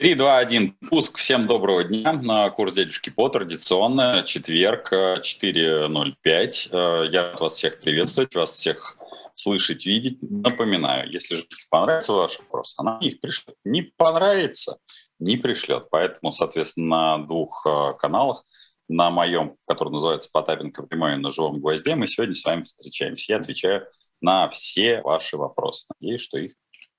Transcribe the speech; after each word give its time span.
3, 0.00 0.14
2, 0.14 0.38
1. 0.38 0.76
Пуск. 0.88 1.18
Всем 1.18 1.46
доброго 1.46 1.84
дня. 1.84 2.14
На 2.14 2.48
курс 2.48 2.72
дядюшки 2.72 3.10
по 3.10 3.28
традиционно. 3.28 4.22
Четверг, 4.22 4.90
4.05. 4.90 6.68
Э, 6.72 7.06
я 7.12 7.22
рад 7.24 7.38
вас 7.38 7.56
всех 7.56 7.82
приветствовать, 7.82 8.34
вас 8.34 8.52
всех 8.52 8.96
слышать, 9.34 9.84
видеть. 9.84 10.16
Напоминаю, 10.22 11.12
если 11.12 11.34
же 11.34 11.44
понравится 11.68 12.14
ваш 12.14 12.38
вопрос, 12.38 12.72
она 12.78 12.96
их 13.02 13.20
пришлет. 13.20 13.56
Не 13.62 13.82
понравится, 13.82 14.78
не 15.18 15.36
пришлет. 15.36 15.88
Поэтому, 15.90 16.32
соответственно, 16.32 17.18
на 17.18 17.26
двух 17.26 17.66
э, 17.66 17.92
каналах, 17.98 18.46
на 18.88 19.10
моем, 19.10 19.56
который 19.66 19.92
называется 19.92 20.30
Потапенко 20.32 20.84
прямой 20.84 21.18
на 21.18 21.30
живом 21.30 21.60
гвозде, 21.60 21.94
мы 21.94 22.06
сегодня 22.06 22.34
с 22.34 22.44
вами 22.46 22.62
встречаемся. 22.62 23.34
Я 23.34 23.38
отвечаю 23.38 23.86
на 24.22 24.48
все 24.48 25.02
ваши 25.02 25.36
вопросы. 25.36 25.84
Надеюсь, 26.00 26.22
что 26.22 26.38
их 26.38 26.54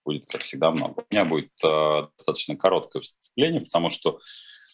будет, 0.05 0.25
как 0.25 0.43
всегда, 0.43 0.71
много. 0.71 1.01
У 1.01 1.13
меня 1.13 1.25
будет 1.25 1.51
э, 1.63 2.07
достаточно 2.17 2.55
короткое 2.55 2.99
выступление, 2.99 3.61
потому 3.61 3.89
что 3.89 4.19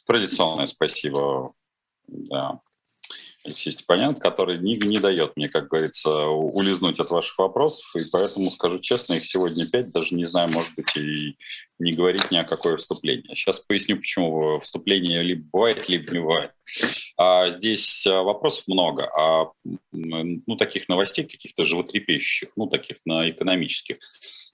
традиционное 0.05 0.65
спасибо 0.65 1.53
да, 2.07 2.61
Алексей 3.47 3.71
Степаненко, 3.71 4.19
который 4.19 4.57
не, 4.59 4.75
не 4.75 4.99
дает 4.99 5.37
мне, 5.37 5.47
как 5.47 5.69
говорится, 5.69 6.09
улизнуть 6.09 6.99
от 6.99 7.09
ваших 7.09 7.37
вопросов, 7.37 7.85
и 7.95 8.01
поэтому, 8.11 8.49
скажу 8.51 8.79
честно, 8.79 9.13
их 9.13 9.25
сегодня 9.25 9.67
пять, 9.67 9.91
даже 9.91 10.15
не 10.15 10.25
знаю, 10.25 10.51
может 10.51 10.71
быть, 10.75 10.95
и 10.97 11.37
не 11.79 11.93
говорить 11.93 12.31
ни 12.31 12.37
о 12.37 12.43
какое 12.43 12.77
вступление. 12.77 13.35
Сейчас 13.35 13.59
поясню, 13.59 13.97
почему 13.97 14.59
вступление 14.59 15.21
либо 15.23 15.47
бывает, 15.51 15.87
либо 15.87 16.11
не 16.11 16.19
бывает. 16.19 16.51
А 17.15 17.49
здесь 17.49 18.05
э, 18.05 18.11
вопросов 18.11 18.67
много, 18.67 19.09
а 19.15 19.51
ну, 19.91 20.55
таких 20.57 20.89
новостей 20.89 21.23
каких-то 21.25 21.63
животрепещущих, 21.63 22.49
ну, 22.55 22.67
таких 22.67 22.97
на 23.05 23.29
экономических, 23.29 23.97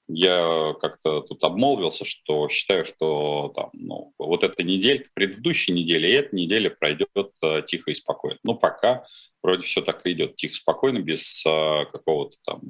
я 0.07 0.73
как-то 0.80 1.21
тут 1.21 1.43
обмолвился, 1.43 2.05
что 2.05 2.49
считаю, 2.49 2.85
что 2.85 3.52
там, 3.55 3.70
ну, 3.73 4.13
вот 4.17 4.43
эта 4.43 4.63
неделя, 4.63 5.05
предыдущей 5.13 5.71
неделя 5.71 6.09
и 6.09 6.13
эта 6.13 6.35
неделя 6.35 6.70
пройдет 6.70 7.09
э, 7.41 7.62
тихо 7.66 7.91
и 7.91 7.93
спокойно. 7.93 8.37
Ну, 8.43 8.55
пока 8.55 9.05
вроде 9.41 9.63
все 9.63 9.82
так 9.82 10.05
и 10.05 10.12
идет 10.12 10.35
тихо, 10.35 10.55
спокойно, 10.55 10.99
без 10.99 11.45
э, 11.45 11.85
какого-то 11.91 12.37
там, 12.45 12.62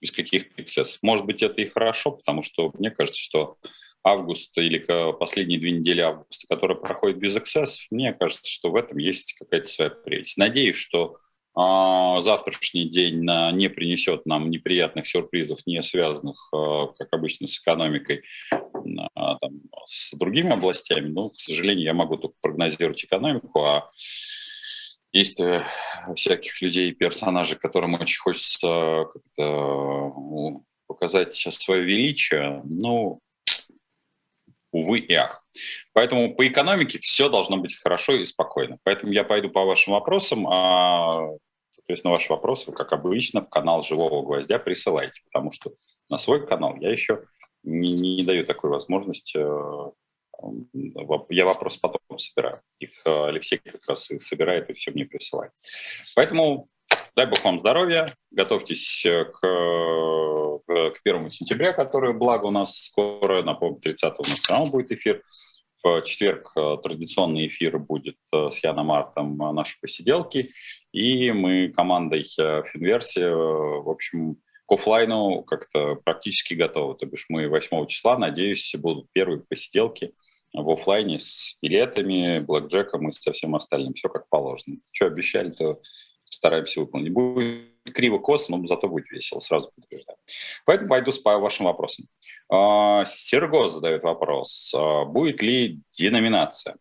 без 0.00 0.10
каких-то 0.10 0.60
эксцессов. 0.60 0.98
Может 1.02 1.26
быть, 1.26 1.42
это 1.42 1.60
и 1.60 1.66
хорошо, 1.66 2.12
потому 2.12 2.42
что 2.42 2.70
мне 2.78 2.90
кажется, 2.90 3.20
что 3.20 3.56
август 4.04 4.56
или 4.58 4.78
последние 5.12 5.58
две 5.58 5.72
недели 5.72 6.00
августа, 6.00 6.46
которые 6.48 6.78
проходят 6.78 7.18
без 7.18 7.36
эксцессов, 7.36 7.86
мне 7.90 8.12
кажется, 8.12 8.50
что 8.50 8.70
в 8.70 8.76
этом 8.76 8.98
есть 8.98 9.34
какая-то 9.34 9.68
своя 9.68 9.90
прелесть. 9.90 10.38
Надеюсь, 10.38 10.76
что 10.76 11.18
завтрашний 12.20 12.88
день 12.88 13.22
не 13.22 13.68
принесет 13.68 14.26
нам 14.26 14.50
неприятных 14.50 15.06
сюрпризов, 15.06 15.60
не 15.66 15.82
связанных, 15.82 16.48
а, 16.52 16.86
как 16.98 17.08
обычно, 17.12 17.46
с 17.46 17.58
экономикой, 17.58 18.22
а, 19.14 19.38
там, 19.38 19.60
с 19.86 20.14
другими 20.16 20.52
областями. 20.52 21.08
Но, 21.08 21.30
к 21.30 21.40
сожалению, 21.40 21.84
я 21.84 21.94
могу 21.94 22.16
только 22.16 22.36
прогнозировать 22.40 23.04
экономику, 23.04 23.64
а 23.64 23.90
есть 25.10 25.40
э, 25.40 25.64
всяких 26.14 26.60
людей, 26.60 26.92
персонажей, 26.92 27.58
которым 27.58 27.94
очень 27.94 28.20
хочется 28.20 29.06
как-то 29.12 30.12
показать 30.86 31.34
свое 31.34 31.82
величие. 31.82 32.60
Ну, 32.64 33.20
увы 34.70 34.98
и 34.98 35.14
ах. 35.14 35.44
Поэтому 35.92 36.34
по 36.34 36.46
экономике 36.46 36.98
все 36.98 37.28
должно 37.28 37.56
быть 37.56 37.76
хорошо 37.76 38.14
и 38.14 38.24
спокойно. 38.24 38.78
Поэтому 38.84 39.12
я 39.12 39.24
пойду 39.24 39.48
по 39.48 39.64
вашим 39.64 39.94
вопросам, 39.94 40.46
а 40.46 41.30
Соответственно, 41.88 42.12
ваши 42.12 42.30
вопросы, 42.30 42.70
как 42.70 42.92
обычно, 42.92 43.40
в 43.40 43.48
канал 43.48 43.82
«Живого 43.82 44.22
гвоздя» 44.22 44.58
присылайте, 44.58 45.22
потому 45.24 45.52
что 45.52 45.72
на 46.10 46.18
свой 46.18 46.46
канал 46.46 46.76
я 46.76 46.92
еще 46.92 47.24
не, 47.62 47.94
не 47.94 48.24
даю 48.24 48.44
такой 48.44 48.68
возможности. 48.68 49.38
Э, 49.38 49.90
я 51.30 51.46
вопрос 51.46 51.78
потом 51.78 52.18
собираю. 52.18 52.60
Их 52.78 52.90
э, 53.06 53.28
Алексей 53.28 53.56
как 53.56 53.80
раз 53.88 54.10
и 54.10 54.18
собирает, 54.18 54.68
и 54.68 54.74
все 54.74 54.90
мне 54.90 55.06
присылает. 55.06 55.52
Поэтому 56.14 56.68
дай 57.16 57.24
бог 57.24 57.42
вам 57.42 57.58
здоровья, 57.58 58.06
готовьтесь 58.32 59.06
к, 59.06 59.40
к 59.40 61.00
1 61.02 61.30
сентября, 61.30 61.72
который, 61.72 62.12
благо, 62.12 62.48
у 62.48 62.50
нас 62.50 62.76
скоро, 62.76 63.42
напомню, 63.42 63.80
30 63.80 64.12
у 64.18 64.52
нас 64.52 64.68
будет 64.68 64.92
эфир. 64.92 65.22
Четверг 66.04 66.52
э, 66.56 66.76
традиционный 66.82 67.48
эфир 67.48 67.78
будет 67.78 68.16
э, 68.32 68.50
с 68.50 68.62
Яном 68.62 68.86
Мартом 68.86 69.40
э, 69.42 69.52
наши 69.52 69.78
посиделки. 69.80 70.50
И 70.92 71.30
мы 71.32 71.68
командой 71.68 72.22
Финверси, 72.22 73.20
в 73.20 73.88
общем, 73.90 74.36
к 74.66 74.72
офлайну 74.72 75.42
как-то 75.42 75.96
практически 75.96 76.54
готовы. 76.54 76.96
То 76.96 77.06
бишь 77.06 77.26
мы 77.28 77.48
8 77.48 77.86
числа, 77.86 78.18
надеюсь, 78.18 78.74
будут 78.76 79.06
первые 79.12 79.40
посиделки 79.40 80.12
в 80.52 80.70
офлайне 80.70 81.18
с 81.18 81.56
билетами, 81.62 82.40
блэкджеком 82.40 83.08
и 83.08 83.12
со 83.12 83.32
всем 83.32 83.54
остальным. 83.54 83.94
Все 83.94 84.08
как 84.08 84.28
положено. 84.28 84.78
Что 84.92 85.06
обещали, 85.06 85.50
то 85.50 85.80
стараемся 86.24 86.80
выполнить. 86.80 87.12
Будет 87.12 87.77
криво-косо, 87.90 88.56
но 88.56 88.66
зато 88.66 88.88
будет 88.88 89.10
весело, 89.10 89.40
сразу 89.40 89.70
предупреждаю. 89.74 90.18
Поэтому 90.64 90.90
пойду 90.90 91.12
по 91.22 91.38
вашим 91.38 91.66
вопросам. 91.66 92.06
А, 92.50 93.04
Серго 93.04 93.68
задает 93.68 94.02
вопрос. 94.02 94.74
А, 94.76 95.04
будет 95.04 95.42
ли 95.42 95.80
деноминация? 95.92 96.76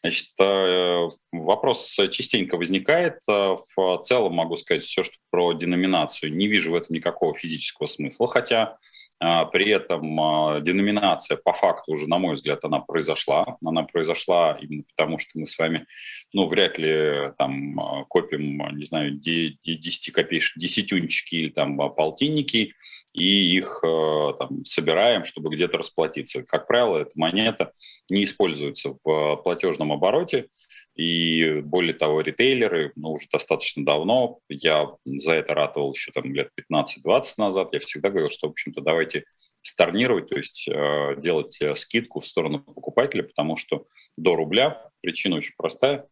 Значит, 0.00 0.28
э, 0.40 1.08
вопрос 1.32 1.98
частенько 2.12 2.56
возникает. 2.56 3.18
В 3.26 3.98
целом 4.04 4.34
могу 4.34 4.54
сказать 4.54 4.84
все, 4.84 5.02
что 5.02 5.16
про 5.30 5.54
деноминацию. 5.54 6.32
Не 6.32 6.46
вижу 6.46 6.70
в 6.70 6.76
этом 6.76 6.94
никакого 6.94 7.34
физического 7.34 7.86
смысла, 7.86 8.28
хотя 8.28 8.62
а, 8.62 8.78
при 9.18 9.70
этом 9.70 10.20
а, 10.20 10.60
деноминация 10.60 11.36
по 11.36 11.52
факту 11.52 11.92
уже, 11.92 12.06
на 12.06 12.18
мой 12.18 12.34
взгляд, 12.34 12.64
она 12.64 12.80
произошла. 12.80 13.56
Она 13.64 13.82
произошла 13.84 14.58
именно 14.60 14.84
потому, 14.94 15.18
что 15.18 15.38
мы 15.38 15.46
с 15.46 15.58
вами, 15.58 15.86
ну, 16.32 16.46
вряд 16.46 16.78
ли 16.78 17.32
там 17.38 17.80
а, 17.80 18.04
копим, 18.04 18.58
не 18.76 18.84
знаю, 18.84 19.12
10 19.12 20.12
копеечки, 20.12 20.58
десятюнчики 20.58 21.34
или 21.36 21.48
там 21.48 21.78
полтинники 21.94 22.74
и 23.14 23.56
их 23.56 23.80
там, 23.82 24.66
собираем, 24.66 25.24
чтобы 25.24 25.48
где-то 25.48 25.78
расплатиться. 25.78 26.42
Как 26.42 26.66
правило, 26.66 26.98
эта 26.98 27.12
монета 27.14 27.72
не 28.10 28.24
используется 28.24 28.94
в 29.02 29.36
платежном 29.36 29.92
обороте, 29.92 30.48
и 30.96 31.60
более 31.60 31.92
того, 31.92 32.22
ритейлеры, 32.22 32.92
ну, 32.96 33.12
уже 33.12 33.28
достаточно 33.30 33.84
давно, 33.84 34.38
я 34.48 34.88
за 35.04 35.34
это 35.34 35.52
ратовал 35.52 35.92
еще 35.92 36.10
там 36.10 36.32
лет 36.32 36.50
15-20 36.58 37.22
назад, 37.36 37.68
я 37.72 37.80
всегда 37.80 38.08
говорил, 38.08 38.30
что, 38.30 38.48
в 38.48 38.52
общем-то, 38.52 38.80
давайте 38.80 39.24
сторнировать, 39.60 40.28
то 40.28 40.36
есть 40.36 40.66
э, 40.68 41.16
делать 41.18 41.60
э, 41.60 41.74
скидку 41.74 42.20
в 42.20 42.26
сторону 42.26 42.60
покупателя, 42.60 43.24
потому 43.24 43.56
что 43.56 43.86
до 44.16 44.36
рубля, 44.36 44.90
причина 45.02 45.36
очень 45.36 45.54
простая, 45.58 46.06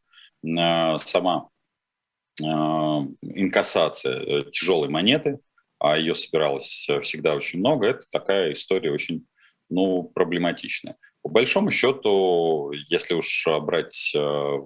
э, 0.45 0.99
сама 0.99 1.49
э, 2.43 2.45
инкассация 2.45 4.21
э, 4.21 4.51
тяжелой 4.51 4.91
монеты, 4.91 5.39
а 5.79 5.97
ее 5.97 6.15
собиралось 6.15 6.87
э, 6.91 7.01
всегда 7.01 7.35
очень 7.35 7.61
много, 7.61 7.87
это 7.87 8.03
такая 8.11 8.53
история 8.53 8.91
очень 8.91 9.27
ну, 9.71 10.03
проблематичная. 10.03 10.97
По 11.25 11.31
большому 11.31 11.71
счету, 11.71 12.71
если 12.91 13.15
уж 13.15 13.47
брать 13.63 14.13
э, 14.15 14.59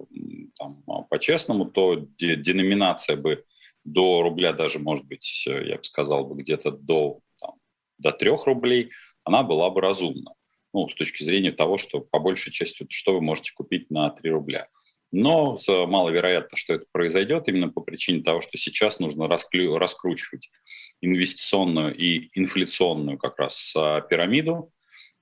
там, 0.59 0.83
по-честному, 1.09 1.63
то 1.63 1.95
деноминация 2.19 3.15
бы 3.15 3.45
до 3.85 4.21
рубля 4.21 4.51
даже, 4.51 4.77
может 4.77 5.07
быть, 5.07 5.45
я 5.47 5.77
бы 5.77 5.83
сказал, 5.83 6.25
бы 6.25 6.35
где-то 6.35 6.71
до, 6.71 7.21
там, 7.39 7.53
до 7.97 8.11
3 8.11 8.31
рублей, 8.45 8.91
она 9.23 9.41
была 9.41 9.69
бы 9.69 9.79
разумна. 9.79 10.33
Ну, 10.73 10.89
с 10.89 10.95
точки 10.95 11.23
зрения 11.23 11.53
того, 11.53 11.77
что 11.77 12.01
по 12.01 12.19
большей 12.19 12.51
части, 12.51 12.85
что 12.89 13.13
вы 13.13 13.21
можете 13.21 13.53
купить 13.53 13.89
на 13.89 14.09
3 14.09 14.29
рубля. 14.29 14.67
Но 15.13 15.57
маловероятно, 15.67 16.57
что 16.57 16.73
это 16.73 16.85
произойдет 16.91 17.47
именно 17.47 17.69
по 17.69 17.79
причине 17.79 18.21
того, 18.21 18.41
что 18.41 18.57
сейчас 18.57 18.99
нужно 18.99 19.29
раскручивать 19.29 20.51
инвестиционную 20.99 21.95
и 21.95 22.27
инфляционную 22.37 23.17
как 23.17 23.39
раз 23.39 23.73
а, 23.77 24.01
пирамиду, 24.01 24.73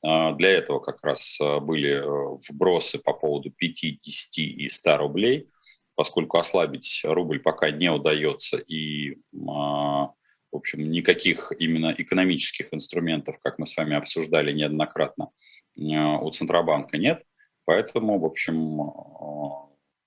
для 0.03 0.49
этого 0.51 0.79
как 0.79 1.03
раз 1.03 1.39
а, 1.41 1.59
были 1.59 1.95
э, 1.95 2.37
вбросы 2.49 2.99
по 2.99 3.13
поводу 3.13 3.51
5, 3.51 3.99
10 4.01 4.37
и 4.37 4.69
100 4.69 4.97
рублей, 4.97 5.49
поскольку 5.95 6.37
ослабить 6.37 7.01
рубль 7.03 7.39
пока 7.39 7.71
не 7.71 7.89
удается 7.89 8.57
и, 8.57 9.17
а, 9.49 10.11
в 10.51 10.55
общем, 10.55 10.91
никаких 10.91 11.51
именно 11.57 11.93
экономических 11.97 12.73
инструментов, 12.73 13.37
как 13.41 13.57
мы 13.57 13.65
с 13.65 13.75
вами 13.75 13.95
обсуждали 13.95 14.53
неоднократно, 14.53 15.29
у 15.75 16.31
Центробанка 16.31 16.97
нет. 16.97 17.23
Поэтому, 17.65 18.17
в 18.17 18.25
общем, 18.25 18.79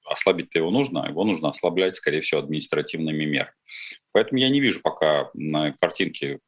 ослабить-то 0.04 0.58
его 0.58 0.70
нужно, 0.70 1.06
его 1.06 1.24
нужно 1.24 1.50
ослаблять, 1.50 1.94
скорее 1.94 2.22
всего, 2.22 2.40
административными 2.40 3.24
мерами. 3.24 3.52
Поэтому 4.12 4.40
я 4.40 4.48
не 4.48 4.60
вижу 4.60 4.80
пока 4.80 5.30
на 5.34 5.72
картинке 5.72 6.40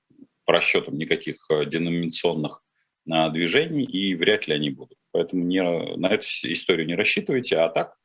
по 0.45 0.53
расчетам 0.53 0.99
никаких 0.99 1.37
э, 1.51 1.67
деноминационных 1.67 2.65
движений, 3.05 3.85
и 3.85 4.15
вряд 4.15 4.47
ли 4.47 4.55
они 4.55 4.71
будут. 4.71 4.99
Поэтому 5.11 5.45
не, 5.45 5.63
на 5.63 6.07
эту 6.07 6.27
историю 6.45 6.87
не 6.87 6.95
рассчитывайте, 6.95 7.57
а 7.57 7.69
так 7.69 7.97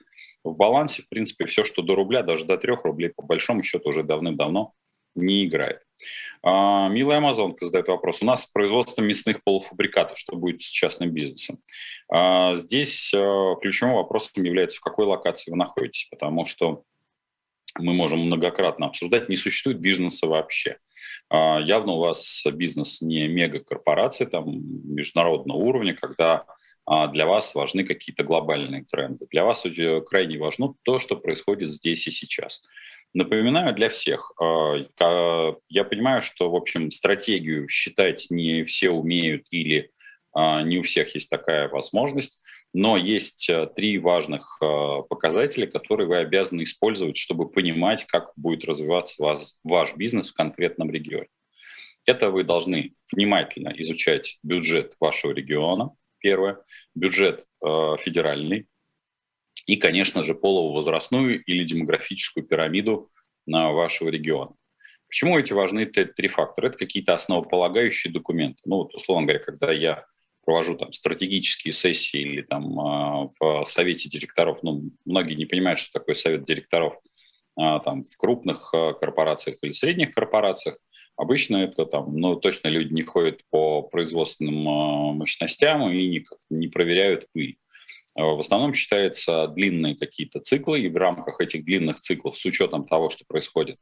в 0.44 0.56
балансе, 0.56 1.04
в 1.04 1.10
принципе, 1.10 1.46
все, 1.46 1.64
что 1.64 1.82
до 1.82 1.96
рубля, 1.96 2.24
даже 2.24 2.46
до 2.46 2.58
трех 2.58 2.84
рублей, 2.84 3.10
по 3.10 3.24
большому 3.24 3.64
счету, 3.64 3.90
уже 3.90 4.04
давным-давно 4.04 4.74
не 5.16 5.46
играет. 5.46 5.82
А, 6.44 6.88
милая 6.90 7.18
Амазонка 7.18 7.66
задает 7.66 7.88
вопрос. 7.88 8.22
У 8.22 8.26
нас 8.26 8.46
производство 8.46 9.02
мясных 9.02 9.44
полуфабрикатов. 9.44 10.18
Что 10.18 10.36
будет 10.36 10.62
с 10.62 10.66
частным 10.66 11.12
бизнесом? 11.12 11.60
А, 12.10 12.56
здесь 12.56 13.14
а, 13.16 13.56
ключевым 13.56 13.96
вопросом 13.96 14.44
является, 14.44 14.78
в 14.78 14.82
какой 14.82 15.06
локации 15.06 15.52
вы 15.52 15.58
находитесь, 15.58 16.08
потому 16.12 16.46
что 16.46 16.84
мы 17.80 17.94
можем 17.94 18.20
многократно 18.22 18.88
обсуждать, 18.88 19.30
не 19.30 19.36
существует 19.36 19.80
бизнеса 19.80 20.28
вообще. 20.28 20.78
Явно 21.30 21.94
у 21.94 22.00
вас 22.00 22.46
бизнес 22.54 23.02
не 23.02 23.28
мегакорпорации 23.28 24.26
там, 24.26 24.46
международного 24.94 25.58
уровня, 25.58 25.94
когда 25.94 26.46
для 27.12 27.26
вас 27.26 27.54
важны 27.54 27.84
какие-то 27.84 28.24
глобальные 28.24 28.86
тренды. 28.86 29.28
Для 29.30 29.44
вас 29.44 29.66
крайне 30.06 30.38
важно 30.38 30.74
то, 30.84 31.00
что 31.00 31.18
происходит 31.18 31.74
здесь 31.74 32.08
и 32.08 32.12
сейчас. 32.12 32.62
Напоминаю 33.14 33.74
для 33.74 33.90
всех. 33.90 34.32
А, 34.40 34.76
я 35.70 35.84
понимаю, 35.84 36.22
что, 36.22 36.52
в 36.52 36.56
общем, 36.56 36.92
стратегию 36.92 37.68
считать 37.68 38.28
не 38.30 38.64
все 38.64 38.90
умеют 38.90 39.46
или 39.50 39.92
а, 40.34 40.62
не 40.62 40.78
у 40.78 40.82
всех 40.84 41.16
есть 41.16 41.30
такая 41.30 41.68
возможность, 41.68 42.42
но 42.74 42.98
есть 42.98 43.50
а, 43.50 43.66
три 43.66 43.98
важных 43.98 44.60
показателя, 45.10 45.68
которые 45.68 46.08
вы 46.08 46.18
обязаны 46.18 46.64
использовать, 46.64 47.18
чтобы 47.18 47.50
понимать, 47.50 48.06
как 48.06 48.32
будет 48.36 48.66
развиваться 48.66 49.22
вас, 49.24 49.60
ваш 49.64 49.96
бизнес 49.96 50.32
в 50.32 50.34
конкретном 50.34 50.92
регионе. 50.92 51.30
Это 52.06 52.30
вы 52.30 52.44
должны 52.44 52.94
внимательно 53.12 53.74
изучать 53.78 54.38
бюджет 54.44 54.96
вашего 55.00 55.32
региона, 55.32 55.92
первое, 56.20 56.60
бюджет 56.96 57.46
федеральный, 57.62 58.68
и, 59.68 59.76
конечно 59.76 60.24
же, 60.24 60.34
полово-возрастную 60.34 61.44
или 61.44 61.64
демографическую 61.64 62.46
пирамиду 62.46 63.12
на 63.46 63.72
вашего 63.74 64.10
региона. 64.10 64.56
Почему 65.10 65.38
эти 65.38 65.54
важны 65.54 65.86
три 65.86 66.28
фактора? 66.30 66.68
Это 66.68 66.78
какие-то 66.78 67.14
основополагающие 67.14 68.12
документы. 68.12 68.62
Ну, 68.66 68.78
вот, 68.78 68.96
условно 68.96 69.28
говоря, 69.28 69.44
когда 69.44 69.72
я 69.72 70.06
провожу 70.48 70.76
там 70.76 70.94
стратегические 70.94 71.74
сессии 71.74 72.22
или 72.22 72.42
там 72.42 72.80
а, 72.80 73.30
в 73.38 73.66
совете 73.66 74.08
директоров, 74.08 74.60
ну, 74.64 74.92
многие 75.04 75.34
не 75.34 75.46
понимают, 75.46 75.78
что 75.78 76.00
такое 76.00 76.16
совет 76.16 76.46
директоров 76.46 76.94
а, 77.58 77.80
там 77.80 78.06
в 78.06 78.18
крупных 78.18 78.74
а, 78.74 78.94
корпорациях 78.94 79.58
или 79.62 79.74
средних 79.74 80.14
корпорациях. 80.14 80.78
Обычно 81.18 81.58
это 81.58 81.86
там, 81.86 82.16
ну, 82.16 82.38
точно 82.38 82.70
люди 82.70 82.94
не 82.94 83.04
ходят 83.04 83.42
по 83.50 83.82
производственным 83.82 85.18
мощностям 85.18 85.92
и 85.92 86.08
не, 86.08 86.26
не 86.50 86.70
проверяют 86.70 87.28
пыль. 87.34 87.58
Э, 88.18 88.24
в 88.24 88.40
основном 88.40 88.74
считаются 88.74 89.48
длинные 89.48 89.96
какие-то 89.96 90.40
циклы, 90.40 90.82
и 90.82 90.90
в 90.90 90.98
рамках 90.98 91.40
этих 91.40 91.64
длинных 91.64 92.00
циклов, 92.00 92.38
с 92.38 92.46
учетом 92.46 92.86
того, 92.86 93.10
что 93.10 93.24
происходит 93.28 93.80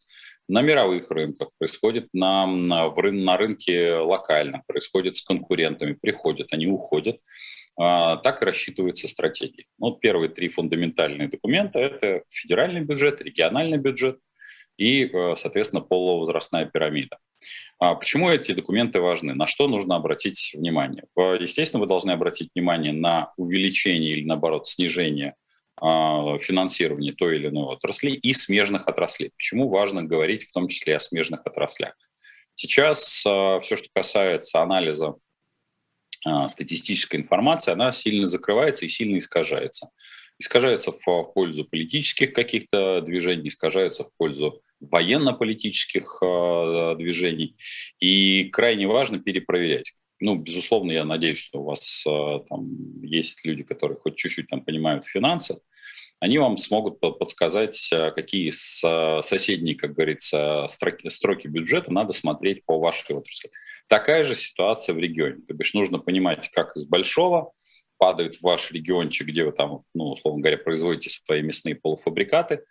на 0.47 0.61
мировых 0.61 1.09
рынках, 1.09 1.49
происходит 1.57 2.09
на, 2.13 2.45
на, 2.45 2.89
на 2.91 3.37
рынке 3.37 3.95
локально, 3.95 4.61
происходит 4.67 5.17
с 5.17 5.21
конкурентами, 5.21 5.93
приходят, 5.93 6.47
они 6.51 6.67
уходят, 6.67 7.19
а, 7.77 8.17
так 8.17 8.41
и 8.41 8.45
рассчитывается 8.45 9.07
стратегия. 9.07 9.65
Вот 9.79 10.01
первые 10.01 10.29
три 10.29 10.49
фундаментальные 10.49 11.29
документа– 11.29 11.79
это 11.81 12.23
федеральный 12.29 12.81
бюджет, 12.81 13.21
региональный 13.21 13.77
бюджет 13.77 14.19
и, 14.77 15.05
э, 15.05 15.35
соответственно, 15.35 15.81
полувозрастная 15.81 16.65
пирамида. 16.65 17.17
А 17.79 17.95
почему 17.95 18.29
эти 18.29 18.51
документы 18.53 18.99
важны? 18.99 19.33
На 19.33 19.47
что 19.47 19.67
нужно 19.67 19.95
обратить 19.95 20.53
внимание? 20.55 21.03
Естественно, 21.15 21.81
вы 21.81 21.87
должны 21.87 22.11
обратить 22.11 22.49
внимание 22.55 22.93
на 22.93 23.33
увеличение 23.37 24.11
или, 24.11 24.25
наоборот, 24.25 24.67
снижение 24.67 25.35
а, 25.77 26.37
финансирования 26.39 27.13
той 27.13 27.37
или 27.37 27.47
иной 27.47 27.65
отрасли 27.65 28.11
и 28.11 28.33
смежных 28.33 28.87
отраслей. 28.87 29.31
Почему 29.35 29.69
важно 29.69 30.03
говорить 30.03 30.43
в 30.43 30.51
том 30.51 30.67
числе 30.67 30.95
о 30.95 30.99
смежных 30.99 31.41
отраслях? 31.45 31.95
Сейчас 32.53 33.25
а, 33.27 33.59
все, 33.59 33.75
что 33.75 33.89
касается 33.93 34.61
анализа 34.61 35.15
статистической 36.47 37.19
информации, 37.19 37.71
она 37.71 37.93
сильно 37.93 38.25
закрывается 38.25 38.85
и 38.85 38.87
сильно 38.87 39.19
искажается 39.19 39.91
искажается 40.39 40.91
в 40.91 41.23
пользу 41.33 41.65
политических 41.65 42.33
каких-то 42.33 43.01
движений, 43.01 43.47
искажается 43.47 44.03
в 44.03 44.13
пользу 44.17 44.61
военно-политических 44.79 46.19
э, 46.21 46.95
движений. 46.97 47.55
И 47.99 48.49
крайне 48.51 48.87
важно 48.87 49.19
перепроверять. 49.19 49.93
Ну, 50.19 50.35
безусловно, 50.35 50.91
я 50.91 51.03
надеюсь, 51.03 51.39
что 51.39 51.59
у 51.61 51.65
вас 51.65 52.03
э, 52.07 52.39
там 52.49 53.01
есть 53.03 53.43
люди, 53.45 53.63
которые 53.63 53.97
хоть 53.97 54.15
чуть-чуть 54.15 54.47
там 54.47 54.61
понимают 54.63 55.05
финансы, 55.05 55.59
они 56.19 56.37
вам 56.37 56.57
смогут 56.57 56.99
подсказать, 56.99 57.89
э, 57.91 58.11
какие 58.11 58.49
соседние, 58.49 59.75
как 59.75 59.93
говорится, 59.93 60.65
строки, 60.69 61.47
бюджета 61.47 61.91
надо 61.91 62.13
смотреть 62.13 62.65
по 62.65 62.79
вашей 62.79 63.15
отрасли. 63.15 63.51
Такая 63.87 64.23
же 64.23 64.33
ситуация 64.33 64.95
в 64.95 64.99
регионе. 64.99 65.41
То 65.47 65.53
бишь 65.53 65.73
нужно 65.73 65.99
понимать, 65.99 66.49
как 66.51 66.75
из 66.75 66.85
большого 66.85 67.51
падают 67.97 68.37
в 68.37 68.41
ваш 68.41 68.71
региончик, 68.71 69.27
где 69.27 69.45
вы 69.45 69.51
там, 69.51 69.83
ну, 69.93 70.11
условно 70.11 70.41
говоря, 70.41 70.57
производите 70.57 71.09
свои 71.09 71.41
мясные 71.41 71.75
полуфабрикаты, 71.75 72.63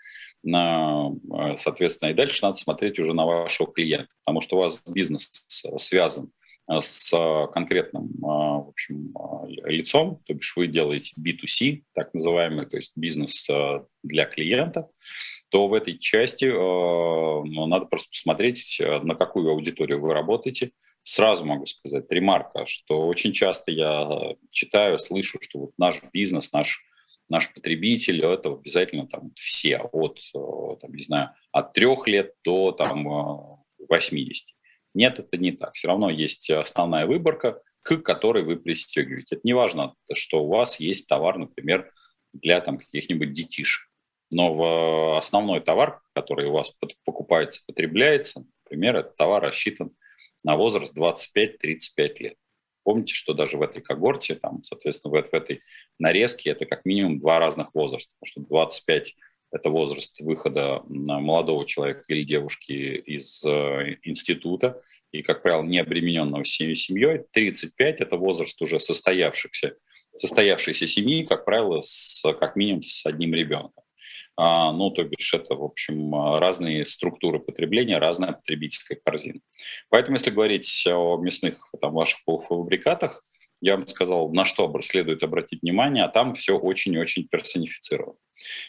на, 0.45 1.11
э, 1.33 1.57
соответственно, 1.57 2.11
и 2.11 2.15
дальше 2.15 2.41
надо 2.43 2.57
смотреть 2.57 2.99
уже 2.99 3.15
на 3.15 3.25
вашего 3.25 3.73
клиента, 3.73 4.09
потому 4.25 4.41
что 4.41 4.57
у 4.57 4.61
вас 4.61 4.83
бизнес 4.87 5.31
связан 5.49 6.31
э, 6.69 6.81
с 6.81 7.11
конкретным 7.53 8.05
э, 8.05 8.27
в 8.27 8.69
общем, 8.69 9.15
лицом, 9.65 10.21
то 10.27 10.35
бишь 10.35 10.55
вы 10.57 10.67
делаете 10.67 11.15
B2C, 11.21 11.83
так 11.95 12.13
называемый, 12.15 12.67
то 12.67 12.77
есть 12.77 12.93
бизнес 12.97 13.47
для 14.03 14.25
клиента, 14.27 14.89
то 15.51 15.69
в 15.69 15.75
этой 15.75 15.99
части 15.99 16.47
надо 17.67 17.87
просто 17.87 18.11
посмотреть, 18.11 18.81
на 18.81 19.15
какую 19.15 19.51
аудиторию 19.51 20.01
вы 20.01 20.13
работаете, 20.13 20.73
сразу 21.05 21.45
могу 21.45 21.67
сказать, 21.67 22.07
ремарка, 22.11 22.67
что 22.67 23.07
очень 23.07 23.33
часто 23.33 23.71
я 23.71 24.35
читаю, 24.51 24.99
слышу, 24.99 25.39
что 25.41 25.61
вот 25.61 25.71
наш 25.79 26.03
бизнес, 26.13 26.53
наш, 26.53 26.83
наш 27.29 27.53
потребитель, 27.53 28.25
это 28.25 28.51
обязательно 28.53 29.07
там 29.07 29.33
все, 29.37 29.79
от, 29.79 30.21
там, 30.81 30.93
не 30.93 31.03
знаю, 31.03 31.31
от 31.53 31.73
трех 31.73 32.07
лет 32.07 32.35
до 32.45 32.73
там 32.73 33.65
80. 33.89 34.47
Нет, 34.95 35.19
это 35.19 35.37
не 35.37 35.53
так. 35.53 35.75
Все 35.75 35.89
равно 35.89 36.11
есть 36.11 36.51
основная 36.51 37.07
выборка, 37.07 37.61
к 37.83 37.99
которой 37.99 38.45
вы 38.45 38.57
пристегиваете. 38.57 39.37
Это 39.37 39.41
не 39.45 39.53
важно, 39.53 39.95
что 40.15 40.45
у 40.45 40.49
вас 40.49 40.81
есть 40.81 41.09
товар, 41.09 41.39
например, 41.39 41.91
для 42.33 42.61
там 42.61 42.79
каких-нибудь 42.79 43.33
детишек. 43.33 43.89
Но 44.31 44.55
в 44.55 45.19
основной 45.19 45.61
товар, 45.61 46.01
который 46.13 46.47
у 46.47 46.53
вас 46.53 46.73
покупается, 47.05 47.63
потребляется, 47.67 48.45
например, 48.65 48.97
этот 48.97 49.17
товар 49.17 49.43
рассчитан 49.43 49.95
на 50.43 50.57
возраст 50.57 50.97
25-35 50.97 52.19
лет. 52.19 52.37
Помните, 52.85 53.15
что 53.15 53.33
даже 53.33 53.57
в 53.57 53.63
этой 53.63 53.83
когорте, 53.83 54.35
там, 54.35 54.63
соответственно, 54.63 55.13
в, 55.13 55.31
в 55.31 55.35
этой 55.35 55.63
нарезке 55.99 56.51
это 56.51 56.67
как 56.67 56.85
минимум 56.85 57.19
два 57.19 57.39
разных 57.39 57.75
возраста, 57.75 58.15
потому 58.21 58.47
что 58.47 58.49
25– 58.49 59.15
это 59.53 59.71
возраст 59.71 60.21
выхода 60.21 60.83
молодого 60.87 61.65
человека 61.65 62.03
или 62.09 62.25
девушки 62.25 62.73
из 62.73 63.43
э, 63.45 63.97
института, 64.03 64.83
и, 65.13 65.23
как 65.23 65.43
правило, 65.43 65.63
не 65.63 65.79
обремененного 65.79 66.45
семьей. 66.45 67.23
35– 67.33 68.01
это 68.01 68.17
возраст 68.17 68.61
уже 68.61 68.81
состоявшихся, 68.81 69.77
состоявшейся 70.13 70.87
семьи, 70.87 71.25
как 71.25 71.45
правило, 71.45 71.81
с, 71.81 72.23
как 72.39 72.57
минимум 72.57 72.83
с 72.83 73.07
одним 73.07 73.33
ребенком. 73.33 73.84
А, 74.37 74.73
ну, 74.73 74.91
то 74.91 75.05
бишь 75.05 75.33
это, 75.33 75.55
в 75.55 75.63
общем, 75.63 76.15
разные 76.37 76.87
структуры 76.87 77.39
потребления, 77.39 77.99
разная 77.99 78.33
потребительская 78.33 78.99
корзина. 79.05 79.41
Поэтому, 79.91 80.17
если 80.17 80.31
говорить 80.31 80.87
о 80.89 81.19
мясных 81.19 81.57
там, 81.81 81.93
ваших 81.93 82.25
полуфабрикатах, 82.25 83.23
я 83.61 83.77
вам 83.77 83.87
сказал, 83.87 84.31
на 84.33 84.45
что 84.45 84.73
следует 84.83 85.23
обратить 85.23 85.63
внимание, 85.63 86.05
а 86.05 86.09
там 86.09 86.35
все 86.35 86.59
очень-очень 86.59 87.29
персонифицировано. 87.29 88.19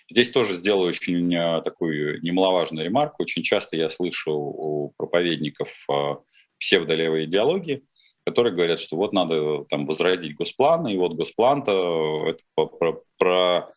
Здесь 0.09 0.31
тоже 0.31 0.53
сделаю 0.53 0.89
очень 0.89 1.33
э, 1.35 1.61
такую 1.63 2.21
немаловажную 2.21 2.85
ремарку. 2.85 3.23
Очень 3.23 3.43
часто 3.43 3.75
я 3.75 3.89
слышу 3.89 4.31
у 4.31 4.93
проповедников 4.95 5.69
э, 5.91 6.15
псевдолевой 6.59 7.25
идеологии, 7.25 7.83
которые 8.25 8.53
говорят, 8.53 8.79
что 8.79 8.95
вот 8.95 9.11
надо 9.11 9.65
там 9.65 9.85
возродить 9.85 10.35
госплан, 10.35 10.87
и 10.87 10.97
вот 10.97 11.13
госплан-то 11.13 12.29
это 12.29 12.43
про, 12.55 13.01
про 13.17 13.69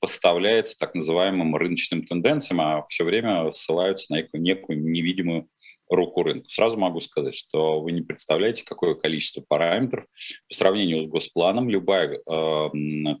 поставляется 0.00 0.76
так 0.78 0.94
называемым 0.94 1.56
рыночным 1.56 2.04
тенденциям, 2.04 2.60
а 2.60 2.84
все 2.88 3.04
время 3.04 3.50
ссылаются 3.50 4.12
на 4.12 4.26
некую 4.32 4.82
невидимую 4.82 5.48
руку 5.88 6.22
рынка. 6.22 6.48
Сразу 6.48 6.76
могу 6.76 7.00
сказать, 7.00 7.34
что 7.34 7.80
вы 7.80 7.92
не 7.92 8.02
представляете, 8.02 8.64
какое 8.64 8.94
количество 8.94 9.42
параметров 9.46 10.06
по 10.48 10.54
сравнению 10.54 11.02
с 11.02 11.06
госпланом 11.06 11.68
любая 11.68 12.18
э, 12.18 12.70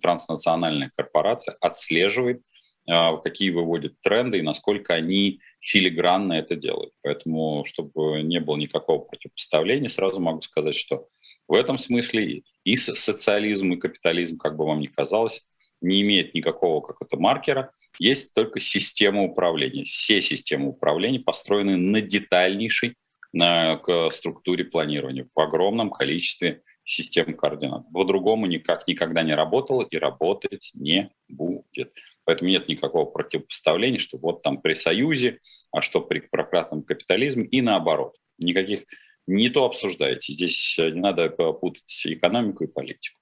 транснациональная 0.00 0.90
корпорация 0.94 1.56
отслеживает, 1.60 2.42
э, 2.88 3.16
какие 3.22 3.50
выводят 3.50 4.00
тренды 4.02 4.38
и 4.38 4.42
насколько 4.42 4.94
они 4.94 5.40
филигранно 5.60 6.34
это 6.34 6.56
делают. 6.56 6.92
Поэтому, 7.02 7.64
чтобы 7.66 8.22
не 8.22 8.40
было 8.40 8.56
никакого 8.56 9.00
противопоставления, 9.00 9.88
сразу 9.88 10.20
могу 10.20 10.40
сказать, 10.40 10.74
что 10.74 11.08
в 11.46 11.54
этом 11.54 11.76
смысле 11.76 12.42
и 12.64 12.76
социализм, 12.76 13.72
и 13.72 13.76
капитализм, 13.76 14.38
как 14.38 14.56
бы 14.56 14.64
вам 14.64 14.80
ни 14.80 14.86
казалось, 14.86 15.44
не 15.80 16.02
имеет 16.02 16.34
никакого 16.34 16.80
как 16.80 16.96
это 17.00 17.16
маркера, 17.16 17.70
есть 17.98 18.34
только 18.34 18.60
система 18.60 19.22
управления. 19.22 19.84
Все 19.84 20.20
системы 20.20 20.68
управления 20.68 21.20
построены 21.20 21.76
на 21.76 22.00
детальнейшей 22.00 22.96
к 23.36 24.10
структуре 24.10 24.64
планирования 24.64 25.26
в 25.34 25.40
огромном 25.40 25.90
количестве 25.90 26.62
систем 26.84 27.34
координат. 27.36 27.84
По-другому 27.92 28.46
никак 28.46 28.86
никогда 28.86 29.22
не 29.22 29.34
работало 29.34 29.82
и 29.82 29.96
работать 29.96 30.70
не 30.74 31.10
будет. 31.28 31.92
Поэтому 32.24 32.50
нет 32.50 32.68
никакого 32.68 33.06
противопоставления, 33.06 33.98
что 33.98 34.18
вот 34.18 34.42
там 34.42 34.60
при 34.60 34.74
союзе, 34.74 35.40
а 35.72 35.82
что 35.82 36.00
при 36.00 36.20
прократном 36.20 36.82
капитализме 36.82 37.44
и 37.44 37.60
наоборот. 37.60 38.16
Никаких 38.38 38.84
не 39.26 39.48
то 39.48 39.64
обсуждаете. 39.64 40.32
Здесь 40.32 40.76
не 40.78 41.00
надо 41.00 41.28
путать 41.30 42.02
экономику 42.04 42.64
и 42.64 42.68
политику. 42.68 43.18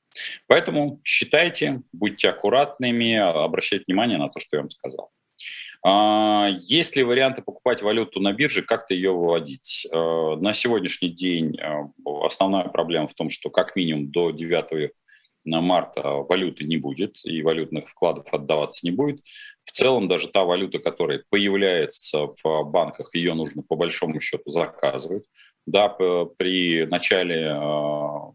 Поэтому 0.47 1.01
считайте, 1.05 1.83
будьте 1.93 2.29
аккуратными, 2.29 3.17
обращайте 3.17 3.85
внимание 3.87 4.19
на 4.19 4.29
то, 4.29 4.41
что 4.41 4.57
я 4.57 4.63
вам 4.63 4.71
сказал. 4.71 5.11
А, 5.85 6.49
есть 6.61 6.95
ли 6.95 7.03
варианты 7.03 7.43
покупать 7.43 7.83
валюту 7.83 8.21
на 8.21 8.33
бирже, 8.33 8.63
как-то 8.63 8.95
ее 8.95 9.13
выводить? 9.13 9.87
А, 9.93 10.37
на 10.37 10.53
сегодняшний 10.53 11.09
день 11.09 11.59
а, 11.61 11.91
основная 12.25 12.69
проблема 12.69 13.09
в 13.09 13.15
том, 13.15 13.31
что 13.31 13.51
как 13.51 13.75
минимум 13.75 14.11
до 14.11 14.31
9 14.31 14.93
марта 15.45 16.03
валюты 16.03 16.65
не 16.65 16.77
будет 16.77 17.17
и 17.25 17.43
валютных 17.43 17.89
вкладов 17.89 18.33
отдаваться 18.33 18.87
не 18.87 18.93
будет. 18.93 19.21
В 19.65 19.73
целом 19.73 20.07
даже 20.07 20.29
та 20.29 20.45
валюта, 20.45 20.79
которая 20.79 21.25
появляется 21.31 22.29
в 22.43 22.65
банках, 22.71 23.13
ее 23.17 23.35
нужно 23.35 23.63
по 23.63 23.75
большому 23.75 24.21
счету 24.21 24.49
заказывать. 24.51 25.25
Да, 25.67 25.89
при 25.89 26.85
начале, 26.87 27.57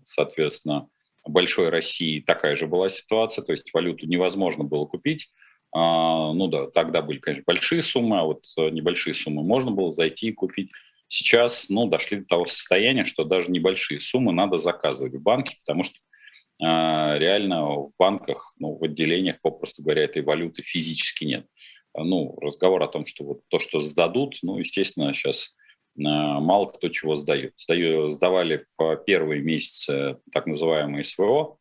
соответственно, 0.04 0.90
большой 1.30 1.70
России 1.70 2.20
такая 2.20 2.56
же 2.56 2.68
была 2.68 2.90
ситуация, 2.90 3.44
то 3.44 3.52
есть 3.52 3.74
валюту 3.74 4.06
невозможно 4.06 4.64
было 4.64 4.86
купить, 4.86 5.30
а, 5.74 6.34
ну 6.34 6.48
да, 6.48 6.68
тогда 6.68 7.02
были, 7.02 7.20
конечно, 7.20 7.44
большие 7.46 7.82
суммы, 7.82 8.20
а 8.20 8.24
вот 8.24 8.46
э, 8.58 8.70
небольшие 8.70 9.14
суммы 9.14 9.44
можно 9.44 9.72
было 9.72 9.92
зайти 9.92 10.30
и 10.30 10.34
купить. 10.34 10.72
Сейчас, 11.10 11.70
ну, 11.70 11.88
дошли 11.88 12.20
до 12.20 12.26
того 12.26 12.46
состояния, 12.46 13.04
что 13.04 13.24
даже 13.24 13.52
небольшие 13.52 14.00
суммы 14.00 14.34
надо 14.34 14.58
заказывать 14.58 15.16
в 15.16 15.22
банке, 15.22 15.58
потому 15.66 15.84
что 15.84 15.98
э, 15.98 17.20
реально 17.20 17.66
в 17.66 17.92
банках, 18.00 18.54
ну, 18.60 18.76
в 18.76 18.84
отделениях, 18.84 19.42
попросту 19.42 19.84
говоря, 19.84 20.04
этой 20.04 20.22
валюты 20.22 20.64
физически 20.64 21.26
нет. 21.26 21.48
Ну, 21.96 22.38
разговор 22.42 22.84
о 22.84 22.88
том, 22.88 23.06
что 23.06 23.24
вот 23.24 23.42
то, 23.50 23.60
что 23.60 23.82
сдадут, 23.82 24.38
ну, 24.44 24.58
естественно, 24.58 25.14
сейчас 25.14 25.56
мало 25.98 26.68
кто 26.68 26.90
чего 26.90 27.16
сдает. 27.16 27.54
Сдавали 27.58 28.66
в 28.78 28.98
первые 29.06 29.42
месяцы 29.42 30.18
так 30.32 30.46
называемые 30.46 31.04
СВО, 31.04 31.58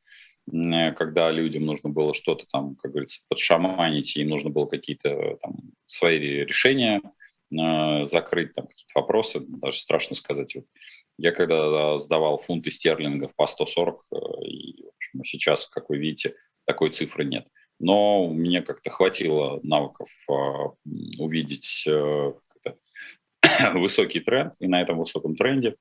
Э, 0.52 0.93
когда 0.93 1.31
людям 1.31 1.64
нужно 1.64 1.90
было 1.90 2.14
что-то 2.14 2.47
там, 2.50 2.76
как 2.76 2.93
говорится, 2.93 3.23
подшаманить, 3.28 4.16
им 4.16 4.28
нужно 4.28 4.50
было 4.50 4.66
какие-то 4.66 5.38
там 5.43 5.57
свои 5.87 6.19
решения 6.19 7.02
э, 7.57 8.05
закрыть, 8.05 8.52
там 8.52 8.66
какие-то 8.66 9.00
вопросы, 9.00 9.40
даже 9.40 9.78
страшно 9.78 10.14
сказать. 10.16 10.57
Я 11.19 11.33
когда 11.33 11.97
сдавал 11.99 12.38
фунты 12.38 12.71
стерлингов 12.71 13.35
по 13.35 13.47
140, 13.47 14.05
э, 14.12 14.16
и, 14.45 14.83
в 14.83 14.88
общем, 14.97 15.25
сейчас, 15.25 15.66
как 15.66 15.88
вы 15.90 15.99
видите, 15.99 16.35
такой 16.64 16.90
цифры 16.90 17.25
нет. 17.25 17.49
Но 17.78 18.28
мне 18.28 18.62
как-то 18.62 18.90
хватило 18.90 19.61
навыков 19.62 20.09
э, 20.31 20.33
увидеть 21.19 21.85
э, 21.87 22.33
высокий 23.75 24.21
тренд, 24.21 24.55
и 24.61 24.67
на 24.67 24.81
этом 24.81 24.99
высоком 24.99 25.37
тренде 25.37 25.77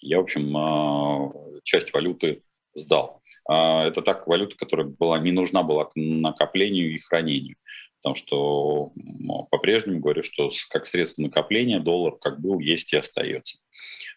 я, 0.00 0.18
в 0.18 0.22
общем, 0.22 0.56
э, 0.56 1.60
часть 1.62 1.92
валюты 1.92 2.42
сдал. 2.74 3.22
А, 3.48 3.84
это 3.86 4.02
так 4.02 4.26
валюта, 4.26 4.56
которая 4.56 4.86
была, 4.86 5.18
не 5.18 5.32
нужна 5.32 5.62
была 5.62 5.84
к 5.84 5.92
накоплению 5.94 6.94
и 6.94 6.98
хранению. 6.98 7.56
Потому 8.02 8.14
что 8.14 8.92
по-прежнему 9.50 10.00
говорю, 10.00 10.22
что 10.22 10.50
как 10.70 10.86
средство 10.86 11.22
накопления 11.22 11.80
доллар 11.80 12.16
как 12.18 12.40
был, 12.40 12.58
есть 12.58 12.94
и 12.94 12.96
остается. 12.96 13.58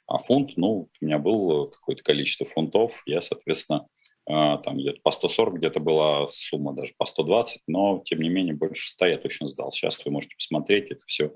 А 0.07 0.19
фунт, 0.19 0.55
ну, 0.55 0.89
у 1.01 1.05
меня 1.05 1.17
было 1.17 1.67
какое-то 1.67 2.01
количество 2.01 2.45
фунтов, 2.45 3.03
я, 3.05 3.19
соответственно, 3.19 3.87
а, 4.25 4.57
там 4.59 4.77
где-то 4.77 4.99
по 5.03 5.11
140, 5.11 5.55
где-то 5.55 5.81
была 5.81 6.27
сумма 6.29 6.73
даже 6.73 6.93
по 6.97 7.05
120, 7.05 7.61
но, 7.67 8.01
тем 8.05 8.21
не 8.21 8.29
менее, 8.29 8.53
больше 8.53 8.87
100 8.89 9.05
я 9.07 9.17
точно 9.17 9.49
сдал. 9.49 9.73
Сейчас 9.73 10.03
вы 10.05 10.11
можете 10.11 10.35
посмотреть, 10.35 10.91
это 10.91 11.01
все, 11.05 11.33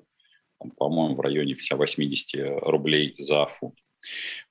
по-моему, 0.77 1.15
в 1.15 1.21
районе 1.21 1.55
вся 1.55 1.75
80 1.75 2.61
рублей 2.63 3.15
за 3.17 3.45
фунт. 3.45 3.75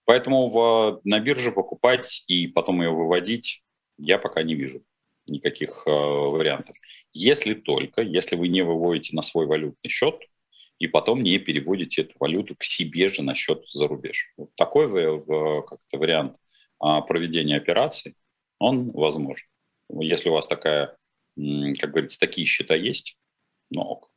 Поэтому 0.05 0.49
в, 0.49 1.01
на 1.05 1.21
бирже 1.21 1.53
покупать 1.53 2.25
и 2.27 2.47
потом 2.47 2.83
ее 2.83 2.91
выводить 2.91 3.63
я 3.99 4.19
пока 4.19 4.43
не 4.43 4.55
вижу 4.55 4.83
никаких 5.29 5.83
э, 5.87 5.91
вариантов. 5.91 6.77
Если 7.13 7.55
только, 7.55 8.03
если 8.03 8.37
вы 8.37 8.49
не 8.49 8.63
выводите 8.63 9.17
на 9.17 9.23
свой 9.23 9.47
валютный 9.47 9.91
счет 9.91 10.21
и 10.79 10.87
потом 10.87 11.23
не 11.23 11.39
переводите 11.39 12.03
эту 12.03 12.15
валюту 12.21 12.55
к 12.55 12.63
себе 12.63 13.09
же 13.09 13.23
на 13.23 13.35
счет 13.35 13.65
за 13.71 13.89
рубеж. 13.89 14.33
Вот 14.37 14.55
такой 14.57 14.89
как-то 15.63 15.99
вариант 15.99 16.37
э, 16.85 16.87
проведения 17.09 17.57
операций, 17.57 18.15
он 18.59 18.91
возможен. 18.91 19.47
Если 19.89 20.29
у 20.29 20.33
вас 20.33 20.47
такая, 20.47 20.97
как 21.37 21.91
говорится, 21.91 22.19
такие 22.19 22.47
счета 22.47 22.75
есть, 22.75 23.17
ну 23.71 23.83
ок. 23.83 24.11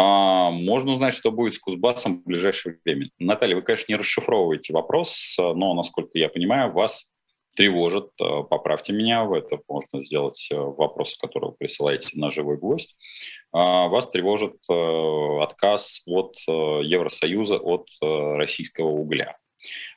А, 0.00 0.52
можно 0.52 0.92
узнать, 0.92 1.12
что 1.12 1.32
будет 1.32 1.54
с 1.54 1.58
Кузбассом 1.58 2.20
в 2.20 2.24
ближайшее 2.24 2.78
время. 2.84 3.10
Наталья, 3.18 3.56
вы, 3.56 3.62
конечно, 3.62 3.86
не 3.88 3.96
расшифровываете 3.96 4.72
вопрос, 4.72 5.34
но, 5.38 5.74
насколько 5.74 6.10
я 6.14 6.28
понимаю, 6.28 6.72
вас 6.72 7.12
тревожит, 7.56 8.10
э, 8.20 8.44
поправьте 8.48 8.92
меня, 8.92 9.28
это 9.34 9.58
можно 9.66 10.00
сделать 10.00 10.46
э, 10.52 10.54
вопрос, 10.54 11.16
который 11.16 11.46
вы 11.46 11.56
присылаете 11.58 12.10
на 12.12 12.30
живой 12.30 12.58
гвоздь, 12.58 12.94
а, 13.50 13.88
вас 13.88 14.08
тревожит 14.10 14.54
э, 14.70 15.42
отказ 15.42 16.02
от 16.06 16.36
Евросоюза 16.46 17.56
от 17.56 17.88
российского 18.00 18.90
угля. 18.90 19.36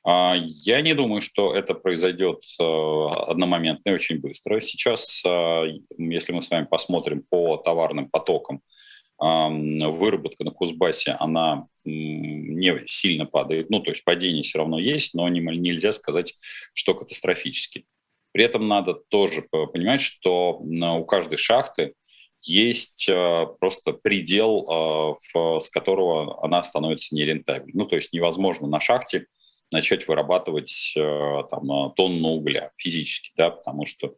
А, 0.04 0.36
я 0.36 0.82
не 0.82 0.96
думаю, 0.96 1.22
что 1.22 1.54
это 1.54 1.76
произойдет 1.76 2.42
одномоментно 2.58 3.92
и 3.92 3.94
очень 3.94 4.20
быстро. 4.20 4.60
Сейчас, 4.62 5.24
если 5.24 6.32
мы 6.32 6.42
с 6.42 6.50
вами 6.50 6.66
посмотрим 6.66 7.24
по 7.30 7.58
товарным 7.58 8.10
потокам, 8.10 8.62
выработка 9.22 10.44
на 10.44 10.52
Кузбассе, 10.52 11.16
она 11.20 11.68
не 11.86 12.84
сильно 12.88 13.26
падает. 13.26 13.70
Ну, 13.70 13.80
то 13.80 13.92
есть 13.92 14.04
падение 14.04 14.42
все 14.42 14.58
равно 14.58 14.80
есть, 14.80 15.14
но 15.14 15.30
нельзя 15.30 15.92
сказать, 15.92 16.36
что 16.74 16.96
катастрофически. 16.96 17.86
При 18.32 18.44
этом 18.44 18.68
надо 18.68 18.96
тоже 19.10 19.44
понимать, 19.44 20.02
что 20.02 20.54
у 20.54 21.06
каждой 21.06 21.38
шахты 21.38 21.94
есть 22.44 23.08
а, 23.10 23.46
просто 23.46 23.94
предел, 23.94 25.18
а, 25.36 25.60
с 25.60 25.70
которого 25.70 26.44
она 26.44 26.64
становится 26.64 27.14
нерентабельной. 27.14 27.74
Ну, 27.74 27.86
то 27.86 27.96
есть 27.96 28.14
невозможно 28.14 28.68
на 28.68 28.80
шахте 28.80 29.28
начать 29.72 30.08
вырабатывать 30.08 30.94
а, 30.98 31.44
там, 31.44 31.94
тонну 31.94 32.30
угля 32.30 32.72
физически, 32.78 33.32
да, 33.36 33.52
потому 33.52 33.86
что 33.86 34.16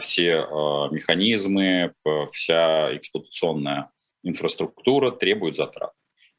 все 0.00 0.88
механизмы, 0.90 1.92
вся 2.32 2.96
эксплуатационная 2.96 3.90
инфраструктура 4.26 5.10
требует 5.10 5.56
затрат. 5.56 5.92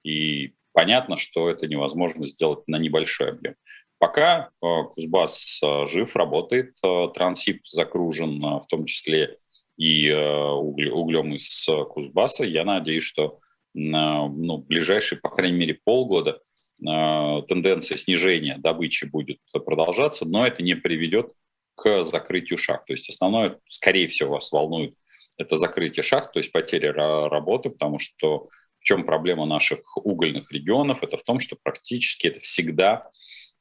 И 0.04 0.54
понятно, 0.74 1.18
что 1.18 1.50
это 1.50 1.68
невозможно 1.68 2.28
сделать 2.28 2.68
на 2.68 2.78
небольшой 2.78 3.32
объем. 3.32 3.56
Пока 4.00 4.50
э, 4.50 4.84
Кузбасс 4.94 5.60
э, 5.64 5.88
жив, 5.88 6.16
работает, 6.16 6.76
э, 6.84 7.08
Трансип 7.14 7.66
закружен 7.66 8.40
в 8.40 8.66
том 8.70 8.86
числе 8.86 9.38
и 9.78 10.12
углем 10.12 11.36
из 11.36 11.68
Кузбасса. 11.90 12.46
Я 12.46 12.66
надеюсь, 12.66 13.04
что 13.04 13.40
ну, 13.76 14.58
ближайшие, 14.58 15.20
по 15.20 15.30
крайней 15.30 15.56
мере, 15.56 15.76
полгода 15.76 16.42
тенденция 16.80 17.96
снижения 17.96 18.58
добычи 18.58 19.06
будет 19.06 19.38
продолжаться, 19.54 20.26
но 20.26 20.48
это 20.48 20.64
не 20.64 20.74
приведет 20.74 21.34
к 21.76 22.02
закрытию 22.02 22.58
шаг. 22.58 22.88
То 22.88 22.94
есть 22.94 23.08
основное, 23.08 23.60
скорее 23.70 24.08
всего, 24.08 24.32
вас 24.32 24.52
волнует 24.52 24.96
это 25.38 25.56
закрытие 25.56 26.04
шахт, 26.04 26.34
то 26.34 26.40
есть 26.40 26.52
потеря 26.52 26.94
работы, 26.94 27.70
потому 27.70 28.00
что 28.00 28.50
в 28.80 28.84
чем 28.84 29.06
проблема 29.06 29.46
наших 29.46 29.98
угольных 29.98 30.52
регионов? 30.52 31.04
Это 31.04 31.18
в 31.18 31.24
том, 31.24 31.40
что 31.40 31.58
практически 31.62 32.28
это 32.28 32.40
всегда 32.40 33.10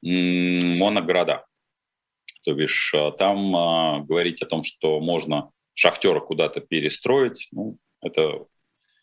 моногорода. 0.01 1.45
То 2.43 2.53
бишь 2.53 2.93
э, 2.93 3.11
там 3.17 3.55
а, 3.55 3.99
говорить 4.01 4.41
о 4.41 4.45
том, 4.45 4.63
что 4.63 4.99
можно 5.01 5.51
шахтера 5.73 6.19
куда-то 6.19 6.61
перестроить, 6.61 7.49
ну, 7.51 7.77
это, 8.01 8.45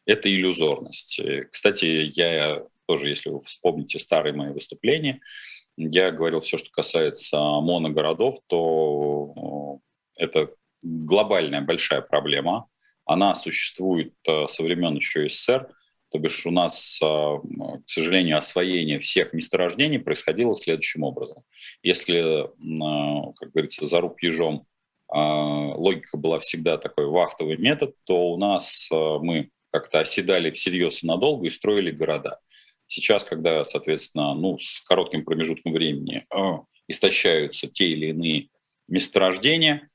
это 0.07 0.33
иллюзорность. 0.33 1.21
Кстати, 1.51 2.11
я 2.15 2.65
тоже, 2.87 3.11
если 3.11 3.31
вы 3.31 3.43
вспомните 3.43 3.99
старые 3.99 4.35
мои 4.35 4.51
выступления, 4.51 5.21
я 5.77 6.11
говорил 6.11 6.41
все, 6.41 6.57
что 6.57 6.71
касается 6.71 7.39
моногородов, 7.39 8.37
то 8.47 9.81
э, 10.19 10.25
это 10.25 10.55
глобальная 10.85 11.63
большая 11.63 12.03
проблема. 12.03 12.69
Она 13.07 13.35
существует 13.35 14.15
э, 14.27 14.47
со 14.47 14.63
времен 14.63 14.97
еще 14.97 15.29
СССР. 15.29 15.69
То 16.11 16.19
бишь 16.19 16.47
у 16.47 16.51
нас, 16.51 16.99
э, 17.03 17.07
к 17.07 17.89
сожалению, 17.89 18.39
освоение 18.39 19.01
всех 19.01 19.33
месторождений 19.33 19.99
происходило 19.99 20.55
следующим 20.55 21.03
образом. 21.03 21.43
Если, 21.83 22.45
э, 22.45 23.33
как 23.37 23.53
говорится, 23.53 23.85
за 23.85 24.01
рук 24.01 24.23
ежом 24.23 24.67
логика 25.07 26.17
была 26.17 26.41
всегда 26.41 26.77
такой 26.77 27.07
вахтовый 27.07 27.57
метод, 27.59 27.95
то 28.05 28.33
у 28.33 28.39
нас 28.39 28.89
мы 28.91 29.51
как-то 29.71 30.01
оседали 30.01 30.51
всерьез 30.51 31.05
и 31.05 31.07
надолго 31.07 31.47
и 31.47 31.51
строили 31.51 31.93
города. 31.93 32.41
Сейчас, 32.87 33.23
когда, 33.23 33.65
соответственно, 33.65 34.35
ну, 34.35 34.59
с 34.59 34.81
коротким 34.81 35.25
промежутком 35.25 35.73
времени 35.73 36.27
истощаются 36.89 37.69
те 37.69 37.89
или 37.91 38.07
иные 38.07 38.49
месторождения, 38.89 39.89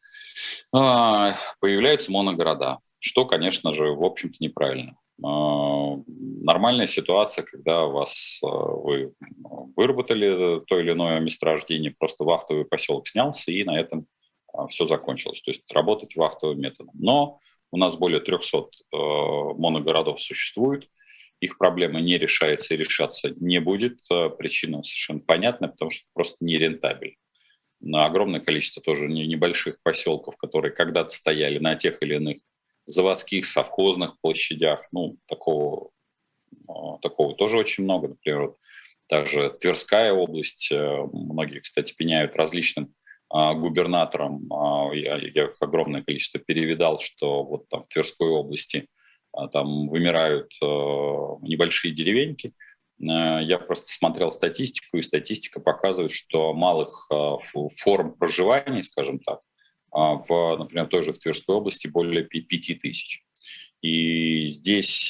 появляются 0.71 2.11
моногорода, 2.11 2.79
что, 2.99 3.25
конечно 3.25 3.73
же, 3.73 3.91
в 3.91 4.03
общем-то 4.03 4.37
неправильно. 4.39 4.97
Э, 5.21 5.97
нормальная 6.07 6.87
ситуация, 6.87 7.43
когда 7.43 7.85
вас, 7.85 8.39
э, 8.41 8.47
вы 8.47 9.13
выработали 9.75 10.61
то 10.65 10.79
или 10.79 10.91
иное 10.91 11.19
месторождение, 11.19 11.93
просто 11.97 12.23
вахтовый 12.23 12.65
поселок 12.65 13.07
снялся, 13.07 13.51
и 13.51 13.63
на 13.63 13.79
этом 13.79 14.07
все 14.69 14.85
закончилось. 14.85 15.41
То 15.41 15.51
есть 15.51 15.71
работать 15.71 16.15
вахтовым 16.15 16.59
методом. 16.59 16.93
Но 16.95 17.39
у 17.71 17.77
нас 17.77 17.97
более 17.97 18.21
300 18.21 18.57
э, 18.57 18.63
моногородов 18.91 20.21
существует, 20.21 20.89
их 21.39 21.57
проблема 21.57 22.01
не 22.01 22.17
решается 22.17 22.73
и 22.73 22.77
решаться 22.77 23.33
не 23.39 23.61
будет. 23.61 23.99
Причина 24.37 24.83
совершенно 24.83 25.21
понятна, 25.21 25.69
потому 25.69 25.89
что 25.89 26.05
просто 26.13 26.37
не 26.41 26.57
рентабель. 26.57 27.15
На 27.81 28.05
огромное 28.05 28.39
количество 28.39 28.81
тоже 28.81 29.07
небольших 29.07 29.81
поселков, 29.83 30.37
которые 30.37 30.71
когда-то 30.71 31.09
стояли 31.09 31.59
на 31.59 31.75
тех 31.75 32.01
или 32.01 32.15
иных 32.15 32.37
заводских, 32.85 33.45
совхозных 33.45 34.19
площадях. 34.21 34.85
Ну, 34.91 35.17
такого, 35.27 35.91
э, 36.67 36.73
такого 37.01 37.35
тоже 37.35 37.57
очень 37.57 37.83
много. 37.83 38.09
Например, 38.09 38.41
вот 38.47 38.57
также 39.07 39.49
Тверская 39.59 40.13
область. 40.13 40.71
Э, 40.71 41.03
многие, 41.13 41.59
кстати, 41.59 41.93
пеняют 41.95 42.35
различным 42.35 42.93
губернаторам. 43.31 44.49
Я, 44.91 45.17
я 45.17 45.51
огромное 45.59 46.01
количество 46.01 46.39
перевидал, 46.39 46.97
что 46.97 47.43
вот 47.43 47.69
там 47.69 47.83
в 47.83 47.87
Тверской 47.87 48.27
области– 48.27 48.87
а, 49.31 49.47
там 49.47 49.87
вымирают 49.89 50.51
э, 50.61 50.65
небольшие 50.65 51.93
деревеньки. 51.93 52.53
Э, 53.01 53.41
я 53.41 53.57
просто 53.57 53.87
смотрел 53.87 54.31
статистику, 54.31 54.97
и 54.97 55.01
статистика 55.01 55.59
показывает, 55.59 56.11
что 56.11 56.53
малых 56.53 57.07
э, 57.11 57.35
форм 57.81 58.13
проживания, 58.13 58.83
скажем 58.83 59.19
так, 59.19 59.41
а, 59.91 60.15
в, 60.15 60.57
например, 60.57 60.87
тоже 60.87 61.13
в 61.13 61.19
Тверской 61.19 61.55
области 61.55 61.87
более 61.87 62.23
5 62.23 62.79
тысяч. 62.79 63.23
И 63.81 64.49
здесь, 64.49 65.09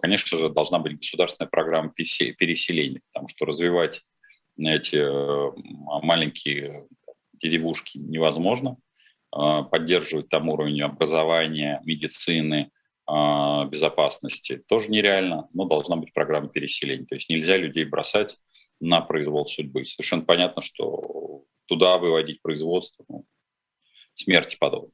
конечно 0.00 0.38
же, 0.38 0.48
должна 0.50 0.78
быть 0.78 0.98
государственная 0.98 1.50
программа 1.50 1.90
переселения, 1.90 3.02
потому 3.12 3.26
что 3.26 3.44
развивать 3.44 4.02
эти 4.56 5.04
маленькие 6.06 6.86
деревушки 7.34 7.98
невозможно, 7.98 8.76
поддерживать 9.30 10.28
там 10.28 10.48
уровень 10.48 10.80
образования, 10.82 11.82
медицины, 11.84 12.70
а, 12.70 12.77
безопасности 13.08 14.62
тоже 14.66 14.90
нереально, 14.90 15.48
но 15.54 15.64
должна 15.64 15.96
быть 15.96 16.12
программа 16.12 16.48
переселения. 16.48 17.06
То 17.06 17.14
есть 17.14 17.30
нельзя 17.30 17.56
людей 17.56 17.84
бросать 17.84 18.36
на 18.80 19.00
произвол 19.00 19.46
судьбы. 19.46 19.84
Совершенно 19.84 20.22
понятно, 20.22 20.62
что 20.62 21.44
туда 21.66 21.98
выводить 21.98 22.42
производство 22.42 23.04
ну, 23.08 23.24
смерти 24.14 24.56
подобно. 24.58 24.90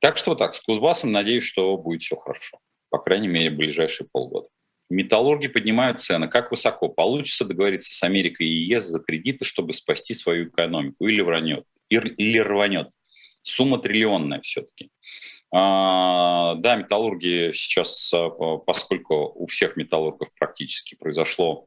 Так 0.00 0.16
что 0.16 0.34
так, 0.34 0.54
с 0.54 0.60
Кузбассом 0.60 1.12
надеюсь, 1.12 1.44
что 1.44 1.76
будет 1.76 2.02
все 2.02 2.16
хорошо. 2.16 2.58
По 2.90 2.98
крайней 2.98 3.28
мере, 3.28 3.50
ближайшие 3.50 4.08
полгода. 4.10 4.48
Металлурги 4.90 5.48
поднимают 5.48 6.00
цены. 6.00 6.28
Как 6.28 6.50
высоко? 6.50 6.88
Получится 6.88 7.44
договориться 7.44 7.94
с 7.94 8.02
Америкой 8.02 8.46
и 8.46 8.64
ЕС 8.64 8.84
за 8.84 9.00
кредиты, 9.00 9.44
чтобы 9.44 9.74
спасти 9.74 10.14
свою 10.14 10.48
экономику? 10.48 11.06
Или 11.06 11.20
вранет? 11.20 11.64
Или 11.90 12.38
рванет? 12.38 12.88
Сумма 13.42 13.78
триллионная 13.78 14.40
все-таки. 14.40 14.90
А, 15.50 16.56
да, 16.56 16.76
металлурги 16.76 17.52
сейчас, 17.54 18.12
а, 18.12 18.28
поскольку 18.58 19.32
у 19.34 19.46
всех 19.46 19.76
металлургов 19.76 20.28
практически 20.38 20.94
произошло 20.94 21.66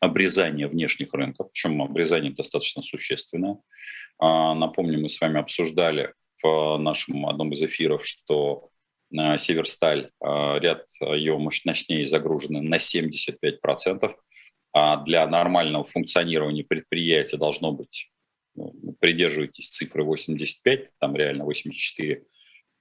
обрезание 0.00 0.66
внешних 0.66 1.14
рынков, 1.14 1.50
причем 1.52 1.80
обрезание 1.82 2.32
достаточно 2.32 2.82
существенное. 2.82 3.58
А, 4.18 4.54
напомню, 4.54 5.00
мы 5.00 5.08
с 5.08 5.20
вами 5.20 5.38
обсуждали 5.38 6.12
в 6.42 6.78
нашем 6.78 7.26
одном 7.26 7.52
из 7.52 7.62
эфиров, 7.62 8.04
что 8.04 8.70
Северсталь, 9.10 10.10
ряд 10.20 10.86
ее 11.00 11.38
мощностей 11.38 12.04
загружены 12.04 12.60
на 12.62 12.78
75%, 12.78 14.12
а 14.72 14.96
для 15.04 15.26
нормального 15.28 15.84
функционирования 15.84 16.64
предприятия 16.64 17.36
должно 17.36 17.70
быть, 17.70 18.10
ну, 18.56 18.74
придерживайтесь 18.98 19.68
цифры 19.68 20.02
85, 20.02 20.90
там 20.98 21.14
реально 21.14 21.44
84 21.44 22.24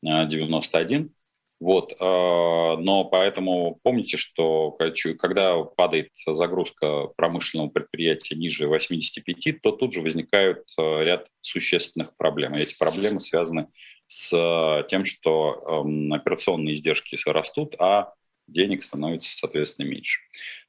91. 0.03 1.13
Вот, 1.59 1.93
а, 1.99 2.75
но 2.75 3.05
поэтому 3.05 3.79
помните, 3.83 4.17
что 4.17 4.77
когда 5.17 5.63
падает 5.63 6.09
загрузка 6.25 7.07
промышленного 7.15 7.69
предприятия 7.69 8.35
ниже 8.35 8.67
85, 8.67 9.61
то 9.61 9.71
тут 9.71 9.93
же 9.93 10.01
возникают 10.01 10.65
а, 10.77 10.99
ряд 11.01 11.27
существенных 11.39 12.17
проблем. 12.17 12.55
И 12.55 12.59
эти 12.59 12.77
проблемы 12.77 13.21
связаны 13.21 13.67
с 14.05 14.85
тем, 14.89 15.05
что 15.05 15.85
операционные 16.11 16.75
издержки 16.75 17.17
растут, 17.25 17.75
а 17.79 18.13
денег 18.47 18.83
становится, 18.83 19.33
соответственно, 19.33 19.87
меньше. 19.87 20.19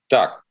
Так, 0.07 0.45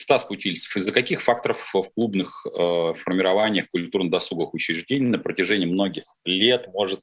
Стас 0.00 0.24
Путильцев, 0.24 0.74
из-за 0.76 0.92
каких 0.92 1.20
факторов 1.20 1.74
в 1.74 1.82
клубных 1.94 2.46
э, 2.46 2.94
формированиях 2.94 3.68
культурно-досуговых 3.68 4.54
учреждений 4.54 5.06
на 5.06 5.18
протяжении 5.18 5.66
многих 5.66 6.04
лет 6.24 6.68
может 6.68 7.00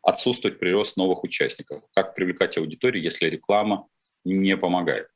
отсутствовать 0.00 0.60
прирост 0.60 0.96
новых 0.96 1.24
участников? 1.24 1.82
Как 1.92 2.14
привлекать 2.14 2.56
аудиторию, 2.56 3.02
если 3.02 3.26
реклама 3.26 3.88
не 4.24 4.56
помогает? 4.56 5.08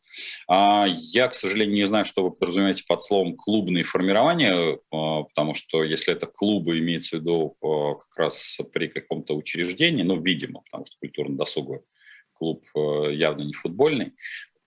А, 0.49 0.87
я, 0.89 1.29
к 1.29 1.37
сожалению, 1.37 1.77
не 1.77 1.87
знаю, 1.87 2.05
что 2.05 2.25
вы 2.25 2.33
подразумеваете 2.33 2.83
под 2.89 3.01
словом 3.01 3.37
«клубные 3.37 3.85
формирования», 3.85 4.75
э, 4.75 4.79
потому 4.91 5.55
что 5.55 5.85
если 5.85 6.13
это 6.13 6.27
клубы, 6.27 6.81
имеется 6.81 7.17
в 7.17 7.21
виду 7.21 7.57
э, 7.63 7.95
как 8.01 8.17
раз 8.17 8.59
при 8.73 8.89
каком-то 8.89 9.37
учреждении, 9.37 10.03
ну, 10.03 10.21
видимо, 10.21 10.63
потому 10.63 10.85
что 10.85 10.97
культурно-досуговый 10.99 11.83
клуб 12.33 12.65
э, 12.75 13.15
явно 13.15 13.43
не 13.43 13.53
футбольный, 13.53 14.15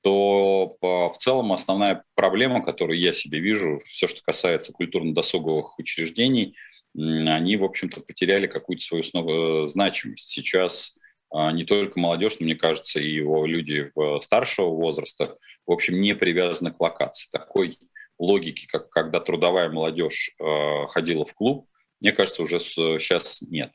то 0.04 0.76
в 0.82 1.16
целом 1.18 1.54
основная 1.54 2.04
проблема, 2.14 2.62
которую 2.62 3.00
я 3.00 3.14
себе 3.14 3.40
вижу, 3.40 3.80
все, 3.86 4.08
что 4.08 4.22
касается 4.22 4.74
культурно-досуговых 4.74 5.80
учреждений, 5.80 6.56
они, 6.96 7.58
в 7.58 7.64
общем-то, 7.64 8.02
потеряли 8.02 8.48
какую-то 8.48 8.84
свою 8.84 9.04
снова 9.04 9.66
значимость. 9.66 10.30
Сейчас 10.30 10.98
а, 11.32 11.52
не 11.52 11.64
только 11.64 12.00
молодежь, 12.00 12.36
но, 12.40 12.46
мне 12.46 12.56
кажется, 12.56 13.00
и 13.00 13.10
его 13.10 13.46
люди 13.46 13.92
старшего 14.20 14.70
возраста, 14.70 15.38
в 15.66 15.72
общем, 15.72 16.00
не 16.00 16.14
привязаны 16.14 16.72
к 16.72 16.80
локации. 16.80 17.30
Такой 17.32 17.78
логики, 18.20 18.68
как 18.68 18.90
когда 18.90 19.20
трудовая 19.20 19.70
молодежь 19.70 20.36
а, 20.40 20.86
ходила 20.88 21.26
в 21.26 21.34
клуб, 21.34 21.68
мне 22.02 22.12
кажется, 22.12 22.44
уже 22.44 22.60
сейчас 22.60 23.42
нет. 23.42 23.72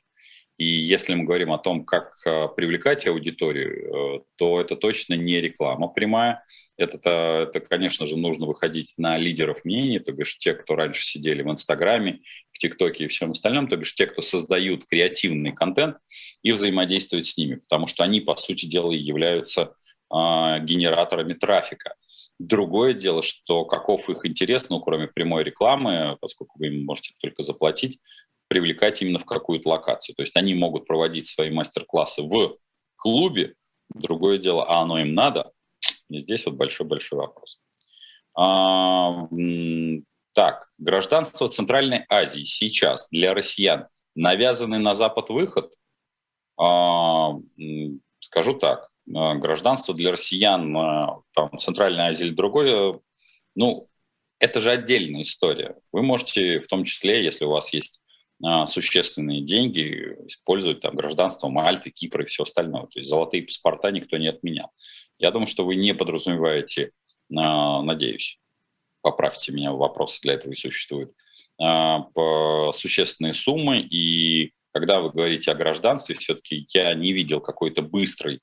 И 0.59 0.67
если 0.67 1.15
мы 1.15 1.25
говорим 1.25 1.53
о 1.53 1.59
том, 1.59 1.85
как 1.85 2.15
э, 2.27 2.49
привлекать 2.57 3.07
аудиторию, 3.07 4.19
э, 4.19 4.21
то 4.37 4.61
это 4.61 4.75
точно 4.75 5.15
не 5.15 5.41
реклама 5.41 5.87
прямая. 5.89 6.45
Это, 6.77 6.99
это, 7.49 7.61
конечно 7.61 8.07
же, 8.07 8.17
нужно 8.17 8.47
выходить 8.47 8.95
на 8.99 9.19
лидеров 9.19 9.65
мнений, 9.65 10.01
то 10.01 10.13
бишь 10.13 10.37
те, 10.39 10.55
кто 10.55 10.77
раньше 10.77 11.05
сидели 11.05 11.43
в 11.43 11.51
Инстаграме, 11.51 12.21
в 12.53 12.59
ТикТоке 12.59 13.05
и 13.05 13.09
всем 13.09 13.33
остальном, 13.33 13.69
то 13.69 13.77
бишь 13.77 13.95
те, 13.95 14.07
кто 14.07 14.21
создают 14.21 14.87
креативный 14.87 15.53
контент 15.53 15.97
и 16.43 16.53
взаимодействуют 16.53 17.27
с 17.27 17.37
ними, 17.37 17.57
потому 17.57 17.87
что 17.87 18.05
они, 18.05 18.21
по 18.21 18.37
сути 18.37 18.67
дела, 18.67 18.93
являются 18.93 19.75
а, 20.11 20.61
генераторами 20.61 21.35
трафика. 21.35 21.95
Другое 22.39 22.95
дело, 22.95 23.23
что 23.23 23.65
каков 23.65 24.09
их 24.09 24.25
интерес, 24.25 24.71
ну, 24.71 24.79
кроме 24.81 25.09
прямой 25.09 25.43
рекламы, 25.43 26.17
поскольку 26.21 26.59
вы 26.59 26.69
им 26.69 26.85
можете 26.85 27.13
только 27.21 27.43
заплатить, 27.43 27.99
привлекать 28.49 29.01
именно 29.03 29.19
в 29.19 29.25
какую-то 29.25 29.69
локацию. 29.69 30.15
То 30.17 30.23
есть 30.23 30.37
они 30.37 30.55
могут 30.55 30.87
проводить 30.87 31.27
свои 31.27 31.51
мастер-классы 31.51 32.23
в 32.23 32.59
клубе, 32.97 33.55
другое 33.95 34.39
дело, 34.39 34.65
а 34.65 34.81
оно 34.81 34.99
им 34.99 35.15
надо? 35.15 35.53
И 36.11 36.21
здесь 36.21 36.47
вот 36.47 36.55
большой-большой 36.55 37.19
вопрос. 37.19 37.61
А, 38.35 39.29
так, 40.33 40.69
гражданство 40.79 41.49
Центральной 41.49 42.05
Азии 42.09 42.45
сейчас 42.45 43.09
для 43.11 43.35
россиян 43.35 43.89
навязанный 44.15 44.79
на 44.79 44.95
Запад 44.95 45.31
выход? 45.31 45.75
А, 46.59 47.35
скажу 48.21 48.55
так, 48.55 48.89
а, 49.15 49.35
гражданство 49.35 49.95
для 49.95 50.13
россиян 50.13 50.77
а, 50.77 51.21
там, 51.35 51.57
Центральной 51.59 52.05
Азии 52.05 52.27
или 52.27 52.35
другое, 52.35 53.01
ну, 53.55 53.89
это 54.39 54.61
же 54.61 54.71
отдельная 54.71 55.23
история. 55.23 55.77
Вы 55.93 56.03
можете, 56.03 56.61
в 56.61 56.69
том 56.69 56.85
числе, 56.85 57.25
если 57.25 57.45
у 57.45 57.51
вас 57.51 57.73
есть 57.73 58.01
существенные 58.67 59.43
деньги 59.43 60.17
использовать 60.27 60.81
там 60.81 60.95
гражданство 60.95 61.49
Мальты, 61.49 61.91
Кипра 61.91 62.23
и 62.23 62.27
все 62.27 62.45
остальное. 62.45 62.83
То 62.83 63.01
есть 63.01 63.09
золотые 63.09 63.43
паспорта 63.43 63.91
никто 63.91 64.17
не 64.17 64.29
отменял. 64.29 64.71
Я 65.19 65.33
думаю, 65.33 65.49
что 65.49 65.65
вы 65.65 65.75
не 65.75 65.95
подразумеваете, 65.95 66.93
а, 67.37 67.83
надеюсь, 67.83 68.39
поправьте 69.03 69.53
меня, 69.53 69.73
вопросы 69.73 70.21
для 70.23 70.35
этого 70.35 70.53
и 70.53 70.57
существуют, 70.57 71.13
а, 71.61 72.07
существенные 72.73 73.35
суммы. 73.35 73.81
И 73.81 74.53
когда 74.73 75.01
вы 75.01 75.11
говорите 75.11 75.51
о 75.51 75.57
гражданстве, 75.57 76.15
все-таки 76.15 76.67
я 76.73 76.95
не 76.95 77.13
видел 77.13 77.41
какой-то 77.41 77.83
быстрой 77.83 78.41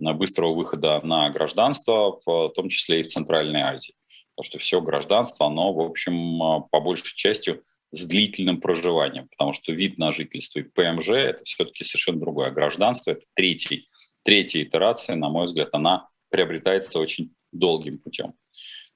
быстрого 0.00 0.54
выхода 0.54 1.00
на 1.02 1.28
гражданство, 1.30 2.20
в 2.24 2.50
том 2.50 2.68
числе 2.68 3.00
и 3.00 3.02
в 3.02 3.08
Центральной 3.08 3.62
Азии. 3.62 3.94
Потому 4.36 4.44
что 4.48 4.58
все 4.58 4.80
гражданство, 4.80 5.46
оно, 5.46 5.72
в 5.72 5.80
общем, 5.80 6.38
по 6.70 6.80
большей 6.80 7.16
части 7.16 7.60
с 7.90 8.06
длительным 8.06 8.60
проживанием, 8.60 9.28
потому 9.28 9.52
что 9.52 9.72
вид 9.72 9.98
на 9.98 10.12
жительство 10.12 10.60
и 10.60 10.62
ПМЖ– 10.62 11.08
это 11.10 11.44
все-таки 11.44 11.84
совершенно 11.84 12.20
другое. 12.20 12.50
Гражданство– 12.50 13.10
это 13.12 13.22
третий, 13.34 13.88
третья 14.24 14.62
итерация, 14.62 15.16
на 15.16 15.28
мой 15.28 15.44
взгляд, 15.44 15.70
она 15.72 16.08
приобретается 16.28 16.98
очень 16.98 17.34
долгим 17.52 17.98
путем. 17.98 18.34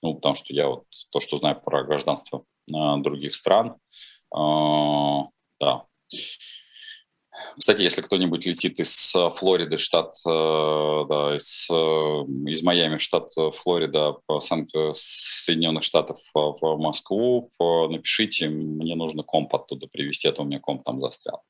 Ну, 0.02 0.14
потому 0.14 0.34
что 0.34 0.52
я 0.52 0.68
вот 0.68 0.84
то, 1.10 1.20
что 1.20 1.38
знаю 1.38 1.60
про 1.64 1.84
гражданство 1.84 2.44
э, 2.70 2.96
других 2.98 3.34
стран, 3.34 3.76
э, 4.34 4.38
да. 5.60 5.86
Кстати, 7.58 7.82
если 7.82 8.02
кто-нибудь 8.02 8.46
летит 8.46 8.80
из 8.80 9.14
Флориды, 9.36 9.78
штат, 9.78 10.14
э, 10.26 11.04
да, 11.08 11.36
из, 11.36 11.68
э, 11.70 11.74
из 12.50 12.62
Майами, 12.62 12.98
штат 12.98 13.30
Флорида, 13.34 14.16
по 14.26 14.40
Соединенных 14.40 15.82
Штатов 15.82 16.18
в 16.34 16.76
Москву, 16.78 17.50
напишите, 17.58 18.48
мне 18.48 18.94
нужно 18.94 19.22
комп 19.22 19.54
оттуда 19.54 19.86
привезти, 19.86 20.28
а 20.28 20.32
то 20.32 20.42
у 20.42 20.44
меня 20.44 20.60
комп 20.60 20.84
там 20.84 21.00
застрял. 21.00 21.42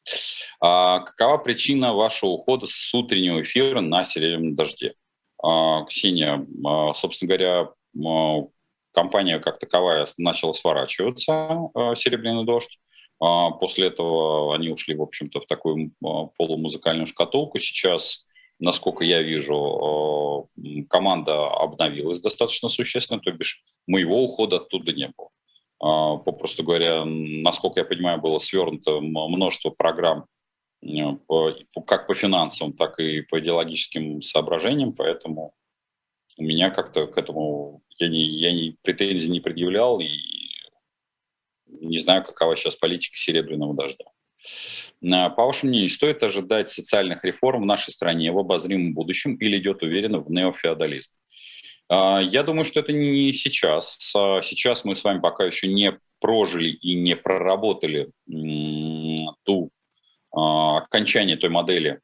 А 0.61 1.01
какова 1.01 1.39
причина 1.39 1.95
вашего 1.95 2.31
ухода 2.31 2.67
с 2.67 2.95
утреннего 2.95 3.43
эфира 3.43 3.81
на 3.81 4.05
серебряном 4.05 4.55
дожде? 4.55 4.95
А, 5.43 5.85
Ксения, 5.85 6.47
а, 6.65 6.93
собственно 6.95 7.29
говоря, 7.29 7.69
а, 8.07 8.47
компания 8.93 9.41
как 9.41 9.59
таковая 9.59 10.07
начала 10.19 10.53
сворачиваться, 10.53 11.71
«Серебряный 11.97 12.45
дождь». 12.45 12.79
После 13.61 13.87
этого 13.87 14.55
они 14.55 14.71
ушли, 14.71 14.97
в 14.97 15.03
общем-то, 15.03 15.41
в 15.41 15.47
такую 15.47 15.93
полумузыкальную 16.37 17.07
шкатулку. 17.07 17.61
Сейчас, 17.61 18.27
насколько 18.59 19.05
я 19.05 19.23
вижу, 19.23 20.49
команда 20.91 21.47
обновилась 21.47 22.21
достаточно 22.21 22.69
существенно, 22.69 23.21
то 23.21 23.31
бишь 23.31 23.63
моего 23.87 24.25
ухода 24.25 24.57
оттуда 24.57 24.93
не 24.93 25.13
было. 25.17 26.19
Попросту 26.19 26.65
говоря, 26.65 27.05
насколько 27.05 27.79
я 27.81 27.87
понимаю, 27.87 28.21
было 28.21 28.39
свернуто 28.41 29.01
множество 29.01 29.71
программ 29.71 30.27
как 31.87 32.09
по 32.09 32.15
финансовым, 32.15 32.73
так 32.73 32.99
и 32.99 33.21
по 33.21 33.39
идеологическим 33.39 34.21
соображениям, 34.21 34.93
поэтому 34.95 35.55
у 36.39 36.43
меня 36.43 36.71
как-то 36.71 37.07
к 37.07 37.17
этому 37.19 37.83
я, 37.99 38.09
не, 38.09 38.25
я 38.25 38.53
не, 38.53 38.77
претензий 38.83 39.31
не 39.31 39.39
предъявлял 39.41 40.01
и 40.01 40.09
не 41.81 41.99
знаю, 41.99 42.25
какова 42.25 42.57
сейчас 42.57 42.77
политика 42.77 43.17
серебряного 43.17 43.75
дождя. 43.75 44.05
По 45.01 45.47
вашему 45.47 45.71
мнению, 45.71 45.89
стоит 45.89 46.23
ожидать 46.23 46.69
социальных 46.69 47.25
реформ 47.25 47.63
в 47.63 47.67
нашей 47.67 47.93
стране 47.93 48.33
в 48.33 48.39
обозримом 48.39 48.95
будущем 48.95 49.37
или 49.37 49.59
идет 49.59 49.83
уверенно 49.83 50.19
в 50.19 50.31
неофеодализм? 50.31 51.11
А, 51.89 52.21
я 52.21 52.43
думаю, 52.43 52.65
что 52.65 52.81
это 52.81 52.93
не 52.93 53.33
сейчас. 53.33 54.15
А 54.17 54.41
сейчас 54.43 54.85
мы 54.85 54.97
с 54.97 55.05
вами 55.05 55.21
пока 55.21 55.45
еще 55.45 55.69
не 55.69 55.99
прожили 56.21 56.71
и 56.71 56.95
не 56.95 57.17
проработали 57.17 58.11
ту 59.45 59.71
а, 60.33 60.79
окончание 60.79 61.37
той 61.37 61.51
модели 61.51 62.01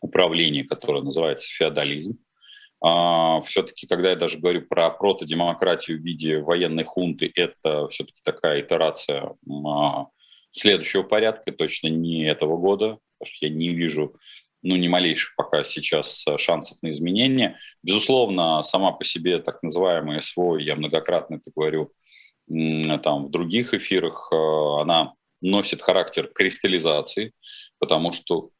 управления, 0.00 0.64
которая 0.64 1.02
называется 1.02 1.48
феодализм. 1.48 2.18
А, 2.84 3.40
все-таки, 3.42 3.86
когда 3.86 4.10
я 4.10 4.16
даже 4.16 4.38
говорю 4.38 4.62
про 4.62 4.90
протодемократию 4.90 5.98
в 5.98 6.02
виде 6.02 6.40
военной 6.40 6.84
хунты, 6.84 7.30
это 7.34 7.88
все-таки 7.88 8.20
такая 8.24 8.60
итерация 8.60 9.36
а, 9.66 10.06
следующего 10.50 11.04
порядка, 11.04 11.52
точно 11.52 11.88
не 11.88 12.24
этого 12.24 12.56
года, 12.56 12.98
потому 13.18 13.36
что 13.36 13.46
я 13.46 13.52
не 13.52 13.68
вижу 13.68 14.16
ну, 14.64 14.76
ни 14.76 14.88
малейших 14.88 15.34
пока 15.36 15.64
сейчас 15.64 16.24
шансов 16.38 16.82
на 16.82 16.90
изменения. 16.90 17.58
Безусловно, 17.82 18.62
сама 18.62 18.92
по 18.92 19.04
себе 19.04 19.38
так 19.38 19.62
называемая 19.62 20.20
СВО, 20.20 20.56
я 20.56 20.76
многократно 20.76 21.36
это 21.36 21.50
говорю 21.54 21.92
там, 22.48 23.26
в 23.26 23.30
других 23.30 23.74
эфирах, 23.74 24.30
она 24.32 25.14
носит 25.40 25.82
характер 25.82 26.28
кристаллизации, 26.32 27.32
потому 27.78 28.12
что 28.12 28.50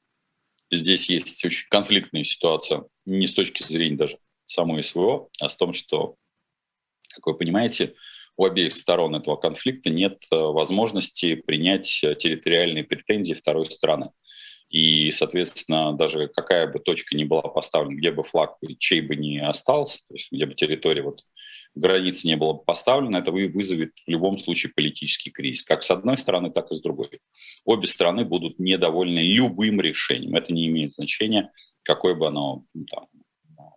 здесь 0.73 1.09
есть 1.09 1.45
очень 1.45 1.67
конфликтная 1.69 2.25
ситуация, 2.25 2.85
не 3.05 3.27
с 3.27 3.35
точки 3.35 3.63
зрения 3.63 3.97
даже 3.97 4.19
самой 4.47 4.83
СВО, 4.83 5.29
а 5.41 5.49
с 5.49 5.57
том, 5.57 5.73
что, 5.73 6.17
как 7.15 7.27
вы 7.27 7.37
понимаете, 7.37 7.95
у 8.37 8.45
обеих 8.45 8.77
сторон 8.77 9.15
этого 9.15 9.37
конфликта 9.37 9.91
нет 9.91 10.25
э, 10.31 10.37
возможности 10.37 11.35
принять 11.35 11.87
территориальные 11.87 12.85
претензии 12.85 13.35
второй 13.35 13.67
страны. 13.67 14.11
И, 14.71 15.11
соответственно, 15.11 15.93
даже 15.93 16.29
какая 16.29 16.67
бы 16.67 16.79
точка 16.79 17.15
ни 17.15 17.25
была 17.25 17.43
поставлена, 17.43 17.99
где 17.99 18.11
бы 18.11 18.25
флаг 18.25 18.57
чей 18.79 19.03
бы 19.03 19.17
ни 19.17 19.37
остался, 19.37 19.99
то 20.09 20.15
есть 20.15 20.29
где 20.33 20.47
бы 20.47 20.55
территория 20.55 21.03
вот 21.03 21.23
границы 21.75 22.27
не 22.27 22.37
было 22.37 22.55
поставлено, 22.55 23.17
это 23.17 23.31
вызовет 23.33 23.93
в 24.07 24.11
любом 24.11 24.39
случае 24.39 24.73
политический 24.75 25.31
кризис, 25.31 25.65
как 25.65 25.83
с 25.83 25.91
одной 25.91 26.17
стороны, 26.17 26.51
так 26.51 26.71
и 26.71 26.75
с 26.75 26.81
другой. 26.81 27.21
Обе 27.65 27.87
стороны 27.87 28.25
будут 28.25 28.59
недовольны 28.59 29.21
любым 29.21 29.81
решением. 29.81 30.37
Это 30.37 30.53
не 30.53 30.67
имеет 30.67 30.93
значения, 30.93 31.51
какое 31.83 32.15
бы 32.15 32.27
оно, 32.29 32.65
там, 32.91 33.07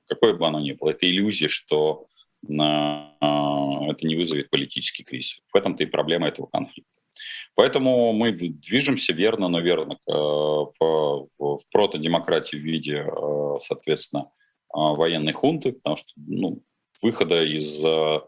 какое 0.08 0.34
бы 0.34 0.46
оно 0.48 0.60
ни 0.60 0.74
было. 0.74 0.90
Это 0.90 1.10
иллюзия, 1.10 1.48
что 1.48 2.08
э, 2.44 2.54
это 2.54 4.08
не 4.08 4.16
вызовет 4.16 4.50
политический 4.50 5.04
кризис. 5.04 5.40
В 5.54 5.58
этом-то 5.58 5.84
и 5.84 5.88
проблема 5.88 6.28
этого 6.28 6.48
конфликта. 6.48 6.92
Поэтому 7.56 8.12
мы 8.12 8.34
движемся 8.34 9.14
верно, 9.14 9.48
но 9.48 9.62
верно 9.62 9.94
э, 9.94 10.12
в, 10.12 11.30
в 11.38 11.60
протодемократии 11.72 12.58
в 12.58 12.62
виде, 12.62 13.06
э, 13.08 13.60
соответственно, 13.62 14.30
военной 14.74 15.32
хунты, 15.32 15.72
потому 15.72 15.96
что 15.96 16.10
ну, 16.18 16.62
выхода 17.02 17.44
из 17.44 17.84
э, 17.84 18.22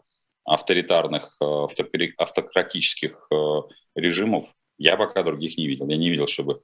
авторитарных, 0.44 1.36
э, 1.40 1.66
автократических 2.18 3.28
э, 3.30 3.60
режимов 3.94 4.54
я 4.78 4.96
пока 4.96 5.22
других 5.22 5.58
не 5.58 5.66
видел. 5.66 5.88
Я 5.88 5.96
не 5.96 6.08
видел, 6.08 6.28
чтобы 6.28 6.62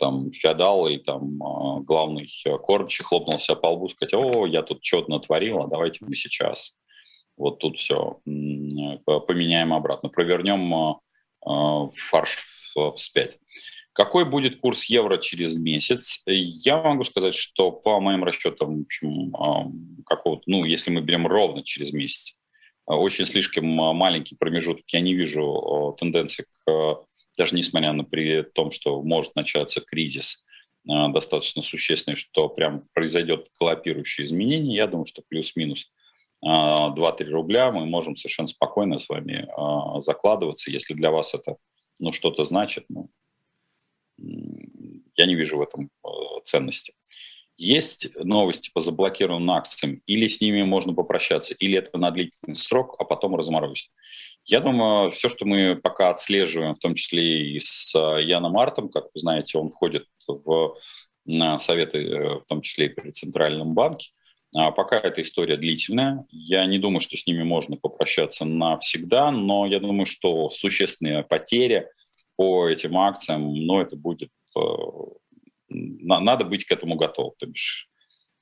там 0.00 0.32
феодал 0.32 0.88
и 0.88 0.98
там 0.98 1.38
главный 1.84 2.30
кормчий 2.62 3.04
хлопнул 3.04 3.38
себя 3.40 3.56
по 3.56 3.68
лбу, 3.68 3.88
сказать, 3.88 4.14
о, 4.14 4.46
я 4.46 4.62
тут 4.62 4.84
что-то 4.84 5.10
натворил, 5.10 5.60
а 5.60 5.66
давайте 5.66 6.04
мы 6.04 6.14
сейчас 6.14 6.78
вот 7.36 7.58
тут 7.58 7.78
все 7.78 8.20
поменяем 9.04 9.72
обратно, 9.72 10.08
провернем 10.10 10.98
фарш 11.42 12.38
вспять. 12.96 13.38
Какой 13.94 14.24
будет 14.24 14.60
курс 14.60 14.86
евро 14.86 15.18
через 15.18 15.58
месяц? 15.58 16.22
Я 16.26 16.82
могу 16.82 17.04
сказать, 17.04 17.34
что 17.34 17.70
по 17.70 18.00
моим 18.00 18.24
расчетам, 18.24 18.78
в 18.78 18.82
общем, 18.82 19.32
какого-то, 20.06 20.42
ну, 20.46 20.64
если 20.64 20.90
мы 20.90 21.02
берем 21.02 21.26
ровно 21.26 21.62
через 21.62 21.92
месяц, 21.92 22.36
очень 22.86 23.26
слишком 23.26 23.66
маленький 23.66 24.34
промежуток. 24.34 24.84
Я 24.88 25.00
не 25.00 25.14
вижу 25.14 25.94
тенденции 25.98 26.46
к, 26.64 27.04
даже 27.38 27.54
несмотря 27.54 27.92
на 27.92 28.04
при 28.04 28.42
том, 28.42 28.70
что 28.70 29.02
может 29.02 29.36
начаться 29.36 29.80
кризис 29.80 30.44
достаточно 30.84 31.62
существенный, 31.62 32.16
что 32.16 32.48
прям 32.48 32.88
произойдет 32.92 33.48
коллапирующее 33.58 34.24
изменение. 34.24 34.76
Я 34.76 34.86
думаю, 34.88 35.06
что 35.06 35.22
плюс-минус 35.28 35.92
2-3 36.44 37.24
рубля 37.30 37.70
мы 37.70 37.86
можем 37.86 38.16
совершенно 38.16 38.48
спокойно 38.48 38.98
с 38.98 39.08
вами 39.08 39.46
закладываться. 40.00 40.72
Если 40.72 40.94
для 40.94 41.10
вас 41.12 41.34
это 41.34 41.56
ну, 42.00 42.10
что-то 42.10 42.44
значит, 42.44 42.86
ну, 42.88 43.10
я 44.18 45.26
не 45.26 45.34
вижу 45.34 45.58
в 45.58 45.62
этом 45.62 45.90
э, 46.04 46.08
ценности. 46.44 46.94
Есть 47.56 48.10
новости 48.16 48.70
по 48.72 48.80
заблокированным 48.80 49.50
акциям, 49.50 50.02
или 50.06 50.26
с 50.26 50.40
ними 50.40 50.62
можно 50.62 50.94
попрощаться, 50.94 51.54
или 51.54 51.78
это 51.78 51.98
на 51.98 52.10
длительный 52.10 52.56
срок, 52.56 52.96
а 52.98 53.04
потом 53.04 53.36
разморозить. 53.36 53.90
Я 54.44 54.60
думаю, 54.60 55.10
все, 55.10 55.28
что 55.28 55.44
мы 55.44 55.76
пока 55.76 56.10
отслеживаем, 56.10 56.74
в 56.74 56.78
том 56.78 56.94
числе 56.94 57.52
и 57.52 57.60
с 57.60 57.94
э, 57.94 58.22
Яном 58.22 58.58
Артом, 58.58 58.88
как 58.88 59.04
вы 59.04 59.20
знаете, 59.20 59.58
он 59.58 59.68
входит 59.68 60.06
в 60.26 60.76
советы, 61.58 61.98
э, 61.98 62.34
в 62.40 62.44
том 62.48 62.62
числе 62.62 62.86
и 62.86 62.88
при 62.88 63.10
Центральном 63.10 63.74
банке, 63.74 64.10
а 64.56 64.70
пока 64.70 64.98
эта 64.98 65.22
история 65.22 65.56
длительная. 65.56 66.26
Я 66.30 66.66
не 66.66 66.78
думаю, 66.78 67.00
что 67.00 67.16
с 67.16 67.26
ними 67.26 67.42
можно 67.42 67.76
попрощаться 67.76 68.44
навсегда, 68.44 69.30
но 69.30 69.66
я 69.66 69.78
думаю, 69.78 70.06
что 70.06 70.48
существенные 70.48 71.22
потери– 71.22 71.86
по 72.36 72.68
этим 72.68 72.96
акциям, 72.98 73.54
но 73.54 73.80
это 73.80 73.96
будет... 73.96 74.30
Э, 74.56 74.60
надо 75.68 76.44
быть 76.44 76.64
к 76.64 76.72
этому 76.72 76.96
готов. 76.96 77.34
То 77.38 77.46
бишь, 77.46 77.88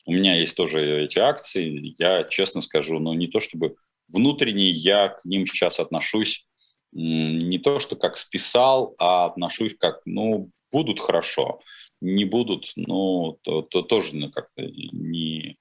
у 0.06 0.12
меня 0.12 0.34
есть 0.36 0.56
тоже 0.56 1.02
эти 1.04 1.18
акции, 1.18 1.94
я 1.98 2.24
честно 2.24 2.60
скажу, 2.60 2.98
но 2.98 3.14
не 3.14 3.28
то 3.28 3.40
чтобы 3.40 3.76
внутренне 4.08 4.70
я 4.70 5.08
к 5.08 5.24
ним 5.24 5.46
сейчас 5.46 5.78
отношусь 5.78 6.46
не 6.92 7.58
то, 7.58 7.78
что 7.78 7.96
как 7.96 8.16
списал, 8.16 8.94
а 8.98 9.26
отношусь 9.26 9.76
как, 9.78 10.00
ну, 10.04 10.50
будут 10.72 11.00
хорошо, 11.00 11.60
не 12.00 12.24
будут, 12.24 12.72
ну, 12.76 13.38
то, 13.42 13.62
то 13.62 13.82
тоже 13.82 14.16
ну, 14.16 14.30
как-то 14.30 14.62
не, 14.62 15.56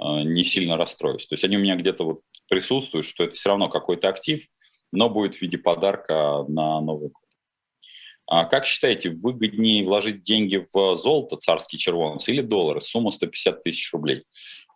э, 0.00 0.22
не 0.24 0.44
сильно 0.44 0.76
расстроюсь. 0.76 1.26
То 1.26 1.34
есть 1.34 1.44
они 1.44 1.56
у 1.56 1.60
меня 1.60 1.76
где-то 1.76 2.04
вот 2.04 2.20
присутствуют, 2.48 3.06
что 3.06 3.24
это 3.24 3.34
все 3.34 3.50
равно 3.50 3.68
какой-то 3.68 4.08
актив, 4.08 4.46
но 4.92 5.08
будет 5.08 5.36
в 5.36 5.42
виде 5.42 5.58
подарка 5.58 6.44
на 6.48 6.80
Новый 6.80 7.10
год. 7.10 7.21
А 8.26 8.44
как 8.44 8.66
считаете, 8.66 9.10
выгоднее 9.10 9.84
вложить 9.84 10.22
деньги 10.22 10.64
в 10.72 10.94
золото, 10.94 11.36
царский 11.36 11.78
червонец, 11.78 12.28
или 12.28 12.40
доллары, 12.40 12.80
сумма 12.80 13.10
150 13.10 13.62
тысяч 13.62 13.92
рублей? 13.92 14.24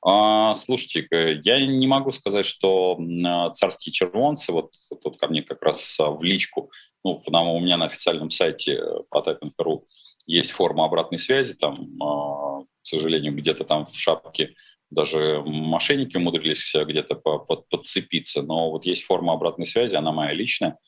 А, 0.04 0.54
слушайте, 0.54 1.06
э, 1.10 1.40
я 1.42 1.64
не 1.66 1.86
могу 1.86 2.10
сказать, 2.12 2.44
что 2.44 2.98
а, 3.24 3.50
царские 3.50 3.92
червонцы, 3.92 4.52
вот 4.52 4.72
тут 5.02 5.16
ко 5.16 5.28
мне 5.28 5.42
как 5.42 5.62
раз 5.62 5.96
в 5.98 6.22
личку, 6.22 6.70
ну, 7.04 7.18
у 7.26 7.60
меня 7.60 7.76
на 7.76 7.86
официальном 7.86 8.30
сайте 8.30 8.80
potapin.ru 9.14 9.82
есть 10.26 10.50
форма 10.50 10.84
обратной 10.84 11.18
связи, 11.18 11.54
там, 11.54 11.96
к 11.98 12.66
сожалению, 12.82 13.32
где-то 13.34 13.64
там 13.64 13.86
в 13.86 13.96
шапке 13.96 14.54
даже 14.90 15.42
мошенники 15.44 16.16
умудрились 16.16 16.74
где-то 16.74 17.14
подцепиться, 17.14 18.42
но 18.42 18.70
вот 18.70 18.86
есть 18.86 19.04
форма 19.04 19.34
обратной 19.34 19.66
связи, 19.66 19.94
она 19.94 20.12
моя 20.12 20.32
личная, 20.32 20.78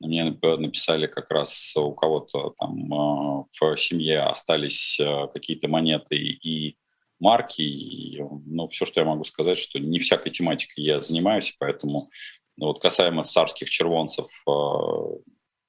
мне 0.00 0.24
написали 0.24 1.06
как 1.06 1.30
раз 1.30 1.74
у 1.76 1.92
кого-то 1.92 2.54
там 2.58 2.92
э, 2.92 3.44
в 3.60 3.76
семье 3.76 4.20
остались 4.20 4.98
э, 5.00 5.28
какие-то 5.32 5.68
монеты 5.68 6.16
и 6.16 6.76
марки. 7.18 7.62
И, 7.62 8.22
ну, 8.46 8.68
все, 8.68 8.84
что 8.84 9.00
я 9.00 9.06
могу 9.06 9.24
сказать, 9.24 9.58
что 9.58 9.78
не 9.78 9.98
всякой 9.98 10.30
тематикой 10.30 10.84
я 10.84 11.00
занимаюсь, 11.00 11.54
поэтому 11.58 12.10
ну, 12.56 12.66
вот 12.66 12.80
касаемо 12.80 13.24
царских 13.24 13.70
червонцев, 13.70 14.26
э, 14.48 14.52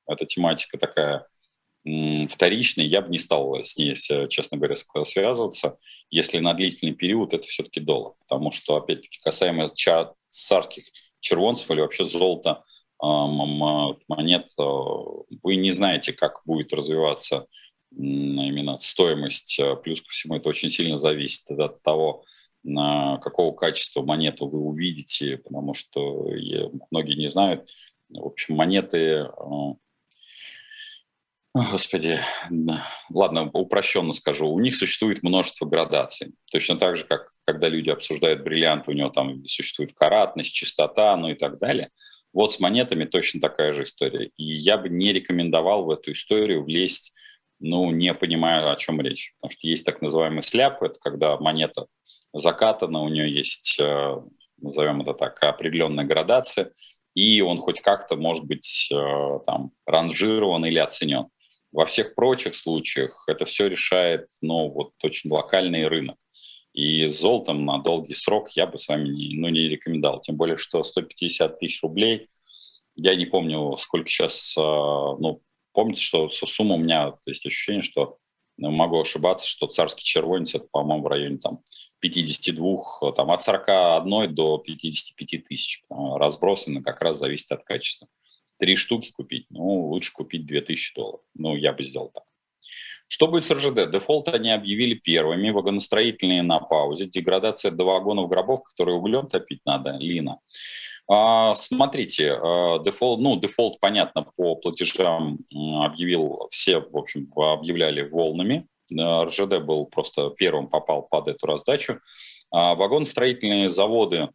эта 0.07 0.25
тематика 0.25 0.77
такая 0.77 1.27
вторичная, 2.29 2.85
я 2.85 3.01
бы 3.01 3.09
не 3.09 3.17
стал 3.17 3.55
с 3.63 3.77
ней, 3.77 3.95
честно 3.95 4.57
говоря, 4.57 4.75
связываться, 4.75 5.77
если 6.09 6.39
на 6.39 6.53
длительный 6.53 6.93
период 6.93 7.33
это 7.33 7.47
все-таки 7.47 7.79
доллар, 7.79 8.13
потому 8.27 8.51
что, 8.51 8.75
опять-таки, 8.75 9.17
касаемо 9.23 9.67
царских 10.29 10.85
червонцев 11.21 11.71
или 11.71 11.79
вообще 11.79 12.03
золота, 12.03 12.65
монет, 13.01 14.47
э, 14.59 14.63
вы 15.43 15.55
не 15.55 15.71
знаете, 15.71 16.13
как 16.13 16.41
будет 16.45 16.73
развиваться 16.73 17.47
именно 17.91 18.77
стоимость. 18.77 19.59
Плюс 19.83 20.01
ко 20.01 20.09
всему 20.09 20.35
это 20.35 20.49
очень 20.49 20.69
сильно 20.69 20.97
зависит 20.97 21.49
от 21.51 21.81
того, 21.81 22.23
какого 22.63 23.55
качества 23.55 24.03
монету 24.03 24.47
вы 24.47 24.59
увидите, 24.59 25.37
потому 25.37 25.73
что 25.73 26.27
многие 26.91 27.15
не 27.15 27.29
знают. 27.29 27.67
В 28.09 28.27
общем, 28.27 28.55
монеты 28.55 29.27
Господи, 31.55 32.21
ладно, 33.09 33.49
упрощенно 33.51 34.13
скажу. 34.13 34.47
У 34.49 34.59
них 34.59 34.75
существует 34.75 35.23
множество 35.23 35.65
градаций. 35.65 36.33
Точно 36.51 36.77
так 36.77 36.95
же, 36.95 37.05
как 37.05 37.31
когда 37.43 37.69
люди 37.69 37.89
обсуждают 37.89 38.43
бриллианты, 38.43 38.91
у 38.91 38.93
него 38.93 39.09
там 39.09 39.43
существует 39.47 39.95
каратность, 39.95 40.53
чистота, 40.53 41.17
ну 41.17 41.29
и 41.29 41.33
так 41.33 41.57
далее– 41.57 41.89
вот 42.33 42.53
с 42.53 42.59
монетами 42.59 43.05
точно 43.05 43.41
такая 43.41 43.73
же 43.73 43.83
история. 43.83 44.31
И 44.37 44.43
я 44.43 44.77
бы 44.77 44.89
не 44.89 45.13
рекомендовал 45.13 45.85
в 45.85 45.91
эту 45.91 46.11
историю 46.11 46.63
влезть, 46.63 47.13
ну, 47.59 47.91
не 47.91 48.13
понимая, 48.13 48.71
о 48.71 48.75
чем 48.75 49.01
речь. 49.01 49.33
Потому 49.37 49.51
что 49.51 49.67
есть 49.67 49.85
так 49.85 50.01
называемый 50.01 50.43
сляп, 50.43 50.81
это 50.83 50.99
когда 50.99 51.37
монета 51.37 51.87
закатана, 52.33 53.01
у 53.01 53.09
нее 53.09 53.31
есть, 53.31 53.79
э, 53.79 54.15
назовем 54.57 55.01
это 55.01 55.13
так, 55.13 55.41
определенная 55.43 56.05
градация, 56.05 56.71
и 57.15 57.41
он 57.41 57.57
хоть 57.57 57.81
как-то 57.81 58.15
может 58.15 58.45
быть 58.45 58.89
э, 58.93 59.39
там 59.45 59.71
ранжирован 59.85 60.65
или 60.65 60.77
оценен. 60.77 61.27
Во 61.71 61.85
всех 61.85 62.15
прочих 62.15 62.55
случаях 62.55 63.23
это 63.27 63.45
все 63.45 63.67
решает, 63.67 64.27
ну, 64.41 64.69
вот 64.69 64.93
очень 65.03 65.29
локальный 65.29 65.87
рынок. 65.87 66.17
И 66.73 67.07
с 67.07 67.19
золотом 67.19 67.65
на 67.65 67.79
долгий 67.79 68.13
срок 68.13 68.51
я 68.51 68.67
бы 68.67 68.77
с 68.77 68.87
вами 68.87 69.09
не, 69.09 69.35
ну, 69.37 69.49
не 69.49 69.67
рекомендовал. 69.67 70.21
Тем 70.21 70.35
более, 70.37 70.57
что 70.57 70.83
150 70.83 71.59
тысяч 71.59 71.81
рублей, 71.81 72.29
я 72.95 73.15
не 73.15 73.25
помню, 73.25 73.75
сколько 73.77 74.07
сейчас, 74.07 74.55
а, 74.57 75.15
ну, 75.17 75.41
помните, 75.73 76.01
что 76.01 76.29
сумма 76.29 76.75
у 76.75 76.79
меня, 76.79 77.15
есть 77.25 77.45
ощущение, 77.45 77.81
что 77.81 78.17
ну, 78.57 78.71
могу 78.71 78.99
ошибаться, 78.99 79.47
что 79.47 79.67
царский 79.67 80.03
червонец, 80.03 80.53
это, 80.53 80.67
по-моему, 80.71 81.03
в 81.03 81.07
районе 81.07 81.37
там 81.37 81.61
52, 81.99 83.13
там, 83.15 83.31
от 83.31 83.41
41 83.41 84.35
до 84.35 84.57
55 84.57 85.45
тысяч. 85.45 85.81
Разбросано 85.89 86.83
как 86.83 87.01
раз 87.01 87.17
зависит 87.19 87.51
от 87.51 87.63
качества. 87.63 88.07
Три 88.57 88.75
штуки 88.75 89.11
купить, 89.11 89.47
ну, 89.49 89.87
лучше 89.87 90.11
купить 90.11 90.45
2000 90.45 90.93
долларов. 90.93 91.21
Ну, 91.33 91.55
я 91.55 91.71
бы 91.71 91.83
сделал 91.83 92.11
так. 92.13 92.23
Что 93.11 93.27
будет 93.27 93.43
с 93.43 93.51
РЖД? 93.51 93.89
Дефолт 93.91 94.27
они 94.27 94.51
объявили 94.51 94.93
первыми, 94.93 95.49
вагоностроительные 95.49 96.43
на 96.43 96.59
паузе, 96.59 97.07
деградация 97.07 97.71
до 97.71 97.83
вагонов 97.83 98.29
гробов, 98.29 98.63
которые 98.63 98.97
углем 98.97 99.27
топить 99.27 99.61
надо, 99.65 99.97
Лина. 99.99 100.39
А, 101.09 101.55
смотрите, 101.55 102.33
а, 102.33 102.77
дефолт, 102.83 103.19
ну, 103.19 103.39
дефолт, 103.39 103.79
понятно, 103.79 104.27
по 104.35 104.55
платежам 104.55 105.39
объявил, 105.51 106.47
все, 106.51 106.81
в 106.81 106.95
общем, 106.95 107.33
объявляли 107.35 108.07
волнами. 108.07 108.67
РЖД 108.93 109.57
был 109.59 109.87
просто 109.87 110.29
первым 110.29 110.67
попал 110.69 111.01
под 111.01 111.29
эту 111.29 111.47
раздачу. 111.47 111.99
А 112.51 112.75
вагоностроительные 112.75 113.69
заводы 113.69 114.29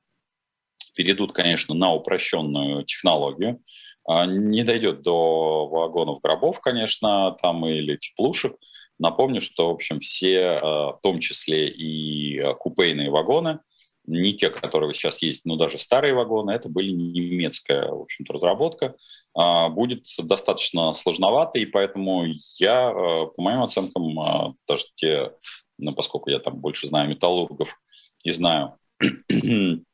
перейдут, 0.97 1.33
конечно, 1.33 1.77
на 1.77 1.93
упрощенную 1.95 2.85
технологию. 2.85 3.61
А, 4.07 4.27
не 4.27 4.63
дойдет 4.63 5.03
до 5.03 5.67
вагонов 5.67 6.21
гробов, 6.21 6.61
конечно, 6.61 7.37
там 7.41 7.67
или 7.67 7.97
теплушек. 7.97 8.57
Напомню, 8.99 9.41
что, 9.41 9.69
в 9.69 9.75
общем, 9.75 9.99
все, 9.99 10.61
а, 10.63 10.93
в 10.93 11.01
том 11.03 11.21
числе 11.21 11.69
и 11.69 12.39
а, 12.39 12.55
купейные 12.55 13.11
вагоны, 13.11 13.61
не 14.07 14.35
те, 14.35 14.51
которые 14.51 14.93
сейчас 14.93 15.23
есть, 15.23 15.47
но 15.47 15.57
даже 15.57 15.79
старые 15.79 16.13
вагоны, 16.13 16.51
это 16.51 16.69
были 16.69 16.91
немецкая, 16.91 17.89
в 17.89 18.03
общем-то, 18.03 18.35
разработка, 18.35 18.97
будет 19.71 20.07
достаточно 20.19 20.93
сложновато, 20.93 21.59
и 21.59 21.65
поэтому 21.65 22.27
я, 22.59 22.93
по 22.93 23.43
моим 23.43 23.63
оценкам, 23.63 24.59
даже 24.69 24.85
те, 24.97 25.33
ну, 25.79 25.95
поскольку 25.95 26.29
я 26.29 26.39
там 26.39 26.59
больше 26.59 26.87
знаю 26.87 27.09
металлургов 27.09 27.81
и 28.25 28.31
знаю 28.31 28.75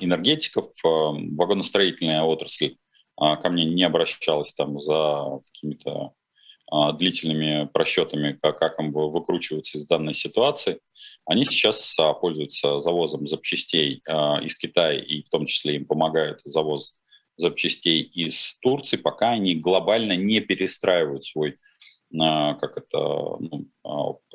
энергетиков, 0.00 0.66
э, 0.66 0.88
вагоностроительная 0.88 2.22
отрасль 2.22 2.76
э, 3.20 3.36
ко 3.36 3.48
мне 3.50 3.64
не 3.64 3.82
обращалась 3.82 4.54
там 4.54 4.78
за 4.78 5.40
какими-то 5.46 6.12
длительными 6.98 7.66
просчетами, 7.72 8.38
как, 8.42 8.78
им 8.78 8.90
выкручиваться 8.90 9.78
из 9.78 9.86
данной 9.86 10.12
ситуации. 10.12 10.80
Они 11.24 11.46
сейчас 11.46 11.96
пользуются 12.20 12.78
завозом 12.78 13.26
запчастей 13.26 14.02
из 14.42 14.58
Китая, 14.58 15.00
и 15.00 15.22
в 15.22 15.30
том 15.30 15.46
числе 15.46 15.76
им 15.76 15.86
помогают 15.86 16.42
завоз 16.44 16.94
запчастей 17.36 18.02
из 18.02 18.58
Турции, 18.60 18.98
пока 18.98 19.30
они 19.30 19.54
глобально 19.54 20.14
не 20.14 20.40
перестраивают 20.40 21.24
свой 21.24 21.56
как 22.10 22.76
это, 22.76 22.98
ну, 22.98 23.68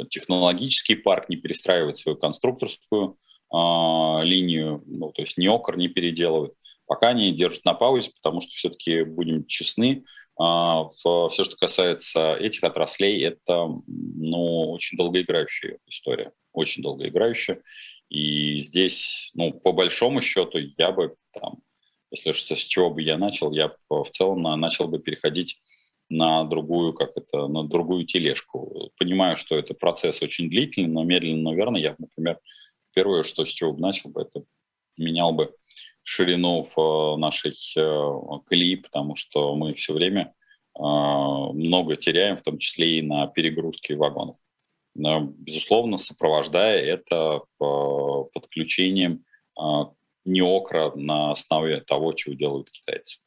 технологический 0.09 0.95
парк, 0.95 1.29
не 1.29 1.35
перестраивает 1.35 1.97
свою 1.97 2.17
конструкторскую 2.17 3.19
а, 3.53 4.21
линию, 4.23 4.83
ну, 4.87 5.11
то 5.11 5.21
есть 5.21 5.37
ни 5.37 5.47
окр 5.47 5.77
не 5.77 5.87
переделывают. 5.87 6.55
Пока 6.87 7.09
они 7.09 7.31
держат 7.31 7.63
на 7.65 7.75
паузе, 7.75 8.09
потому 8.15 8.41
что 8.41 8.51
все-таки, 8.55 9.03
будем 9.03 9.45
честны, 9.45 10.03
а, 10.39 10.89
все, 10.89 11.43
что 11.43 11.55
касается 11.55 12.33
этих 12.33 12.63
отраслей, 12.63 13.23
это 13.23 13.69
ну, 13.87 14.71
очень 14.71 14.97
долгоиграющая 14.97 15.77
история, 15.87 16.31
очень 16.51 16.81
долгоиграющая. 16.81 17.61
И 18.09 18.57
здесь, 18.57 19.29
ну, 19.35 19.53
по 19.53 19.71
большому 19.71 20.21
счету, 20.21 20.57
я 20.77 20.91
бы 20.91 21.15
там, 21.39 21.59
если 22.09 22.31
что, 22.31 22.55
с 22.55 22.59
чего 22.59 22.89
бы 22.89 23.03
я 23.03 23.19
начал, 23.19 23.51
я 23.51 23.71
в 23.87 24.09
целом 24.09 24.41
начал 24.59 24.87
бы 24.87 24.97
переходить 24.97 25.59
на 26.09 26.43
другую, 26.43 26.93
как 26.93 27.11
это, 27.15 27.47
на 27.47 27.67
другую 27.67 28.05
тележку. 28.05 28.91
Понимаю, 28.97 29.37
что 29.37 29.55
это 29.55 29.75
процесс 29.75 30.23
очень 30.23 30.49
длительный, 30.49 30.87
но 30.87 31.03
медленно, 31.03 31.41
но 31.43 31.53
верно, 31.53 31.77
я, 31.77 31.95
например, 31.99 32.39
Первое, 32.93 33.23
что 33.23 33.43
с 33.43 33.49
чего 33.49 33.73
бы 33.73 33.81
начал 33.81 34.09
бы, 34.09 34.21
это 34.21 34.43
менял 34.97 35.31
бы 35.31 35.53
ширину 36.03 36.63
в 36.63 36.77
э, 36.77 37.17
нашей 37.17 37.51
э, 37.51 38.39
колеи, 38.45 38.75
потому 38.75 39.15
что 39.15 39.55
мы 39.55 39.73
все 39.73 39.93
время 39.93 40.33
э, 40.77 40.81
много 40.81 41.95
теряем, 41.95 42.37
в 42.37 42.43
том 42.43 42.57
числе 42.57 42.99
и 42.99 43.01
на 43.01 43.27
перегрузке 43.27 43.95
вагонов. 43.95 44.37
Безусловно, 44.95 45.97
сопровождая 45.97 46.77
это 46.77 47.41
подключением 47.57 49.25
неокра 50.23 50.91
на 50.93 51.31
основе 51.31 51.81
того, 51.81 52.13
чего 52.13 52.35
делают 52.35 52.69
китайцы. 52.69 53.19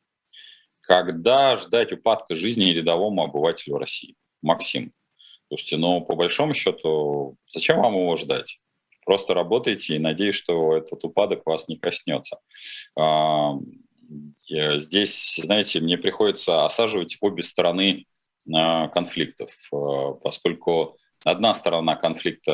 Когда 0.80 1.56
ждать 1.56 1.90
упадка 1.92 2.36
жизни 2.36 2.66
рядовому 2.66 3.24
обывателю 3.24 3.78
России? 3.78 4.14
Максим, 4.42 4.92
слушайте, 5.48 5.76
ну, 5.76 6.02
по 6.02 6.14
большому 6.14 6.54
счету, 6.54 7.36
зачем 7.48 7.80
вам 7.80 7.94
его 7.94 8.16
ждать? 8.16 8.60
Просто 9.06 9.34
работайте 9.34 9.94
и 9.94 10.00
надеюсь, 10.00 10.34
что 10.34 10.76
этот 10.76 11.04
упадок 11.04 11.46
вас 11.46 11.68
не 11.68 11.76
коснется. 11.76 12.40
А, 12.98 13.52
здесь, 14.48 15.40
знаете, 15.42 15.80
мне 15.80 15.96
приходится 15.96 16.64
осаживать 16.64 17.16
обе 17.20 17.44
стороны 17.44 18.06
а, 18.52 18.88
конфликтов, 18.88 19.52
а, 19.72 20.14
поскольку 20.14 20.96
одна 21.24 21.54
сторона 21.54 21.94
конфликта 21.94 22.52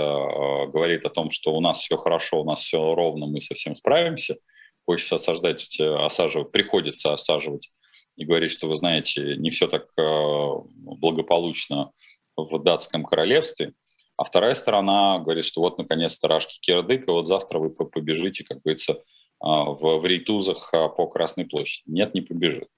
говорит 0.69 1.07
о 1.07 1.11
том, 1.11 1.31
что 1.31 1.55
у 1.55 1.61
нас 1.63 1.79
все 1.79 1.97
хорошо, 1.97 2.43
у 2.43 2.45
нас 2.45 2.61
все 2.61 2.95
ровно, 2.95 3.27
мы 3.27 3.41
совсем 3.41 3.75
справимся. 3.75 4.37
Хочется 4.85 5.15
осаждать, 5.15 5.81
осаживать, 5.81 6.53
приходится 6.53 7.15
осаживать 7.15 7.71
и 8.17 8.27
говорит, 8.27 8.51
что, 8.51 8.69
вы 8.69 8.75
знаете, 8.75 9.37
не 9.37 9.49
все 9.49 9.69
так 9.69 9.87
благополучно 9.97 11.93
в 12.37 12.59
датском 12.63 13.05
королевстве, 13.05 13.73
а 14.17 14.25
вторая 14.25 14.55
сторона 14.55 15.19
говорит, 15.19 15.45
что 15.45 15.61
вот, 15.61 15.79
наконец-то, 15.79 16.29
рашки 16.29 16.59
кирдык, 16.61 17.09
и 17.09 17.11
вот 17.11 17.27
завтра 17.27 17.59
вы 17.59 17.71
побежите, 17.71 18.45
как 18.45 18.61
говорится, 18.63 19.03
в, 19.41 19.99
в 19.99 20.05
рейтузах 20.05 20.71
по 20.97 21.07
Красной 21.09 21.47
площади. 21.47 21.85
Нет, 21.87 22.15
не 22.15 22.21
побежит. 22.21 22.69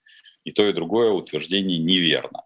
И 0.45 0.53
то, 0.53 0.67
и 0.67 0.73
другое 0.73 1.11
утверждение 1.11 1.79
неверно. 1.79 2.45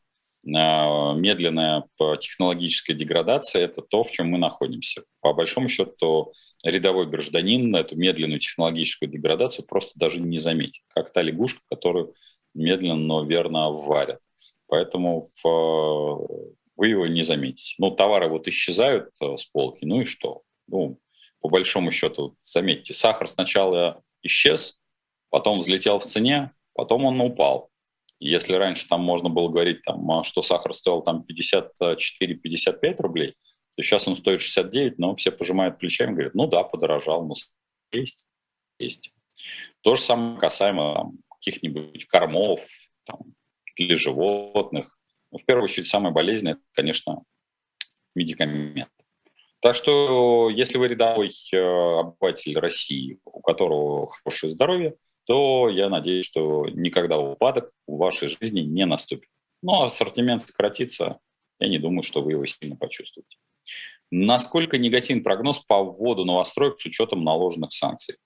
А, 0.56 1.14
медленная 1.14 1.84
технологическая 2.20 2.94
деградация– 2.94 3.64
это 3.64 3.82
то, 3.82 4.02
в 4.02 4.10
чем 4.10 4.30
мы 4.30 4.38
находимся. 4.38 5.02
По 5.20 5.34
большому 5.34 5.68
счету, 5.68 6.32
рядовой 6.64 7.06
гражданин 7.06 7.74
эту 7.74 7.96
медленную 7.96 8.40
технологическую 8.40 9.10
деградацию 9.10 9.66
просто 9.66 9.92
даже 9.96 10.20
не 10.20 10.38
заметит, 10.38 10.82
как 10.88 11.12
та 11.12 11.22
лягушка, 11.22 11.60
которую 11.70 12.14
медленно, 12.54 12.96
но 12.96 13.24
верно 13.24 13.70
варят. 13.70 14.20
Поэтому 14.68 15.30
в, 15.42 16.54
вы 16.78 16.88
его 16.88 17.06
не 17.06 17.22
заметите. 17.22 17.74
Ну, 17.78 17.90
товары 17.90 18.28
вот 18.28 18.46
исчезают 18.46 19.10
э, 19.20 19.36
с 19.36 19.44
полки, 19.44 19.84
ну 19.84 20.00
и 20.00 20.04
что? 20.04 20.42
Ну, 20.68 21.00
по 21.40 21.48
большому 21.48 21.90
счету, 21.90 22.36
заметьте, 22.40 22.94
сахар 22.94 23.28
сначала 23.28 24.02
исчез, 24.22 24.80
потом 25.28 25.58
взлетел 25.58 25.98
в 25.98 26.04
цене, 26.04 26.52
потом 26.74 27.04
он 27.04 27.20
упал. 27.20 27.70
Если 28.20 28.54
раньше 28.54 28.88
там 28.88 29.00
можно 29.02 29.28
было 29.28 29.48
говорить, 29.48 29.82
там, 29.82 30.10
а, 30.10 30.24
что 30.24 30.40
сахар 30.40 30.72
стоил 30.72 31.02
там 31.02 31.24
54-55 31.28 32.96
рублей, 33.00 33.34
то 33.76 33.82
сейчас 33.82 34.06
он 34.08 34.14
стоит 34.14 34.40
69, 34.40 34.98
но 34.98 35.14
все 35.16 35.32
пожимают 35.32 35.78
плечами 35.78 36.10
и 36.10 36.14
говорят, 36.14 36.34
ну 36.34 36.46
да, 36.46 36.62
подорожал, 36.62 37.26
но 37.26 37.34
есть, 37.92 38.28
есть. 38.78 39.12
То 39.82 39.96
же 39.96 40.02
самое 40.02 40.38
касаемо 40.38 41.12
каких-нибудь 41.28 42.06
кормов 42.06 42.66
там, 43.04 43.18
для 43.76 43.96
животных. 43.96 44.97
Ну, 45.30 45.38
в 45.38 45.44
первую 45.44 45.64
очередь, 45.64 45.86
самое 45.86 46.12
болезненное, 46.14 46.54
это, 46.54 46.62
конечно, 46.72 47.22
медикамент. 48.14 48.90
Так 49.60 49.74
что, 49.74 50.50
если 50.50 50.78
вы 50.78 50.88
рядовой 50.88 51.30
э, 51.52 51.56
обыватель 51.56 52.56
России, 52.58 53.18
у 53.24 53.40
которого 53.40 54.08
хорошее 54.08 54.50
здоровье, 54.50 54.94
то 55.26 55.68
я 55.68 55.88
надеюсь, 55.88 56.26
что 56.26 56.66
никогда 56.68 57.18
упадок 57.18 57.72
в 57.86 57.96
вашей 57.96 58.28
жизни 58.28 58.60
не 58.60 58.86
наступит. 58.86 59.28
Но 59.62 59.72
ну, 59.72 59.80
а 59.80 59.84
ассортимент 59.86 60.42
сократится, 60.42 61.18
я 61.58 61.68
не 61.68 61.78
думаю, 61.78 62.04
что 62.04 62.22
вы 62.22 62.32
его 62.32 62.46
сильно 62.46 62.76
почувствуете. 62.76 63.36
Насколько 64.10 64.78
негативный 64.78 65.22
прогноз 65.22 65.58
по 65.58 65.82
вводу 65.82 66.24
новостроек 66.24 66.80
с 66.80 66.86
учетом 66.86 67.24
наложенных 67.24 67.72
санкций? 67.72 68.16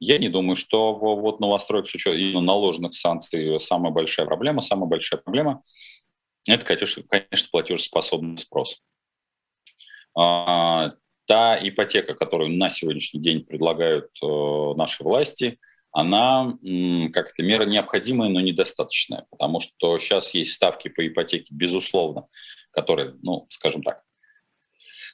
Я 0.00 0.18
не 0.18 0.28
думаю, 0.28 0.56
что 0.56 0.94
вот 0.94 1.38
новостроек 1.38 1.86
с 1.86 1.94
учетом 1.94 2.44
наложенных 2.44 2.94
санкций 2.94 3.60
самая 3.60 3.92
большая 3.92 4.26
проблема. 4.26 4.62
Самая 4.62 4.88
большая 4.88 5.20
проблема– 5.20 5.62
это, 6.54 6.64
конечно, 6.64 7.02
платежеспособный 7.50 8.38
спрос. 8.38 8.80
А, 10.16 10.94
та 11.26 11.58
ипотека, 11.60 12.14
которую 12.14 12.56
на 12.56 12.70
сегодняшний 12.70 13.20
день 13.20 13.44
предлагают 13.44 14.10
э, 14.22 14.74
наши 14.76 15.04
власти– 15.04 15.58
она 15.92 16.56
как-то 17.12 17.42
мера 17.42 17.64
необходимая, 17.64 18.30
но 18.30 18.40
недостаточная, 18.40 19.26
потому 19.30 19.60
что 19.60 19.98
сейчас 19.98 20.34
есть 20.34 20.52
ставки 20.52 20.88
по 20.88 21.06
ипотеке, 21.06 21.54
безусловно, 21.54 22.26
которые, 22.70 23.14
ну, 23.22 23.46
скажем 23.50 23.82
так, 23.82 24.02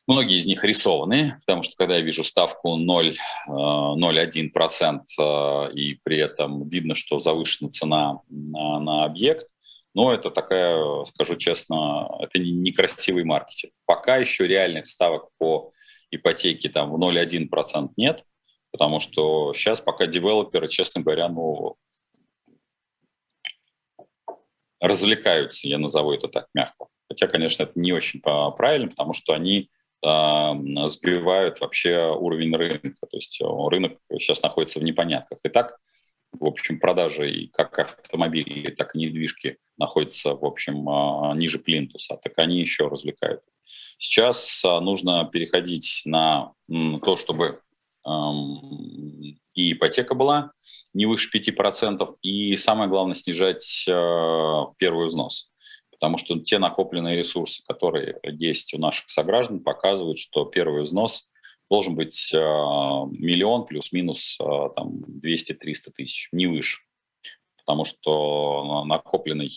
многие 0.06 0.36
из 0.36 0.46
них 0.46 0.62
рисованы, 0.64 1.38
потому 1.46 1.62
что 1.62 1.74
когда 1.76 1.96
я 1.96 2.02
вижу 2.02 2.24
ставку 2.24 2.78
0,01% 2.78 5.00
э, 5.18 5.18
э, 5.18 5.72
и 5.72 5.98
при 6.02 6.18
этом 6.18 6.68
видно, 6.68 6.94
что 6.94 7.18
завышена 7.18 7.70
цена 7.70 8.20
на, 8.28 8.80
на 8.80 9.04
объект, 9.04 9.46
но 9.94 10.12
это 10.12 10.30
такая, 10.30 11.04
скажу 11.04 11.36
честно, 11.36 12.08
это 12.20 12.38
некрасивый 12.38 13.24
маркетинг. 13.24 13.72
Пока 13.86 14.16
еще 14.16 14.46
реальных 14.46 14.86
ставок 14.86 15.28
по 15.38 15.72
ипотеке 16.10 16.68
там 16.68 16.90
в 16.90 16.98
0,1% 16.98 17.90
нет– 17.96 18.24
Потому 18.74 18.98
что 18.98 19.52
сейчас 19.52 19.80
пока 19.80 20.08
девелоперы, 20.08 20.66
честно 20.66 21.00
говоря, 21.00 21.28
ну, 21.28 21.76
развлекаются, 24.80 25.68
я 25.68 25.78
назову 25.78 26.12
это 26.12 26.26
так 26.26 26.48
мягко. 26.54 26.86
Хотя, 27.08 27.28
конечно, 27.28 27.62
это 27.62 27.72
не 27.76 27.92
очень 27.92 28.20
правильно, 28.20 28.88
потому 28.88 29.12
что 29.12 29.32
они 29.32 29.70
сбивают 30.02 31.60
вообще 31.60 32.10
уровень 32.10 32.56
рынка. 32.56 33.06
То 33.06 33.16
есть 33.16 33.40
э, 33.40 33.44
рынок 33.44 33.96
сейчас 34.18 34.42
находится 34.42 34.80
в 34.80 34.82
непонятках. 34.82 35.38
И 35.44 35.48
так, 35.48 35.78
в 36.38 36.46
общем, 36.46 36.80
продажи 36.80 37.30
и 37.30 37.48
как 37.48 37.78
автомобилей, 37.78 38.70
так 38.72 38.94
и 38.94 38.98
недвижки 38.98 39.58
находятся, 39.76 40.34
в 40.34 40.44
общем, 40.44 40.88
э, 40.88 41.36
ниже 41.36 41.58
плинтуса. 41.58 42.18
Так 42.22 42.38
они 42.38 42.60
еще 42.60 42.88
развлекают. 42.88 43.42
Сейчас 43.98 44.64
э, 44.64 44.80
нужно 44.80 45.28
переходить 45.32 46.02
на 46.04 46.52
то, 46.68 47.16
чтобы 47.16 47.60
и 49.54 49.72
ипотека 49.72 50.14
была 50.14 50.52
не 50.92 51.06
выше 51.06 51.30
5%, 51.34 52.16
и 52.22 52.54
самое 52.56 52.88
главное 52.88 53.14
снижать 53.14 53.86
э, 53.88 54.64
первый 54.78 55.06
взнос. 55.06 55.50
Потому 55.90 56.18
что 56.18 56.38
те 56.38 56.58
накопленные 56.58 57.16
ресурсы, 57.16 57.62
которые 57.66 58.18
есть 58.24 58.74
у 58.74 58.78
наших 58.78 59.08
сограждан, 59.08 59.60
показывают, 59.60 60.18
что 60.18 60.44
первый 60.44 60.82
взнос 60.82 61.28
должен 61.74 61.96
быть 61.96 62.32
э, 62.32 62.38
миллион 62.38 63.66
плюс-минус 63.66 64.38
э, 64.40 64.44
там, 64.76 65.04
200-300 65.24 65.90
тысяч, 65.96 66.28
не 66.30 66.46
выше. 66.46 66.82
Потому 67.56 67.84
что 67.84 68.84
накопленной 68.84 69.50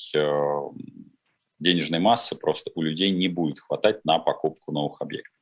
денежной 1.59 1.99
массы 1.99 2.35
просто 2.35 2.71
у 2.73 2.81
людей 2.81 3.11
не 3.11 3.27
будет 3.27 3.59
хватать 3.59 4.03
на 4.03 4.17
покупку 4.17 4.71
новых 4.71 5.01
объектов. 5.01 5.33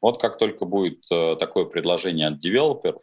Вот 0.00 0.20
как 0.20 0.38
только 0.38 0.64
будет 0.64 1.04
э, 1.12 1.36
такое 1.36 1.64
предложение 1.64 2.28
от 2.28 2.38
девелоперов, 2.38 3.02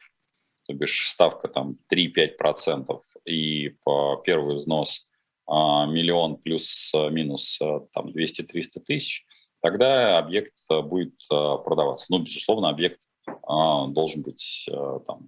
то 0.65 0.73
бишь 0.73 1.09
ставка 1.09 1.47
там 1.47 1.77
3-5% 1.93 3.01
и 3.25 3.69
по 3.83 4.17
первый 4.17 4.55
взнос 4.55 5.07
а, 5.45 5.85
миллион 5.85 6.37
плюс-минус 6.37 7.59
э, 7.61 7.79
там 7.93 8.07
200-300 8.09 8.79
тысяч, 8.85 9.25
тогда 9.61 10.17
объект 10.17 10.53
э, 10.69 10.81
будет 10.81 11.15
продаваться. 11.29 12.07
Ну, 12.09 12.19
безусловно, 12.19 12.69
объект 12.69 13.01
должен 13.47 14.21
быть 14.21 14.67
там, 15.07 15.27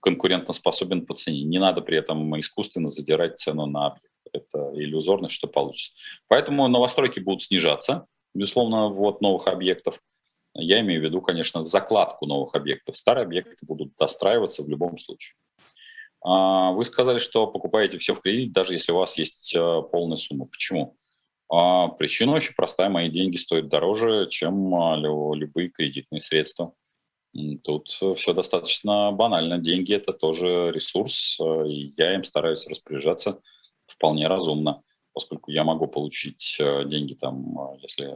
конкурентоспособен 0.00 1.06
по 1.06 1.14
цене. 1.14 1.42
Не 1.42 1.58
надо 1.58 1.80
при 1.80 1.98
этом 1.98 2.38
искусственно 2.38 2.88
задирать 2.88 3.38
цену 3.38 3.66
на 3.66 3.86
объект. 3.86 4.06
Это 4.32 4.72
иллюзорность, 4.74 5.34
что 5.34 5.46
получится. 5.46 5.92
Поэтому 6.28 6.66
новостройки 6.68 7.20
будут 7.20 7.42
снижаться, 7.42 8.06
безусловно, 8.34 8.88
вот 8.88 9.20
новых 9.20 9.46
объектов. 9.46 10.00
Я 10.54 10.80
имею 10.80 11.00
в 11.00 11.04
виду, 11.04 11.20
конечно, 11.20 11.62
закладку 11.62 12.26
новых 12.26 12.54
объектов. 12.54 12.96
Старые 12.96 13.24
объекты 13.24 13.56
будут 13.62 13.94
достраиваться 13.96 14.62
в 14.62 14.68
любом 14.68 14.98
случае. 14.98 15.34
А, 16.24 16.72
вы 16.72 16.84
сказали, 16.84 17.18
что 17.18 17.46
покупаете 17.46 17.98
все 17.98 18.14
в 18.14 18.20
кредит, 18.20 18.52
даже 18.52 18.74
если 18.74 18.92
у 18.92 18.96
вас 18.96 19.18
есть 19.18 19.54
э, 19.54 19.82
полная 19.90 20.16
сумма. 20.16 20.46
Почему? 20.46 20.96
А, 21.50 21.88
причина 21.88 22.32
очень 22.32 22.54
простая. 22.54 22.90
Мои 22.90 23.08
деньги 23.08 23.36
стоят 23.36 23.68
дороже, 23.68 24.28
чем 24.30 24.74
а, 24.74 24.96
любые 24.96 25.68
кредитные 25.68 26.20
средства. 26.20 26.74
Тут 27.64 27.88
все 27.88 28.32
достаточно 28.34 29.10
банально. 29.10 29.58
Деньги– 29.58 29.94
это 29.94 30.12
тоже 30.12 30.70
ресурс, 30.70 31.38
э, 31.40 31.68
и 31.68 31.92
я 31.96 32.14
им 32.14 32.24
стараюсь 32.24 32.66
распоряжаться 32.66 33.40
вполне 33.86 34.26
разумно, 34.26 34.82
поскольку 35.14 35.50
я 35.50 35.64
могу 35.64 35.86
получить 35.86 36.58
э, 36.60 36.84
деньги, 36.84 37.14
там, 37.14 37.78
если 37.80 38.12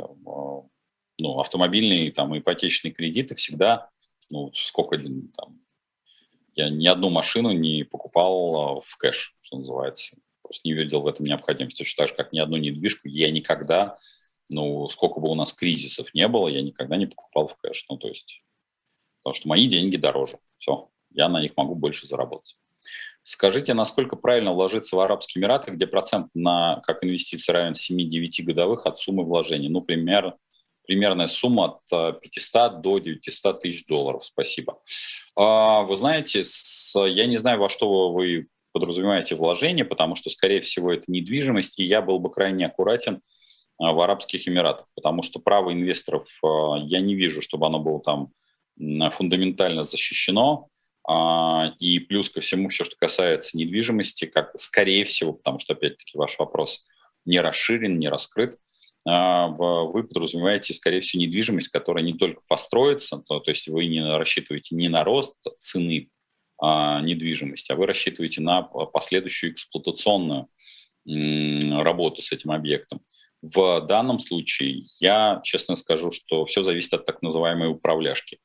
ну, 1.19 1.41
автомобильные 1.41 2.13
там, 2.13 2.39
ипотечные 2.39 2.93
кредиты 2.93 3.35
всегда, 3.35 3.89
ну, 4.29 4.51
сколько 4.53 4.99
там, 4.99 5.61
я 6.55 6.69
ни 6.69 6.87
одну 6.87 7.11
машину 7.11 7.53
не 7.53 7.85
покупал 7.85 8.81
в 8.81 8.97
кэш, 8.97 9.35
что 9.41 9.59
называется. 9.59 10.17
Просто 10.43 10.69
не 10.69 10.75
видел 10.75 11.03
в 11.03 11.07
этом 11.07 11.27
необходимости. 11.27 11.79
Точно 11.79 12.03
так 12.03 12.09
же, 12.09 12.15
как 12.15 12.33
ни 12.33 12.39
одну 12.39 12.57
недвижку 12.57 13.09
я 13.09 13.31
никогда, 13.31 13.97
ну, 14.49 14.89
сколько 14.89 15.21
бы 15.21 15.29
у 15.29 15.35
нас 15.35 15.53
кризисов 15.53 16.13
не 16.15 16.29
было, 16.29 16.49
я 16.49 16.63
никогда 16.63 16.97
не 16.97 17.07
покупал 17.07 17.47
в 17.47 17.57
кэш. 17.57 17.85
Ну, 17.89 17.97
то 17.97 18.09
есть, 18.09 18.43
потому 19.27 19.35
что 19.35 19.49
мои 19.49 19.67
деньги 19.67 19.97
дороже. 19.97 20.39
Все, 20.59 20.89
я 21.11 21.29
на 21.29 21.41
них 21.41 21.57
могу 21.57 21.75
больше 21.75 22.07
заработать. 22.07 22.55
Скажите, 23.25 23.75
насколько 23.75 24.15
правильно 24.15 24.53
вложиться 24.53 24.95
в 24.95 25.01
Арабские 25.01 25.43
Эмираты, 25.43 25.73
где 25.73 25.89
процент 25.89 26.29
на 26.33 26.81
как 26.87 27.03
инвестиции 27.03 27.53
равен 27.53 27.73
7-9 27.73 28.45
годовых 28.45 28.87
от 28.87 28.99
суммы 28.99 29.25
вложения? 29.25 29.69
Ну, 29.69 29.81
примерно 29.81 30.37
примерная 30.87 31.27
сумма 31.27 31.81
от 31.91 32.21
500 32.21 32.55
э, 32.55 32.81
до 32.81 32.99
900 33.01 33.59
тысяч 33.59 33.85
долларов. 33.87 34.25
Спасибо. 34.25 34.79
А, 35.35 35.83
вы 35.83 35.97
знаете, 35.97 36.43
я 36.95 37.27
не 37.27 37.37
знаю, 37.37 37.59
во 37.59 37.69
что 37.69 38.13
вы 38.13 38.47
подразумеваете 38.71 39.35
вложение, 39.35 39.85
потому 39.85 40.15
что, 40.15 40.31
скорее 40.31 40.61
всего, 40.61 40.93
это 40.93 41.03
недвижимость, 41.09 41.81
и 41.81 41.85
я 41.85 42.01
был 42.01 42.21
бы 42.21 42.31
крайне 42.31 42.67
аккуратен 42.67 43.17
э, 43.17 43.19
в 43.81 44.01
Арабских 44.01 44.47
Эмиратах, 44.47 44.87
потому 44.95 45.25
что 45.25 45.41
право 45.41 45.73
инвесторов 45.73 46.29
э, 46.45 46.47
я 46.85 47.01
не 47.01 47.17
вижу, 47.17 47.43
чтобы 47.43 47.67
оно 47.67 47.81
было 47.81 48.01
там 48.01 48.31
фундаментально 48.79 49.85
защищено. 49.85 50.69
А, 51.09 51.73
и 51.79 52.01
плюс 52.01 52.29
ко 52.29 52.41
всему 52.41 52.69
все, 52.69 52.85
что 52.85 52.97
касается 52.97 53.57
недвижимости, 53.57 54.25
как 54.25 54.51
скорее 54.59 55.05
всего, 55.05 55.33
потому 55.33 55.59
что, 55.61 55.75
опять-таки, 55.75 56.19
ваш 56.19 56.39
вопрос 56.39 56.85
не 57.25 57.41
расширен, 57.41 57.99
не 57.99 58.09
раскрыт, 58.09 58.59
а, 59.07 59.47
вы 59.49 60.03
подразумеваете, 60.03 60.75
скорее 60.75 61.01
всего, 61.01 61.23
недвижимость, 61.23 61.69
которая 61.69 62.05
не 62.05 62.15
только 62.15 62.43
построится, 62.49 63.19
то, 63.19 63.39
то 63.39 63.51
есть 63.51 63.69
вы 63.69 63.87
не 63.87 64.03
рассчитываете 64.03 64.75
не 64.75 64.89
на 64.89 65.05
рост 65.05 65.35
цены 65.61 66.11
а, 66.59 67.01
недвижимости, 67.03 67.71
а 67.71 67.77
вы 67.77 67.87
рассчитываете 67.87 68.41
на 68.41 68.63
последующую 68.63 69.53
эксплуатационную 69.53 70.49
работу 71.05 72.21
с 72.21 72.33
этим 72.33 72.51
объектом. 72.51 73.01
В 73.43 73.81
данном 73.83 74.19
случае 74.19 74.83
я 74.99 75.41
честно 75.45 75.77
скажу, 75.77 76.11
что 76.11 76.45
все 76.47 76.65
зависит 76.65 76.95
от 76.95 77.07
так 77.07 77.23
называемой 77.23 77.71
управляшки. 77.71 78.41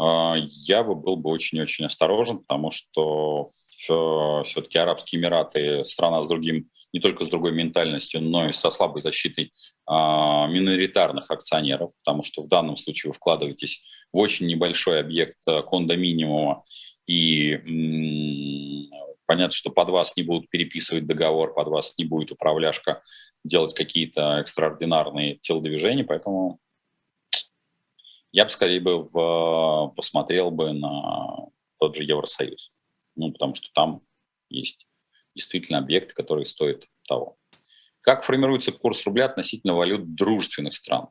А, 0.00 0.34
я 0.38 0.82
бы 0.82 0.94
был 0.94 1.16
бы 1.16 1.30
очень-очень 1.30 1.84
осторожен, 1.84 2.38
потому 2.38 2.70
что 2.70 3.48
все-таки 3.76 4.78
Арабские 4.78 5.20
Эмираты 5.20 5.84
страна 5.84 6.22
с 6.22 6.26
другим 6.26 6.70
не 6.92 7.00
только 7.00 7.24
с 7.24 7.28
другой 7.28 7.52
ментальностью, 7.52 8.20
но 8.20 8.48
и 8.48 8.52
со 8.52 8.70
слабой 8.70 9.00
защитой 9.00 9.52
а, 9.86 10.46
миноритарных 10.48 11.30
акционеров, 11.30 11.92
потому 12.02 12.24
что 12.24 12.42
в 12.42 12.48
данном 12.48 12.76
случае 12.76 13.10
вы 13.10 13.14
вкладываетесь 13.14 13.82
в 14.12 14.18
очень 14.18 14.46
небольшой 14.46 15.00
объект 15.00 15.36
а, 15.46 15.62
кондоминиума, 15.62 16.64
и 17.06 17.56
понятно, 19.26 19.52
что 19.52 19.70
под 19.70 19.90
вас 19.90 20.16
не 20.16 20.22
будут 20.22 20.48
переписывать 20.48 21.06
договор, 21.06 21.54
под 21.54 21.68
вас 21.68 21.94
не 21.98 22.04
будет 22.04 22.32
управляшка 22.32 23.02
делать 23.44 23.74
какие-то 23.74 24.38
экстраординарные 24.40 25.36
телодвижения, 25.36 26.04
поэтому 26.04 26.58
я 28.32 28.44
бы 28.44 28.50
скорее 28.50 28.80
бы 28.80 29.02
в, 29.04 29.92
посмотрел 29.96 30.50
бы 30.50 30.72
на 30.72 31.48
тот 31.78 31.96
же 31.96 32.04
Евросоюз, 32.04 32.70
ну, 33.16 33.32
потому 33.32 33.54
что 33.54 33.68
там 33.74 34.02
есть 34.48 34.86
действительно 35.34 35.78
объекты, 35.78 36.14
которые 36.14 36.46
стоят 36.46 36.84
того. 37.06 37.36
Как 38.00 38.24
формируется 38.24 38.72
курс 38.72 39.04
рубля 39.06 39.26
относительно 39.26 39.74
валют 39.74 40.14
дружественных 40.14 40.74
стран? 40.74 41.08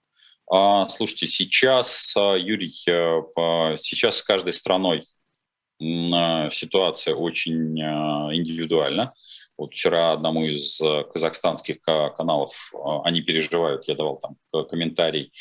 А, 0.52 0.88
слушайте, 0.90 1.28
сейчас, 1.28 2.16
а, 2.18 2.36
Юрий, 2.36 2.74
э, 2.88 3.78
сейчас 3.78 4.18
с 4.18 4.24
каждой 4.24 4.54
страной 4.54 5.04
ситуация 5.80 7.16
очень 7.16 7.80
индивидуальна. 7.80 9.14
Вот 9.58 9.72
вчера 9.72 10.12
одному 10.12 10.44
из 10.44 10.78
казахстанских 11.14 11.80
каналов 11.82 12.54
они 13.06 13.22
переживают, 13.22 13.88
я 13.88 13.96
давал 13.96 14.20
там 14.20 14.66
комментарий, 14.66 15.32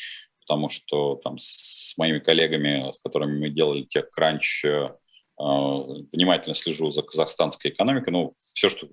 потому 0.49 0.71
что 0.71 1.17
там 1.17 1.37
с 1.39 1.95
моими 1.99 2.21
коллегами, 2.21 2.91
с 2.91 2.99
которыми 3.01 3.39
мы 3.39 3.51
делали 3.51 3.83
тех 3.83 4.11
кранч 4.11 4.65
э, 4.65 4.89
внимательно 5.37 6.55
слежу 6.55 6.91
за 6.91 7.03
казахстанской 7.03 7.71
экономикой. 7.71 8.11
Ну, 8.11 8.35
все, 8.55 8.71
что 8.71 8.89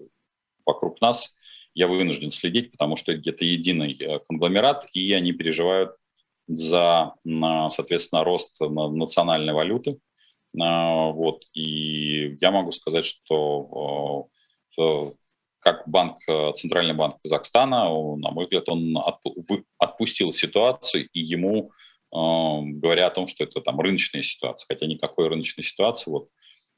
вокруг 0.66 1.00
нас, 1.00 1.34
я 1.74 1.88
вынужден 1.88 2.30
следить, 2.32 2.72
потому 2.72 2.98
что 2.98 3.14
это 3.14 3.46
единый 3.46 3.94
э, 3.94 4.20
конгломерат, 4.28 4.86
и 4.92 5.14
они 5.14 5.32
переживают 5.32 5.96
за, 6.48 7.16
соответственно, 7.24 8.24
рост 8.24 8.60
национальной 8.60 9.54
валюты. 9.54 9.98
А, 10.62 11.10
вот. 11.12 11.44
И 11.54 12.36
я 12.40 12.52
могу 12.52 12.72
сказать, 12.72 13.06
что 13.06 14.28
э, 14.78 15.12
как 15.60 15.88
банк, 15.88 16.18
Центральный 16.54 16.94
банк 16.94 17.16
Казахстана, 17.24 17.86
на 17.86 18.32
мой 18.32 18.44
взгляд, 18.44 18.70
он 18.70 18.96
отпустил 19.96 20.32
ситуацию, 20.32 21.08
и 21.12 21.20
ему 21.20 21.72
говоря 22.12 23.08
о 23.08 23.12
том, 23.12 23.28
что 23.28 23.44
это 23.44 23.60
там 23.62 23.80
рыночная 23.82 24.22
ситуация, 24.22 24.68
хотя 24.68 24.86
никакой 24.86 25.28
рыночной 25.28 25.64
ситуации 25.64 26.10
вот 26.10 26.30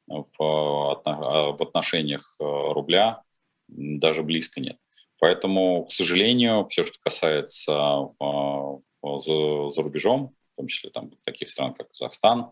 в, 0.08 0.36
в 0.40 1.62
отношениях 1.62 2.36
э, 2.40 2.44
рубля 2.44 3.22
даже 3.68 4.24
близко 4.24 4.62
нет. 4.62 4.78
Поэтому, 5.20 5.86
к 5.86 5.92
сожалению, 5.92 6.66
все, 6.70 6.84
что 6.84 6.98
касается 7.04 7.74
э, 7.74 9.18
за, 9.20 9.70
за 9.70 9.82
рубежом, 9.82 10.34
в 10.54 10.58
том 10.58 10.68
числе 10.68 10.90
там 10.90 11.12
таких 11.26 11.50
стран, 11.50 11.74
как 11.74 11.90
Казахстан, 11.90 12.52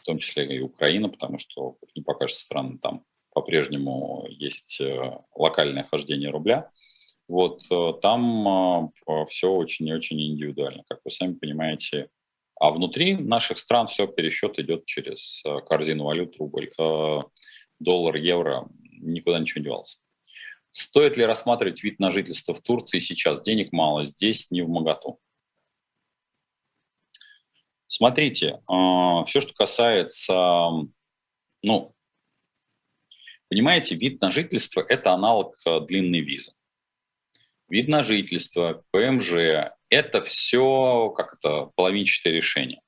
в 0.00 0.04
том 0.04 0.18
числе 0.18 0.56
и 0.56 0.60
Украина, 0.60 1.08
потому 1.08 1.38
что, 1.38 1.72
как 1.72 1.90
не 1.94 2.02
покажется 2.02 2.44
странно, 2.44 2.78
там 2.78 3.04
по-прежнему 3.34 4.26
есть 4.28 4.80
э, 4.80 5.18
локальное 5.34 5.84
хождение 5.84 6.30
рубля. 6.30 6.70
Вот 7.32 7.62
там 8.02 8.92
все 9.28 9.50
очень 9.50 9.88
и 9.88 9.94
очень 9.94 10.20
индивидуально. 10.20 10.84
Как 10.86 11.00
вы 11.02 11.10
сами 11.10 11.32
понимаете, 11.32 12.10
а 12.62 12.70
внутри 12.70 13.16
наших 13.16 13.58
стран 13.58 13.88
все 13.88 14.06
пересчет 14.06 14.56
идет 14.60 14.86
через 14.86 15.42
э, 15.44 15.60
корзину 15.66 16.04
валют, 16.04 16.36
рубль, 16.36 16.70
э, 16.78 17.18
доллар, 17.80 18.14
евро, 18.14 18.68
никуда 19.00 19.40
ничего 19.40 19.58
не 19.58 19.64
девался. 19.64 19.98
Стоит 20.70 21.16
ли 21.16 21.24
рассматривать 21.24 21.82
вид 21.82 21.98
на 21.98 22.12
жительство 22.12 22.54
в 22.54 22.60
Турции 22.60 23.00
сейчас? 23.00 23.42
Денег 23.42 23.72
мало, 23.72 24.04
здесь 24.04 24.52
не 24.52 24.62
в 24.62 24.68
моготу. 24.68 25.18
Смотрите, 27.88 28.60
э, 28.70 29.24
все, 29.26 29.40
что 29.40 29.52
касается, 29.54 30.70
ну, 31.64 31.96
понимаете, 33.48 33.96
вид 33.96 34.20
на 34.20 34.30
жительство– 34.30 34.84
это 34.88 35.10
аналог 35.10 35.56
длинной 35.88 36.20
визы. 36.20 36.52
Вид 37.72 37.88
на 37.88 38.02
жительство, 38.02 38.84
ПМЖ 38.90 39.32
это 39.88 40.22
все 40.22 41.08
как 41.16 41.38
это 41.38 41.70
половинчатое 41.74 42.34
решение. 42.34 42.82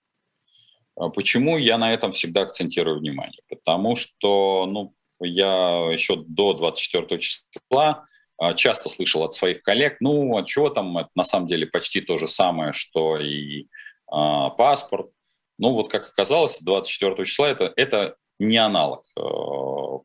А 0.94 1.08
почему 1.08 1.56
я 1.56 1.78
на 1.78 1.94
этом 1.94 2.12
всегда 2.12 2.42
акцентирую 2.42 2.98
внимание? 2.98 3.40
Потому 3.48 3.96
что 3.96 4.66
ну, 4.66 4.94
я 5.20 5.88
еще 5.90 6.16
до 6.26 6.52
24 6.52 7.18
числа 7.18 8.04
а, 8.36 8.52
часто 8.52 8.90
слышал 8.90 9.22
от 9.22 9.32
своих 9.32 9.62
коллег, 9.62 9.96
ну, 10.00 10.36
а 10.36 10.44
чего 10.44 10.68
там, 10.68 10.98
это 10.98 11.08
на 11.14 11.24
самом 11.24 11.48
деле 11.48 11.66
почти 11.66 12.02
то 12.02 12.18
же 12.18 12.28
самое, 12.28 12.74
что 12.74 13.16
и 13.16 13.68
а, 14.06 14.50
паспорт. 14.50 15.10
Ну, 15.56 15.72
вот 15.72 15.88
как 15.88 16.10
оказалось, 16.10 16.60
24 16.60 17.24
числа 17.24 17.48
это, 17.48 17.72
это 17.76 18.16
не 18.38 18.58
аналог 18.58 19.04
э, 19.16 19.22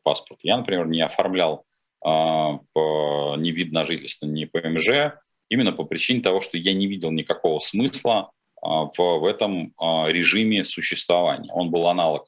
паспорта. 0.04 0.40
Я, 0.44 0.58
например, 0.58 0.88
не 0.88 1.02
оформлял 1.02 1.66
по, 2.02 3.36
ни 3.38 3.52
вид 3.52 3.72
на 3.72 3.84
жительство, 3.84 4.26
ни 4.26 4.46
ПМЖ, 4.46 5.18
именно 5.50 5.74
по 5.74 5.84
причине 5.84 6.22
того, 6.22 6.42
что 6.42 6.58
я 6.58 6.74
не 6.74 6.88
видел 6.88 7.12
никакого 7.12 7.60
смысла 7.60 8.32
а, 8.62 8.86
в, 8.86 8.98
в 8.98 9.26
этом 9.26 9.74
а, 9.80 10.08
режиме 10.08 10.66
существования. 10.66 11.52
Он 11.54 11.72
был 11.72 11.88
аналог 11.88 12.28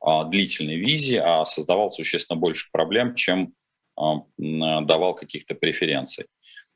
а, 0.00 0.24
длительной 0.24 0.76
визе, 0.76 1.20
а 1.20 1.44
создавал 1.44 1.90
существенно 1.90 2.38
больше 2.38 2.68
проблем, 2.72 3.14
чем 3.14 3.54
давал 4.38 5.14
каких-то 5.14 5.54
преференций. 5.54 6.24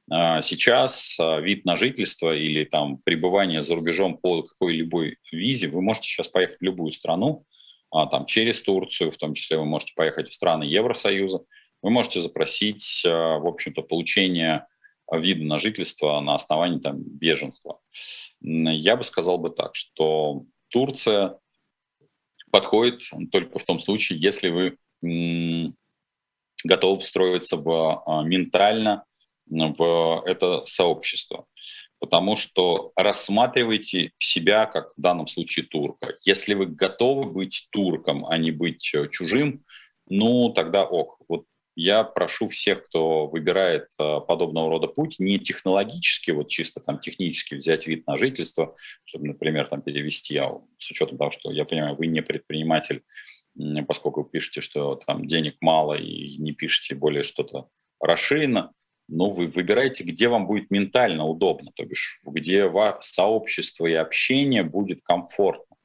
Сейчас 0.06 1.16
вид 1.40 1.64
на 1.64 1.74
жительство 1.74 2.36
или 2.36 2.64
там 2.64 2.98
пребывание 2.98 3.62
за 3.62 3.74
рубежом 3.74 4.18
по 4.18 4.42
какой-либо 4.42 5.12
визе, 5.32 5.68
вы 5.68 5.80
можете 5.80 6.08
сейчас 6.08 6.28
поехать 6.28 6.58
в 6.60 6.62
любую 6.62 6.90
страну, 6.90 7.46
там, 7.90 8.26
через 8.26 8.60
Турцию, 8.60 9.10
в 9.10 9.16
том 9.16 9.32
числе 9.32 9.56
вы 9.56 9.64
можете 9.64 9.94
поехать 9.96 10.28
в 10.28 10.34
страны 10.34 10.64
Евросоюза, 10.64 11.40
вы 11.86 11.92
можете 11.92 12.20
запросить, 12.20 13.02
в 13.04 13.46
общем-то, 13.46 13.80
получение 13.80 14.66
вида 15.12 15.44
на 15.44 15.60
жительство 15.60 16.18
на 16.18 16.34
основании 16.34 16.80
там, 16.80 17.00
беженства. 17.00 17.78
Я 18.40 18.96
бы 18.96 19.04
сказал 19.04 19.38
бы 19.38 19.50
так, 19.50 19.76
что 19.76 20.42
Турция 20.68 21.38
подходит 22.50 23.02
только 23.30 23.60
в 23.60 23.62
том 23.62 23.78
случае, 23.78 24.18
если 24.18 24.48
вы 24.48 24.76
готовы 26.64 26.98
встроиться 26.98 27.56
в, 27.56 28.02
а, 28.04 28.24
ментально 28.24 29.04
в 29.46 30.22
это 30.26 30.64
сообщество. 30.64 31.46
Потому 32.00 32.34
что 32.34 32.90
рассматривайте 32.96 34.10
себя 34.18 34.66
как 34.66 34.88
в 34.96 35.00
данном 35.00 35.28
случае 35.28 35.66
турка. 35.66 36.16
Если 36.24 36.54
вы 36.54 36.66
готовы 36.66 37.30
быть 37.30 37.68
турком, 37.70 38.26
а 38.26 38.38
не 38.38 38.50
быть 38.50 38.92
э, 38.92 39.08
чужим, 39.08 39.64
ну 40.08 40.50
тогда 40.50 40.84
ок. 40.84 41.18
Вот 41.28 41.46
я 41.76 42.04
прошу 42.04 42.48
всех, 42.48 42.84
кто 42.84 43.26
выбирает 43.26 43.88
э, 44.00 44.20
подобного 44.26 44.70
рода 44.70 44.88
путь, 44.88 45.16
не 45.18 45.38
технологически, 45.38 46.30
вот 46.30 46.48
чисто 46.48 46.80
там 46.80 46.98
технически 46.98 47.54
взять 47.54 47.86
вид 47.86 48.06
на 48.06 48.16
жительство, 48.16 48.74
чтобы, 49.04 49.26
например, 49.26 49.68
там 49.68 49.82
перевести, 49.82 50.38
а 50.38 50.58
с 50.78 50.90
учетом 50.90 51.18
того, 51.18 51.30
что 51.30 51.52
я 51.52 51.66
понимаю, 51.66 51.94
вы 51.94 52.06
не 52.06 52.22
предприниматель, 52.22 53.02
поскольку 53.86 54.22
вы 54.22 54.30
пишете, 54.30 54.62
что 54.62 54.96
там 54.96 55.26
денег 55.26 55.56
мало 55.60 55.94
и 55.94 56.38
не 56.38 56.52
пишете 56.52 56.94
более 56.94 57.22
что-то 57.22 57.68
расширенно, 58.00 58.72
но 59.08 59.30
вы 59.30 59.46
выбираете, 59.46 60.02
где 60.02 60.28
вам 60.28 60.46
будет 60.46 60.70
ментально 60.70 61.26
удобно, 61.26 61.70
то 61.74 61.84
бишь 61.84 62.20
где 62.24 62.72
сообщество 63.00 63.86
и 63.86 63.92
общение 63.92 64.64
будет 64.64 65.02
комфортно. 65.02 65.76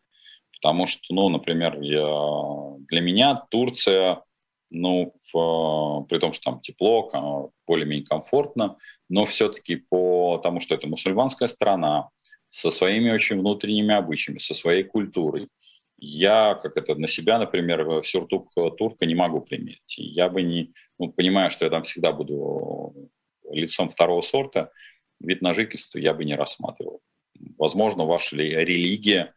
Потому 0.53 0.87
что, 0.87 1.13
ну, 1.13 1.27
например, 1.29 1.81
я, 1.81 2.07
для 2.87 3.01
меня 3.01 3.43
Турция 3.49 4.23
ну, 4.71 5.13
в, 5.31 6.05
при 6.09 6.17
том, 6.19 6.33
что 6.33 6.51
там 6.51 6.61
тепло, 6.61 7.51
более-менее 7.67 8.05
комфортно, 8.05 8.77
но 9.09 9.25
все-таки 9.25 9.75
по 9.75 10.39
тому, 10.41 10.61
что 10.61 10.73
это 10.73 10.87
мусульманская 10.87 11.47
страна, 11.47 12.09
со 12.49 12.69
своими 12.69 13.11
очень 13.11 13.39
внутренними 13.39 13.93
обычаями, 13.93 14.39
со 14.39 14.53
своей 14.53 14.83
культурой. 14.83 15.47
я, 15.97 16.55
как 16.55 16.77
это, 16.77 16.95
на 16.95 17.07
себя, 17.07 17.37
например, 17.37 18.03
сюртук 18.03 18.51
турка 18.77 19.05
не 19.05 19.15
могу 19.15 19.41
примерить. 19.41 19.95
Я 19.97 20.29
бы 20.29 20.41
не, 20.41 20.73
ну, 20.99 21.11
понимаю, 21.11 21.51
что 21.51 21.65
я 21.65 21.71
там 21.71 21.83
всегда 21.83 22.11
буду 22.11 23.11
лицом 23.51 23.89
второго 23.89 24.21
сорта, 24.21 24.71
вид 25.19 25.41
на 25.41 25.53
жительство 25.53 25.99
я 25.99 26.13
бы 26.13 26.25
не 26.25 26.35
рассматривал. 26.35 27.01
Возможно, 27.57 28.05
ваша 28.05 28.35
религия, 28.35 29.21
э, 29.21 29.33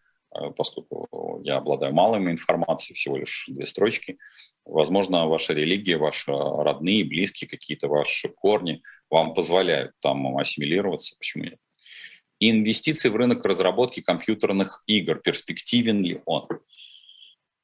поскольку 0.57 1.41
я 1.43 1.57
обладаю 1.57 1.95
малой 1.95 2.19
информацией, 2.31 2.97
всего 2.97 3.17
лишь 3.17 3.47
две 3.49 3.67
строчки, 3.67 4.19
возможно, 4.65 5.27
ваша 5.27 5.53
религия, 5.53 5.97
ваши 5.97 6.33
родные, 6.33 7.05
близкие, 7.05 7.49
какие-то 7.49 7.89
ваши 7.89 8.29
корни 8.29 8.83
вам 9.11 9.35
позволяют 9.35 9.93
там 10.01 10.37
ассимилироваться, 10.37 11.17
почему 11.19 11.45
нет? 11.45 11.59
инвестиции 12.51 13.09
в 13.09 13.17
рынок 13.17 13.45
разработки 13.45 14.01
компьютерных 14.01 14.83
игр. 14.87 15.17
Перспективен 15.17 16.03
ли 16.03 16.21
он? 16.27 16.49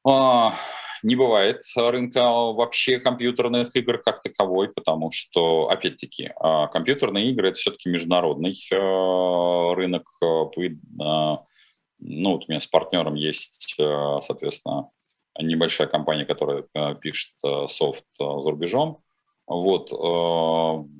А, 0.06 0.54
не 1.02 1.16
бывает 1.16 1.62
рынка 1.76 2.22
вообще 2.22 2.98
компьютерных 2.98 3.74
игр 3.76 3.98
как 3.98 4.20
таковой, 4.20 4.72
потому 4.72 5.10
что, 5.10 5.68
опять-таки, 5.68 6.32
а, 6.36 6.68
компьютерные 6.68 7.30
игры— 7.30 7.48
это 7.50 7.58
все-таки 7.58 7.88
международный 7.88 8.54
а, 8.72 9.74
рынок. 9.74 10.08
А, 10.22 11.44
ну, 12.00 12.32
вот 12.32 12.44
у 12.46 12.50
меня 12.50 12.60
с 12.60 12.66
партнером 12.66 13.14
есть, 13.14 13.76
соответственно, 13.76 14.90
небольшая 15.38 15.86
компания, 15.86 16.24
которая 16.24 16.64
пишет 17.00 17.32
софт 17.66 18.04
за 18.18 18.50
рубежом. 18.50 19.02
Вот, 19.46 19.90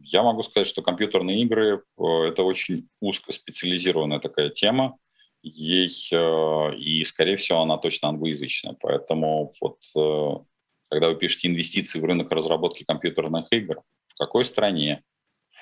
я 0.05 0.23
могу 0.23 0.43
сказать, 0.43 0.67
что 0.67 0.83
компьютерные 0.83 1.43
игры— 1.43 1.83
это 1.99 2.43
очень 2.43 2.89
узкоспециализированная 3.01 4.19
такая 4.19 4.51
тема, 4.51 4.99
ей, 5.43 5.89
э, 6.13 6.77
и, 6.77 7.05
скорее 7.05 7.37
всего, 7.37 7.61
она 7.61 7.79
точно 7.79 8.09
англоязычная. 8.09 8.77
Поэтому 8.81 9.53
вот, 9.61 9.79
э, 9.97 10.45
когда 10.91 11.09
вы 11.09 11.17
пишете 11.17 11.49
инвестиции 11.49 12.01
в 12.01 12.05
рынок 12.05 12.31
разработки 12.31 12.85
компьютерных 12.85 13.47
игр, 13.51 13.83
в 14.09 14.15
какой 14.19 14.45
стране, 14.45 15.03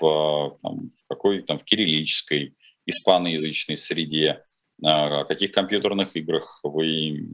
в, 0.01 0.59
там, 0.63 0.91
в 0.91 1.09
какой 1.09 1.43
там 1.43 1.59
в 1.59 1.65
кириллической, 1.65 2.55
испаноязычной 2.87 3.77
среде, 3.77 4.45
о 4.83 5.25
каких 5.25 5.53
компьютерных 5.53 6.17
играх 6.17 6.61
вы 6.63 7.27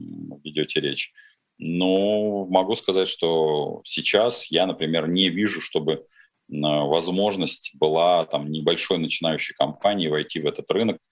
ведете 0.43 0.81
речь. 0.81 1.13
Ну, 1.57 2.47
могу 2.49 2.75
сказать, 2.75 3.07
что 3.07 3.81
сейчас 3.85 4.51
я, 4.51 4.65
например, 4.65 5.07
не 5.07 5.29
вижу, 5.29 5.61
чтобы 5.61 6.05
возможность 6.47 7.71
была 7.75 8.25
там 8.25 8.51
небольшой 8.51 8.97
начинающей 8.97 9.55
компании 9.55 10.07
войти 10.07 10.39
в 10.39 10.45
этот 10.45 10.69
рынок– 10.71 10.99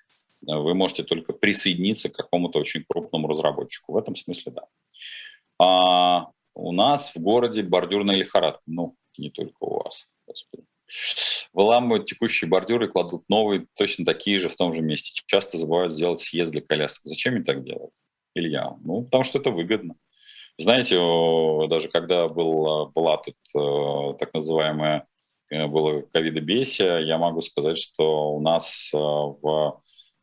вы 0.45 0.73
можете 0.73 1.03
только 1.03 1.33
присоединиться 1.33 2.09
к 2.09 2.15
какому-то 2.15 2.59
очень 2.59 2.83
крупному 2.87 3.27
разработчику. 3.27 3.93
В 3.93 3.97
этом 3.97 4.15
смысле 4.15 4.51
да. 4.51 4.61
А 5.59 6.27
у 6.53 6.71
нас 6.71 7.15
в 7.15 7.19
городе 7.19 7.63
бордюрная 7.63 8.15
лихорадка. 8.15 8.61
Ну, 8.65 8.95
не 9.17 9.29
только 9.29 9.57
у 9.61 9.83
вас, 9.83 10.09
господи. 10.27 10.65
Выламывают 11.53 12.05
текущие 12.05 12.49
бордюры 12.49 12.87
и 12.87 12.89
кладут 12.89 13.23
новые, 13.29 13.67
точно 13.75 14.05
такие 14.05 14.39
же 14.39 14.49
в 14.49 14.55
том 14.55 14.73
же 14.73 14.81
месте. 14.81 15.11
Часто 15.27 15.57
забывают 15.57 15.93
сделать 15.93 16.19
съезд 16.19 16.51
для 16.51 16.61
колясок. 16.61 17.01
Зачем 17.05 17.35
они 17.35 17.43
так 17.43 17.63
делают? 17.63 17.93
Илья? 18.33 18.75
Ну, 18.83 19.03
потому 19.03 19.23
что 19.23 19.39
это 19.39 19.51
выгодно. 19.51 19.95
Знаете, 20.57 20.95
даже 21.67 21.89
когда 21.89 22.27
был, 22.27 22.87
была 22.91 23.17
тут 23.17 23.35
э, 23.55 24.17
так 24.19 24.33
называемая 24.33 25.07
э, 25.49 25.65
было 25.67 26.01
ковидобесие, 26.01 27.07
я 27.07 27.17
могу 27.17 27.41
сказать, 27.41 27.77
что 27.77 28.33
у 28.33 28.39
нас 28.39 28.91
э, 28.93 28.97
в 28.97 29.81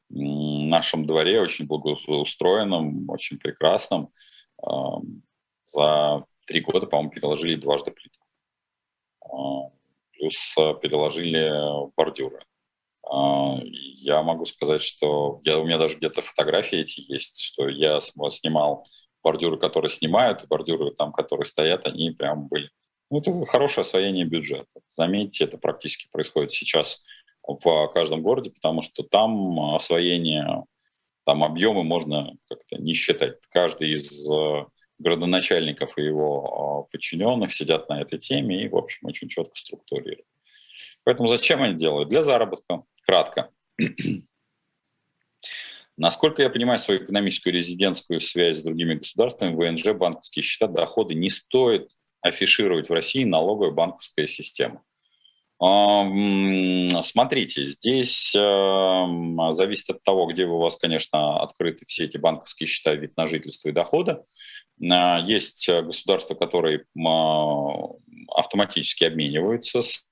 нашем 0.09 1.07
дворе, 1.07 1.41
очень 1.41 1.67
благоустроенном, 1.67 3.09
очень 3.09 3.39
прекрасном. 3.39 4.13
За 5.65 6.25
три 6.47 6.61
года, 6.63 6.87
по-моему, 6.87 7.11
переложили 7.13 7.55
дважды 7.55 7.93
плитку. 7.93 8.27
Плюс 10.21 10.55
э, 10.59 10.75
переложили 10.83 11.51
бордюры. 11.97 12.45
А, 13.11 13.57
я 13.63 14.23
могу 14.23 14.45
сказать, 14.45 14.83
что 14.83 15.41
я, 15.45 15.59
у 15.59 15.65
меня 15.65 15.79
даже 15.79 15.97
где-то 15.97 16.21
фотографии 16.21 16.79
эти 16.79 17.01
есть, 17.01 17.41
что 17.41 17.69
я 17.69 17.99
снимал 18.01 18.87
бордюры, 19.23 19.59
которые 19.59 19.91
снимают, 19.91 20.47
бордюры, 20.47 20.91
там, 20.93 21.13
которые 21.13 21.47
стоят, 21.47 21.87
они 21.87 22.11
прям 22.11 22.49
были. 22.49 22.71
Ну, 23.11 23.21
это 23.21 23.45
хорошее 23.47 23.81
освоение 23.83 24.27
бюджета. 24.27 24.69
Заметьте, 24.89 25.45
это 25.45 25.57
практически 25.57 26.09
происходит 26.13 26.53
сейчас 26.53 27.03
в 27.47 27.89
каждом 27.89 28.23
городе, 28.23 28.51
потому 28.51 28.83
что 28.83 29.03
там 29.03 29.75
освоение, 29.75 30.65
там 31.25 31.43
объемы 31.43 31.83
можно 31.83 32.37
как-то 32.47 32.77
не 32.77 32.93
считать. 32.93 33.39
Каждый 33.51 33.93
из 33.93 34.31
э, 34.31 34.67
градоначальников 35.01 35.99
и 35.99 36.03
его 36.03 36.87
э, 36.89 36.93
подчиненных 36.93 37.53
сидят 37.53 37.89
на 37.89 38.01
этой 38.01 38.19
теме 38.19 38.65
и, 38.65 38.69
в 38.69 38.77
общем, 38.77 39.09
очень 39.09 39.29
четко 39.29 39.57
структурируют. 39.57 40.27
Поэтому 41.05 41.29
зачем 41.29 41.63
они 41.63 41.75
делают? 41.75 42.09
Для 42.09 42.23
заработка. 42.23 42.83
Кратко. 43.03 43.51
Насколько 45.97 46.43
я 46.43 46.51
понимаю 46.51 46.79
свою 46.79 47.03
экономическую 47.03 47.53
резидентскую 47.53 48.21
связь 48.21 48.59
с 48.59 48.63
другими 48.63 48.95
государствами, 48.95 49.55
ВНЖ, 49.55 49.93
банковские 49.95 50.43
счета, 50.43 50.67
доходы 50.67 51.15
не 51.15 51.31
стоит 51.31 51.91
афишировать 52.21 52.89
в 52.89 52.93
России 52.93 53.25
налоговая 53.25 53.73
банковская 53.73 54.27
система. 54.27 54.83
Смотрите, 57.03 57.67
здесь 57.67 58.35
эм, 58.35 59.39
зависит 59.53 59.91
от 59.91 60.03
того, 60.03 60.27
где 60.27 60.47
у 60.47 60.57
вас, 60.57 60.77
конечно, 60.77 61.39
открыты 61.39 61.85
все 61.87 62.07
эти 62.07 62.17
банковские 62.17 62.67
счета, 62.67 62.95
вид 62.95 63.15
на 63.19 63.27
жительство 63.27 63.69
и 63.69 63.73
доходы. 63.73 64.21
А, 64.89 65.21
есть 65.21 65.69
государства, 65.69 66.35
которые 66.35 66.85
автоматически 68.29 69.05
обмениваются 69.05 69.81
с, 69.83 70.07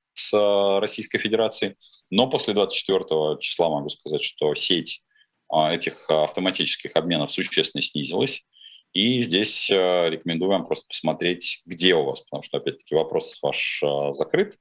Российской 0.81 1.19
Федерацией, 1.19 1.77
но 2.11 2.29
после 2.29 2.53
24 2.53 3.39
числа 3.41 3.71
могу 3.71 3.89
сказать, 3.89 4.23
что 4.23 4.55
сеть 4.55 5.03
а, 5.49 5.73
этих 5.73 6.11
автоматических 6.11 6.97
обменов 6.97 7.31
существенно 7.31 7.83
снизилась. 7.83 8.45
И 8.95 9.21
здесь 9.23 9.71
э, 9.71 10.09
рекомендую 10.09 10.51
вам 10.51 10.67
просто 10.67 10.87
посмотреть, 10.89 11.61
где 11.67 11.95
у 11.95 12.05
вас, 12.05 12.23
потому 12.23 12.43
что, 12.43 12.57
опять-таки, 12.57 12.95
вопрос 12.95 13.39
ваш 13.43 13.83
э, 13.83 14.11
закрыт. 14.11 14.57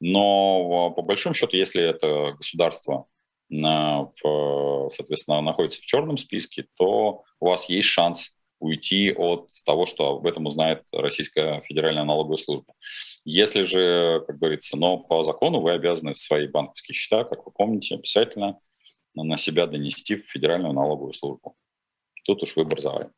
Но 0.00 0.90
по 0.90 1.02
большому 1.02 1.34
счету, 1.34 1.56
если 1.56 1.82
это 1.82 2.32
государство, 2.36 3.06
соответственно, 3.50 5.42
находится 5.42 5.82
в 5.82 5.84
черном 5.84 6.16
списке, 6.16 6.66
то 6.76 7.24
у 7.40 7.46
вас 7.46 7.68
есть 7.68 7.88
шанс 7.88 8.37
уйти 8.60 9.12
от 9.12 9.50
того, 9.64 9.86
что 9.86 10.16
об 10.16 10.26
этом 10.26 10.46
узнает 10.46 10.82
Российская 10.92 11.60
Федеральная 11.62 12.04
налоговая 12.04 12.36
служба. 12.36 12.74
Если 13.24 13.62
же, 13.62 14.22
как 14.26 14.38
говорится, 14.38 14.76
но 14.76 14.98
по 14.98 15.22
закону 15.22 15.60
вы 15.60 15.72
обязаны 15.72 16.14
свои 16.14 16.46
банковские 16.46 16.94
счета, 16.94 17.24
как 17.24 17.46
вы 17.46 17.52
помните, 17.52 17.96
обязательно 17.96 18.58
на 19.14 19.36
себя 19.36 19.66
донести 19.66 20.16
в 20.16 20.26
Федеральную 20.26 20.72
налоговую 20.72 21.12
службу. 21.12 21.56
Тут 22.24 22.42
уж 22.42 22.56
выбор 22.56 22.80
за 22.80 22.90
вами. 22.90 23.10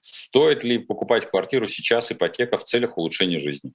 Стоит 0.00 0.64
ли 0.64 0.78
покупать 0.78 1.28
квартиру 1.28 1.66
сейчас 1.66 2.10
ипотека 2.10 2.56
в 2.56 2.64
целях 2.64 2.96
улучшения 2.96 3.38
жизни? 3.38 3.72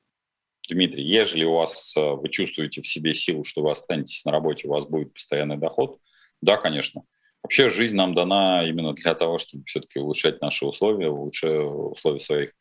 Дмитрий, 0.67 1.03
ежели 1.03 1.43
у 1.43 1.53
вас 1.53 1.95
э, 1.95 2.01
вы 2.01 2.29
чувствуете 2.29 2.81
в 2.81 2.87
себе 2.87 3.13
силу, 3.13 3.43
что 3.43 3.61
вы 3.61 3.69
останетесь 3.69 4.25
на 4.25 4.31
работе, 4.31 4.67
у 4.67 4.71
вас 4.71 4.85
будет 4.85 5.13
постоянный 5.13 5.57
доход, 5.57 5.99
да, 6.41 6.57
конечно. 6.57 7.03
Вообще 7.45 7.69
жизнь 7.69 7.95
нам 7.95 8.15
дана 8.15 8.67
именно 8.67 8.93
для 8.93 9.13
того, 9.13 9.37
чтобы 9.37 9.65
все-таки 9.65 9.99
улучшать 9.99 10.41
наши 10.41 10.65
условия, 10.65 11.09
улучшать 11.09 11.63
условия 11.63 12.17
своих 12.17 12.53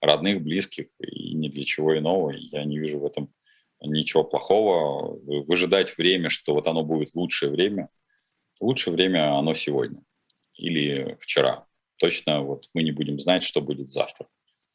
родных, 0.00 0.42
близких 0.42 0.86
и 0.98 1.34
ни 1.34 1.46
для 1.46 1.62
чего 1.62 1.96
иного. 1.96 2.32
Я 2.32 2.64
не 2.64 2.76
вижу 2.76 2.98
в 2.98 3.06
этом 3.06 3.32
ничего 3.80 4.24
плохого. 4.24 5.16
Выжидать 5.46 5.96
время, 5.96 6.28
что 6.28 6.54
вот 6.54 6.66
оно 6.66 6.82
будет 6.82 7.14
лучшее 7.14 7.52
время. 7.52 7.88
Лучшее 8.60 8.94
время 8.94 9.38
оно 9.38 9.54
сегодня 9.54 10.02
или 10.54 11.16
вчера. 11.20 11.66
Точно 11.98 12.42
вот 12.42 12.68
мы 12.74 12.82
не 12.82 12.90
будем 12.90 13.20
знать, 13.20 13.44
что 13.44 13.60
будет 13.60 13.90
завтра 13.90 14.26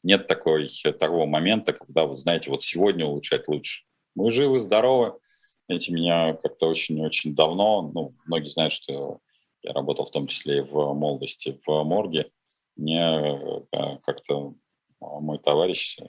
нет 0.02 0.28
такой, 0.28 0.70
такого 0.98 1.26
момента, 1.26 1.74
когда, 1.74 2.06
вот 2.06 2.20
знаете, 2.20 2.50
вот 2.50 2.64
сегодня 2.64 3.06
улучшать 3.06 3.50
лучше. 3.50 3.84
Мы 4.16 4.32
живы, 4.32 4.60
здоровы. 4.60 5.20
Эти 5.68 5.92
меня 5.92 6.36
как-то 6.42 6.68
очень-очень 6.68 7.36
давно, 7.36 7.82
ну, 7.82 8.16
многие 8.26 8.48
знают, 8.48 8.72
что 8.72 9.20
я 9.68 9.74
работал 9.74 10.06
в 10.06 10.12
том 10.12 10.28
числе 10.28 10.60
и 10.60 10.62
в 10.62 10.94
молодости 10.94 11.60
в 11.66 11.84
морге. 11.84 12.32
Мне 12.76 13.66
э, 13.72 13.98
как-то 14.04 14.56
мой 15.00 15.40
товарищ 15.40 15.98
э, 16.00 16.06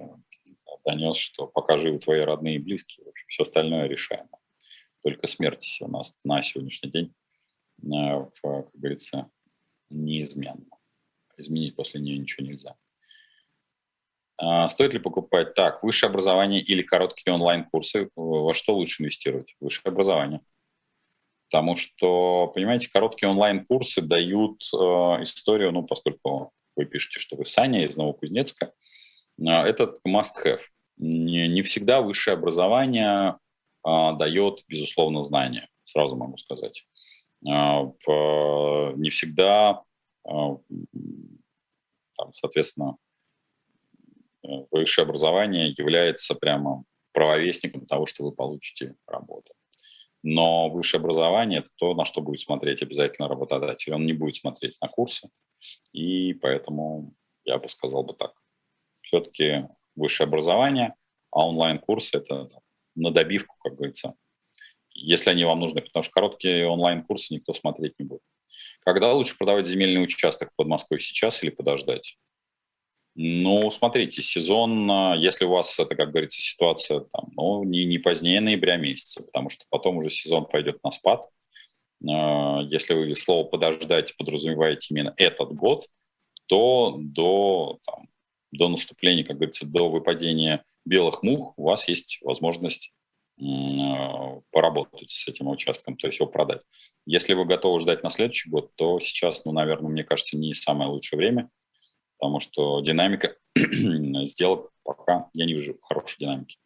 донес, 0.85 1.17
что 1.17 1.47
пока 1.47 1.77
живы 1.77 1.99
твои 1.99 2.21
родные 2.21 2.57
и 2.57 2.61
близкие, 2.61 3.05
в 3.05 3.09
общем, 3.09 3.27
все 3.29 3.43
остальное 3.43 3.89
решаемо. 3.89 4.39
Только 5.03 5.27
смерть 5.27 5.79
у 5.81 5.89
нас 5.89 6.17
на 6.25 6.41
сегодняшний 6.43 6.91
день, 6.91 7.15
э, 7.83 8.27
как 8.43 8.71
говорится, 8.75 9.31
неизменна. 9.91 10.67
Изменить 11.37 11.75
после 11.75 12.01
нее 12.01 12.19
ничего 12.19 12.47
нельзя. 12.47 12.77
А, 14.41 14.69
стоит 14.69 14.93
ли 14.93 15.01
покупать 15.01 15.55
так, 15.55 15.83
высшее 15.83 16.11
образование 16.11 16.61
или 16.61 16.83
короткие 16.83 17.35
онлайн-курсы? 17.35 18.09
Во 18.15 18.55
что 18.55 18.77
лучше 18.77 19.03
инвестировать? 19.03 19.57
Высшее 19.59 19.91
образование. 19.91 20.43
Потому 21.51 21.77
что, 21.77 22.49
понимаете, 22.49 22.91
короткие 22.91 23.31
онлайн-курсы 23.31 24.03
дают 24.03 24.63
э, 24.73 24.77
историю, 25.23 25.73
ну, 25.73 25.83
поскольку 25.83 26.53
вы 26.77 26.85
пишете, 26.85 27.19
что 27.19 27.37
вы 27.37 27.45
Саня 27.45 27.85
из 27.85 27.97
Новокузнецка, 27.97 28.73
это 29.39 29.95
must-have. 30.07 30.61
Не, 30.97 31.49
не 31.49 31.63
всегда 31.63 32.01
высшее 32.01 32.35
образование 32.35 33.39
а, 33.85 34.13
дает, 34.13 34.65
безусловно, 34.69 35.23
знания, 35.23 35.69
сразу 35.85 36.17
могу 36.17 36.37
сказать. 36.37 36.87
А, 37.49 37.83
в, 38.05 38.95
не 38.97 39.11
всегда, 39.11 39.83
а, 40.27 40.59
там, 42.17 42.33
соответственно, 42.33 42.97
высшее 44.71 45.05
образование 45.05 45.75
является 45.77 46.35
прямо 46.35 46.85
правовестником 47.13 47.87
того, 47.87 48.07
что 48.07 48.25
вы 48.25 48.33
получите 48.33 48.97
работу. 49.07 49.53
Но 50.23 50.69
высшее 50.69 51.01
образование– 51.01 51.61
это 51.61 51.71
то, 51.77 51.95
на 51.95 52.05
что 52.05 52.21
будет 52.21 52.41
смотреть 52.41 52.83
обязательно 52.83 53.29
работодатель. 53.29 53.95
Он 53.95 54.05
не 54.05 54.13
будет 54.13 54.37
смотреть 54.37 54.77
на 54.81 54.89
курсы, 54.89 55.31
и 55.93 56.35
поэтому 56.35 57.15
я 57.45 57.59
бы 57.59 57.69
сказал 57.69 58.03
бы 58.03 58.15
так. 58.15 58.33
Все-таки 59.01 59.69
высшее 59.95 60.27
образование, 60.27 60.95
а 61.31 61.47
онлайн-курсы– 61.47 62.17
это 62.19 62.49
на 62.97 63.11
добивку, 63.11 63.57
как 63.61 63.77
говорится, 63.77 64.15
если 64.93 65.31
они 65.31 65.45
вам 65.45 65.61
нужны, 65.61 65.81
потому 65.81 66.03
что 66.03 66.13
короткие 66.13 66.67
онлайн-курсы 66.67 67.35
никто 67.35 67.53
смотреть 67.53 67.95
не 67.99 68.05
будет. 68.05 68.23
Когда 68.81 69.13
лучше 69.13 69.37
продавать 69.39 69.67
земельный 69.67 70.03
участок 70.03 70.51
под 70.57 70.67
Москвой 70.67 71.01
сейчас 71.01 71.43
или 71.43 71.51
подождать? 71.51 72.19
Ну, 73.21 73.69
смотрите, 73.71 74.23
сезон, 74.23 74.89
а, 74.89 75.17
если 75.17 75.45
у 75.45 75.51
вас 75.51 75.77
это, 75.81 75.97
как 75.97 76.13
говорится, 76.13 76.41
ситуация 76.41 77.01
там, 77.01 77.33
ну, 77.37 77.65
не, 77.65 77.85
не 77.85 77.99
позднее 77.99 78.41
ноября 78.41 78.77
месяца, 78.77 79.25
потому 79.25 79.49
что 79.49 79.65
потом 79.71 79.97
уже 79.97 80.09
сезон 80.09 80.47
пойдет 80.47 80.79
на 80.85 80.93
спад. 80.93 81.29
А, 82.09 82.61
если 82.71 82.95
вы 82.95 83.17
слово 83.17 83.43
«подождать» 83.43 84.17
подразумеваете 84.17 84.87
именно 84.91 85.15
этот 85.17 85.53
год, 85.53 85.89
то 86.47 86.95
до, 86.97 87.81
там, 87.85 88.09
до 88.53 88.69
наступления, 88.69 89.25
как 89.25 89.39
говорится, 89.39 89.67
до 89.67 89.91
выпадения 89.91 90.65
белых 90.85 91.25
мух 91.25 91.55
у 91.59 91.65
вас 91.65 91.89
есть 91.89 92.21
возможность 92.23 92.93
а, 93.41 94.39
поработать 94.53 95.11
с 95.11 95.27
этим 95.27 95.49
участком, 95.49 95.97
то 95.97 96.07
есть 96.07 96.21
его 96.21 96.31
продать. 96.31 96.63
Если 97.05 97.35
вы 97.35 97.47
готовы 97.47 97.81
ждать 97.81 98.05
на 98.05 98.11
следующий 98.11 98.49
год, 98.49 98.71
то 98.77 99.01
сейчас, 99.01 99.45
ну, 99.45 99.51
наверное, 99.51 99.91
мне 99.91 100.05
кажется, 100.05 100.37
не 100.37 100.55
самое 100.55 100.89
лучшее 100.89 101.19
время, 101.19 101.51
потому 102.19 102.41
что 102.41 102.81
динамика 102.81 103.37
сделок 104.25 104.71
пока 104.83 105.29
я 105.35 105.47
не 105.47 105.55
вижу 105.55 105.79
хорошей 105.83 106.19
динамики. 106.21 106.59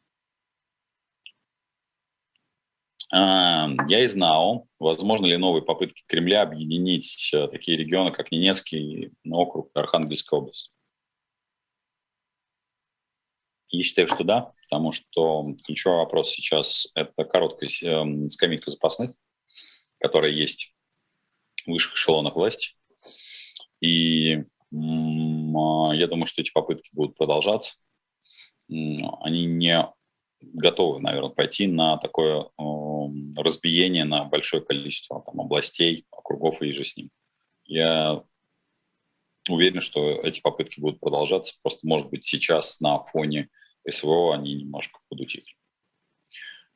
А, 3.13 3.69
я 3.89 4.05
из 4.05 4.15
НАО. 4.17 4.67
Возможно 4.79 5.27
ли 5.27 5.37
новые 5.37 5.63
попытки 5.63 6.03
Кремля 6.07 6.43
объединить 6.43 7.31
э, 7.35 7.47
такие 7.49 7.77
регионы, 7.77 8.11
как 8.11 8.33
Ненецкий 8.33 9.13
округ 9.31 9.71
Архангельская 9.75 10.41
область? 10.41 10.73
Я 13.69 13.83
считаю, 13.83 14.09
что 14.09 14.25
да, 14.25 14.53
потому 14.69 14.93
что 14.93 15.55
ключевой 15.65 15.99
вопрос 15.99 16.31
сейчас– 16.31 16.89
это 16.95 17.25
короткая 17.25 17.71
эм, 17.83 18.29
скамейка 18.29 18.71
запасных, 18.71 19.13
которая 19.99 20.33
есть 20.33 20.75
в 21.67 21.71
высших 21.71 21.95
эшелонах 21.95 22.35
власти. 22.35 22.75
И 23.81 24.45
а, 25.57 25.95
я 25.95 26.07
думаю, 26.07 26.27
что 26.27 26.43
эти 26.43 26.51
попытки 26.51 26.91
будут 26.93 27.17
продолжаться. 27.17 27.77
Они 28.69 29.45
не 29.47 29.87
готовы, 30.41 31.01
наверное, 31.01 31.31
пойти 31.31 31.67
на 31.67 31.97
такое 31.99 32.49
эм, 32.59 33.35
разбиение 33.37 34.05
на 34.05 34.25
большое 34.25 34.63
количество 34.63 35.23
там, 35.23 35.41
областей, 35.41 36.07
округов 36.11 36.63
и 36.63 36.73
же 36.73 36.85
с 36.85 36.97
ним. 36.97 37.11
Я 37.65 38.25
уверен, 39.49 39.81
что 39.81 40.21
эти 40.23 40.41
попытки 40.41 40.81
будут 40.81 41.01
продолжаться. 41.01 41.55
Просто, 41.63 41.87
может 41.87 42.11
быть, 42.11 42.25
сейчас 42.25 42.81
на 42.81 42.99
фоне 42.99 43.49
СВО 43.89 44.35
они 44.35 44.55
немножко 44.55 45.01
подутихли. 45.09 45.55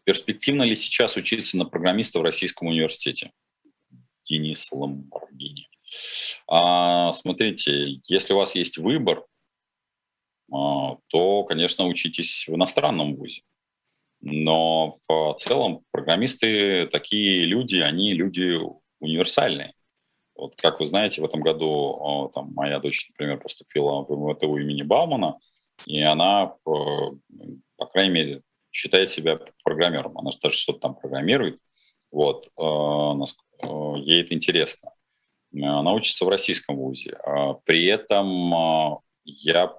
Перспективно 0.04 0.62
ли 0.62 0.76
сейчас 0.76 1.16
учиться 1.16 1.56
на 1.56 1.64
программиста 1.64 2.20
в 2.20 2.22
Российском 2.22 2.68
университете? 2.68 3.32
Денис 4.24 4.70
Ламборгини. 4.72 5.68
А, 6.48 7.12
смотрите, 7.12 8.00
если 8.08 8.34
у 8.34 8.36
вас 8.36 8.54
есть 8.54 8.78
выбор, 8.78 9.24
а, 10.52 10.96
то, 11.08 11.44
конечно, 11.44 11.86
учитесь 11.86 12.46
в 12.48 12.54
иностранном 12.54 13.16
вузе. 13.16 13.42
Но 14.20 14.98
в 15.08 15.34
целом 15.34 15.82
программисты 15.90 16.86
такие 16.86 17.44
люди, 17.44 17.76
они 17.76 18.14
люди 18.14 18.58
универсальные. 18.98 19.74
Вот 20.34 20.56
как 20.56 20.80
вы 20.80 20.86
знаете, 20.86 21.20
в 21.20 21.24
этом 21.24 21.40
году 21.40 21.98
а, 22.00 22.28
там, 22.30 22.52
моя 22.54 22.80
дочь, 22.80 23.08
например, 23.10 23.38
поступила 23.38 24.02
в 24.02 24.10
МВТУ 24.10 24.56
имени 24.56 24.82
Баумана– 24.82 25.38
и 25.84 26.00
она, 26.00 26.54
по, 26.64 27.18
крайней 27.92 28.12
мере, 28.12 28.42
считает 28.72 29.10
себя 29.10 29.38
программером. 29.62 30.16
Она 30.16 30.30
даже 30.42 30.56
что-то 30.56 30.80
там 30.80 30.94
программирует. 30.94 31.60
Вот. 32.10 32.48
Э, 32.58 33.64
ей 33.98 34.22
это 34.22 34.34
интересно. 34.34 34.92
Она 35.64 35.92
учится 35.92 36.24
в 36.24 36.28
российском 36.28 36.76
вузе. 36.76 37.16
А 37.24 37.54
при 37.54 37.86
этом 37.86 38.54
э, 38.54 38.96
я 39.24 39.78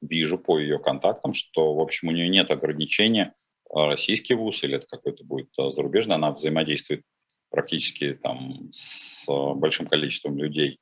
вижу 0.00 0.38
по 0.38 0.58
ее 0.58 0.78
контактам, 0.78 1.34
что, 1.34 1.74
в 1.74 1.80
общем, 1.80 2.08
у 2.08 2.12
нее 2.12 2.28
нет 2.28 2.50
ограничения 2.50 3.34
российский 3.70 4.34
вуз 4.34 4.62
или 4.62 4.76
это 4.76 4.86
какой-то 4.86 5.24
будет 5.24 5.50
зарубежный. 5.56 6.14
Она 6.14 6.32
взаимодействует 6.32 7.02
практически 7.50 8.14
там 8.14 8.68
с 8.70 9.26
большим 9.54 9.86
количеством 9.86 10.38
людей. 10.38 10.78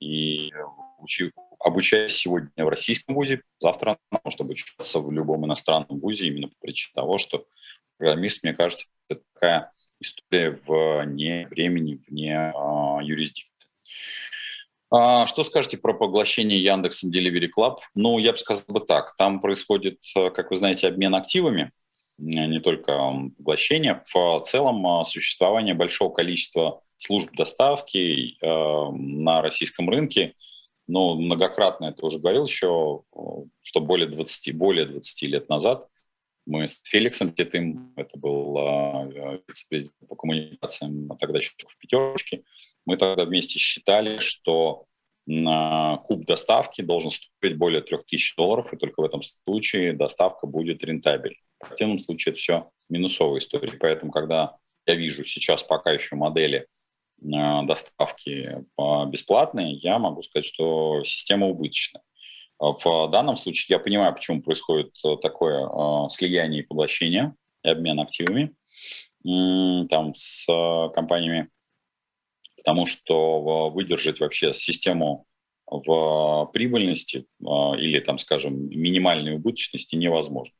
И 0.00 0.50
учи, 0.98 1.32
обучаясь 1.60 2.14
сегодня 2.14 2.64
в 2.64 2.68
российском 2.68 3.14
вузе, 3.14 3.42
завтра 3.58 3.98
она 4.10 4.20
может 4.24 4.40
обучаться 4.40 5.00
в 5.00 5.12
любом 5.12 5.46
иностранном 5.46 6.00
вузе 6.00 6.26
именно 6.26 6.48
по 6.48 6.54
причине 6.60 6.92
того, 6.94 7.18
что 7.18 7.46
программист, 7.98 8.42
мне 8.42 8.52
кажется, 8.52 8.86
это 9.08 9.22
такая 9.34 9.72
история 10.02 10.58
вне 10.66 11.46
времени, 11.50 12.00
вне 12.08 12.52
а, 12.54 13.00
юрисдикции. 13.02 13.48
А, 14.90 15.26
что 15.26 15.44
скажете 15.44 15.78
про 15.78 15.94
поглощение 15.94 16.62
Яндексом 16.62 17.10
Delivery 17.10 17.48
Club? 17.56 17.78
Ну, 17.94 18.18
я 18.18 18.32
бы 18.32 18.38
сказал 18.38 18.64
бы 18.68 18.80
так. 18.80 19.16
Там 19.16 19.40
происходит, 19.40 20.00
как 20.14 20.50
вы 20.50 20.56
знаете, 20.56 20.88
обмен 20.88 21.14
активами, 21.14 21.72
не 22.18 22.60
только 22.60 23.12
поглощение. 23.38 24.02
В 24.12 24.40
целом 24.42 24.86
а, 24.86 25.04
существование 25.04 25.74
большого 25.74 26.12
количества 26.12 26.82
служб 26.96 27.30
доставки 27.36 28.36
э, 28.40 28.90
на 28.92 29.42
российском 29.42 29.88
рынке– 29.90 30.34
но 30.88 31.14
многократно 31.14 31.86
это 31.86 32.04
уже 32.04 32.18
говорил 32.18 32.46
еще, 32.46 33.02
что 33.62 33.80
более 33.80 34.08
20, 34.08 34.54
более 34.56 34.86
20 34.86 35.22
лет 35.22 35.48
назад 35.48 35.88
мы 36.46 36.66
с 36.66 36.80
Феликсом 36.84 37.32
Титым, 37.32 37.92
это 37.96 38.18
был 38.18 38.58
э, 38.58 39.40
вице-президент 39.46 40.08
по 40.08 40.16
коммуникациям, 40.16 41.10
а 41.12 41.16
тогда 41.16 41.38
еще 41.38 41.52
в 41.56 41.78
пятерочке, 41.78 42.42
мы 42.86 42.96
тогда 42.96 43.24
вместе 43.24 43.58
считали, 43.58 44.18
что 44.18 44.86
куб 45.24 46.26
доставки 46.26 46.82
должен 46.82 47.12
стоить 47.12 47.56
более 47.56 47.80
3000 47.80 48.34
долларов, 48.36 48.72
и 48.72 48.76
только 48.76 49.00
в 49.00 49.04
этом 49.04 49.20
случае 49.22 49.92
доставка 49.92 50.48
будет 50.48 50.82
рентабель. 50.82 51.36
В 51.60 51.68
противном 51.68 52.00
случае 52.00 52.32
это 52.32 52.40
все 52.40 52.70
минусовая 52.88 53.38
история. 53.38 53.78
Поэтому, 53.78 54.10
когда 54.10 54.56
я 54.84 54.96
вижу 54.96 55.22
сейчас 55.22 55.62
пока 55.62 55.92
еще 55.92 56.16
модели 56.16 56.66
Э, 57.24 57.62
доставки 57.64 58.64
бесплатные, 59.10 59.74
я 59.76 59.98
могу 59.98 60.22
сказать, 60.22 60.44
что 60.44 61.04
система 61.04 61.46
убыточная. 61.46 62.02
В 62.62 63.08
данном 63.08 63.36
случае 63.36 63.74
я 63.76 63.80
понимаю, 63.80 64.14
почему 64.14 64.40
происходит 64.40 64.92
э, 65.04 65.16
такое 65.20 65.66
э, 65.66 66.08
слияние 66.10 66.62
и 66.62 66.66
поглощение 66.66 67.34
и 67.64 67.68
обмен 67.68 67.98
активами 67.98 68.54
там 69.24 70.14
с 70.16 70.46
компаниями, 70.96 71.48
потому 72.56 72.86
что 72.86 73.70
выдержать 73.70 74.18
вообще 74.18 74.52
систему 74.52 75.26
в 75.64 76.50
прибыльности 76.52 77.26
или, 77.38 78.00
там, 78.00 78.18
скажем, 78.18 78.68
минимальной 78.68 79.36
убыточности 79.36 79.94
невозможно. 79.94 80.52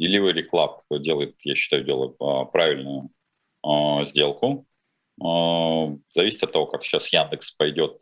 Delivery 0.00 0.44
Club 0.50 0.78
делает, 0.98 1.36
я 1.42 1.54
считаю, 1.56 1.84
делает 1.84 2.16
правильную 2.52 3.10
сделку, 4.04 4.66
зависит 5.18 6.42
от 6.42 6.52
того, 6.52 6.64
как 6.64 6.86
сейчас 6.86 7.12
Яндекс 7.12 7.50
пойдет, 7.52 8.00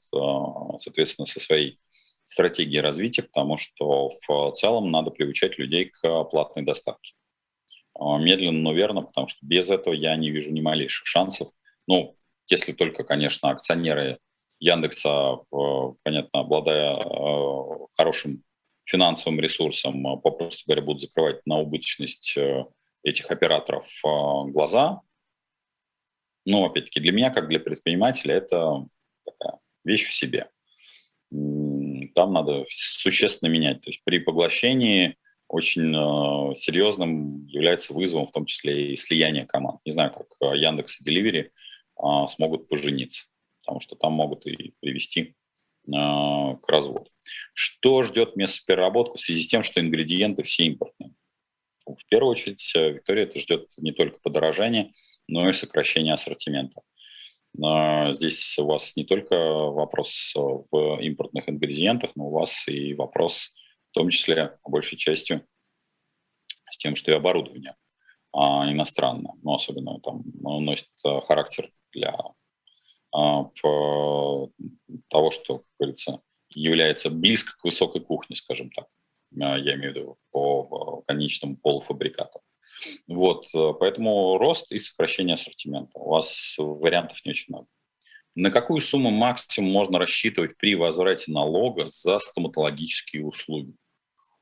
соответственно, 0.78 1.26
со 1.26 1.40
своей 1.40 1.80
стратегией 2.34 2.80
развития, 2.80 3.22
потому 3.22 3.56
что 3.56 4.10
в 4.26 4.52
целом 4.52 4.90
надо 4.90 5.10
приучать 5.10 5.58
людей 5.58 5.86
к 5.86 6.24
платной 6.24 6.64
доставке. 6.64 7.14
А, 7.98 8.18
медленно, 8.18 8.60
но 8.60 8.72
верно, 8.72 9.02
потому 9.02 9.28
что 9.28 9.38
без 9.42 9.70
этого 9.70 9.94
я 9.94 10.16
не 10.16 10.30
вижу 10.30 10.52
ни 10.52 10.60
малейших 10.60 11.06
шансов. 11.06 11.48
Ну, 11.86 12.16
если 12.48 12.72
только, 12.72 13.04
конечно, 13.04 13.50
акционеры 13.50 14.18
Яндекса, 14.58 15.38
понятно, 16.02 16.40
обладая 16.40 16.96
хорошим 17.96 18.42
финансовым 18.84 19.40
ресурсом, 19.40 20.20
попросту 20.20 20.64
говоря, 20.66 20.82
будут 20.82 21.00
закрывать 21.00 21.46
на 21.46 21.58
убыточность 21.58 22.36
э, 22.36 22.64
этих 23.02 23.30
операторов 23.30 23.88
глаза, 24.02 25.00
ну, 26.46 26.66
опять-таки, 26.66 27.00
для 27.00 27.12
меня, 27.12 27.30
как 27.30 27.48
для 27.48 27.58
предпринимателя, 27.58 28.34
это 28.34 28.86
такая 29.24 29.60
вещь 29.84 30.06
в 30.06 30.12
себе. 30.12 30.50
Там 32.14 32.32
надо 32.32 32.64
существенно 32.68 33.48
менять. 33.48 33.82
То 33.82 33.90
есть 33.90 34.02
при 34.04 34.18
поглощении 34.18 35.16
очень 35.48 35.94
э, 35.94 36.54
серьезным 36.54 37.46
является 37.46 37.92
вызовом, 37.92 38.26
в 38.26 38.32
том 38.32 38.46
числе 38.46 38.92
и 38.92 38.96
слияние 38.96 39.46
команд. 39.46 39.80
Не 39.84 39.92
знаю, 39.92 40.12
как 40.12 40.26
э, 40.40 40.56
Яндекс 40.56 41.00
и 41.00 41.10
Delivery 41.10 41.50
э, 41.50 42.26
смогут 42.28 42.68
пожениться, 42.68 43.26
потому 43.60 43.80
что 43.80 43.94
там 43.96 44.12
могут 44.12 44.46
и 44.46 44.74
привести 44.80 45.34
э, 45.86 45.90
к 45.90 46.68
разводу. 46.68 47.10
Что 47.52 48.02
ждет 48.02 48.36
мясопереработку 48.36 49.18
в 49.18 49.20
связи 49.20 49.42
с 49.42 49.48
тем, 49.48 49.62
что 49.62 49.80
ингредиенты 49.80 50.42
все 50.42 50.64
импортные? 50.64 51.12
В 51.86 52.04
первую 52.08 52.32
очередь, 52.32 52.72
э, 52.74 52.92
Виктория, 52.92 53.24
это 53.24 53.38
ждет 53.38 53.68
не 53.76 53.92
только 53.92 54.18
подорожание, 54.20 54.92
но 55.28 55.48
и 55.48 55.52
сокращение 55.52 56.14
ассортимента. 56.14 56.80
Здесь 57.56 58.58
у 58.58 58.66
вас 58.66 58.96
не 58.96 59.04
только 59.04 59.36
вопрос 59.36 60.34
в 60.34 61.00
импортных 61.00 61.48
ингредиентах, 61.48 62.10
но 62.16 62.26
у 62.26 62.30
вас 62.30 62.66
и 62.66 62.94
вопрос 62.94 63.54
в 63.90 63.94
том 63.94 64.08
числе, 64.08 64.58
большей 64.66 64.98
частью, 64.98 65.46
с 66.68 66.78
тем, 66.78 66.96
что 66.96 67.12
и 67.12 67.14
оборудование 67.14 67.76
а, 68.32 68.70
иностранное, 68.70 69.34
ну, 69.42 69.54
особенно 69.54 70.00
там 70.00 70.24
носит 70.40 70.88
а, 71.04 71.20
характер 71.20 71.70
для 71.92 72.18
а, 73.12 73.44
того, 75.08 75.30
что, 75.30 75.58
как 75.58 75.66
говорится, 75.78 76.20
является 76.48 77.10
близко 77.10 77.52
к 77.56 77.64
высокой 77.64 78.02
кухне, 78.02 78.34
скажем 78.34 78.70
так. 78.70 78.88
А, 79.40 79.56
я 79.56 79.76
имею 79.76 79.92
в 79.92 79.96
виду 79.96 80.18
по 80.32 81.02
конечному 81.06 81.56
полуфабрикату. 81.56 82.40
Вот, 83.06 83.46
поэтому 83.52 84.38
рост 84.38 84.70
и 84.72 84.78
сокращение 84.78 85.34
ассортимента. 85.34 85.98
У 85.98 86.10
вас 86.10 86.54
вариантов 86.58 87.18
не 87.24 87.30
очень 87.30 87.46
много. 87.48 87.66
На 88.34 88.50
какую 88.50 88.80
сумму 88.80 89.10
максимум 89.10 89.70
можно 89.70 89.98
рассчитывать 89.98 90.56
при 90.56 90.74
возврате 90.74 91.30
налога 91.30 91.86
за 91.88 92.18
стоматологические 92.18 93.24
услуги? 93.24 93.74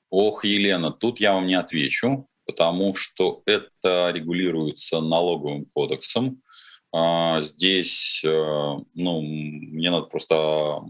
Ох, 0.08 0.44
Елена, 0.44 0.90
тут 0.90 1.20
я 1.20 1.34
вам 1.34 1.46
не 1.46 1.54
отвечу, 1.54 2.26
потому 2.46 2.94
что 2.94 3.42
это 3.44 4.10
регулируется 4.10 5.00
налоговым 5.00 5.66
кодексом. 5.74 6.42
А, 6.90 7.40
здесь, 7.40 8.22
э, 8.24 8.76
ну, 8.94 9.22
мне 9.22 9.90
надо 9.90 10.06
просто 10.06 10.82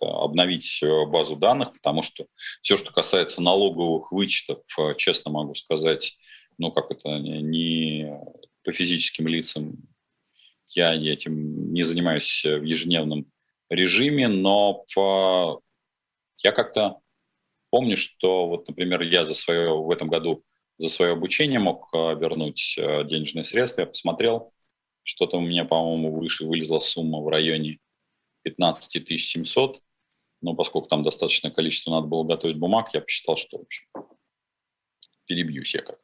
обновить 0.00 0.82
э, 0.82 1.06
базу 1.06 1.36
данных, 1.36 1.72
потому 1.72 2.02
что 2.02 2.26
все, 2.60 2.76
что 2.76 2.92
касается 2.92 3.42
налоговых 3.42 4.12
вычетов, 4.12 4.62
э, 4.78 4.94
честно 4.96 5.30
могу 5.30 5.54
сказать, 5.54 6.18
ну, 6.58 6.72
как 6.72 6.90
это, 6.90 7.18
не 7.18 8.12
по 8.64 8.72
физическим 8.72 9.28
лицам, 9.28 9.76
я 10.68 10.94
этим 10.94 11.72
не 11.72 11.82
занимаюсь 11.82 12.44
в 12.44 12.62
ежедневном 12.62 13.30
режиме, 13.70 14.28
но 14.28 14.84
по... 14.94 15.62
я 16.42 16.52
как-то 16.52 17.00
Помню, 17.70 17.96
что 17.96 18.48
вот, 18.48 18.66
например, 18.66 19.02
я 19.02 19.24
за 19.24 19.34
свое 19.34 19.74
в 19.74 19.90
этом 19.90 20.08
году 20.08 20.44
за 20.78 20.88
свое 20.88 21.12
обучение 21.12 21.58
мог 21.58 21.88
э, 21.92 22.14
вернуть 22.14 22.76
э, 22.78 23.04
денежные 23.04 23.44
средства. 23.44 23.82
Я 23.82 23.86
посмотрел, 23.88 24.52
что-то 25.02 25.38
у 25.38 25.40
меня, 25.40 25.64
по-моему, 25.64 26.16
выше 26.16 26.46
вылезла 26.46 26.78
сумма 26.78 27.20
в 27.20 27.28
районе 27.28 27.78
15 28.42 29.20
700. 29.20 29.82
Но 30.40 30.54
поскольку 30.54 30.88
там 30.88 31.02
достаточное 31.02 31.50
количество 31.50 31.90
надо 31.90 32.06
было 32.06 32.22
готовить 32.22 32.58
бумаг, 32.58 32.94
я 32.94 33.00
посчитал, 33.00 33.36
что 33.36 33.58
в 33.58 33.62
общем, 33.62 33.86
перебьюсь 35.26 35.74
я 35.74 35.82
как-то. 35.82 35.97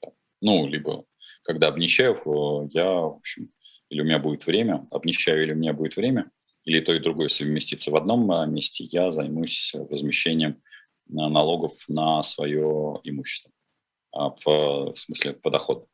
Ну, 0.45 0.67
либо 0.67 1.07
когда 1.43 1.69
обнищаю, 1.69 2.17
э, 2.17 2.69
я, 2.73 2.85
в 2.85 3.17
общем, 3.17 3.51
или 3.89 4.03
у 4.03 4.05
меня 4.05 4.19
будет 4.19 4.45
время, 4.45 4.87
обнищаю 4.91 5.43
или 5.43 5.53
у 5.53 5.57
меня 5.57 5.73
будет 5.73 5.97
время, 5.97 6.31
или 6.65 6.81
то 6.81 6.93
и 6.93 6.99
другое 6.99 7.29
совместится 7.29 7.91
в 7.91 7.97
одном 7.97 8.29
месте, 8.53 8.85
я 8.85 9.11
займусь 9.11 9.73
возмещением 9.75 10.63
налогов 11.07 11.73
на 11.89 12.23
свое 12.23 13.01
имущество, 13.05 13.53
а, 14.13 14.35
в 14.45 14.95
смысле 14.97 15.33
по 15.33 15.51
доходу. 15.51 15.89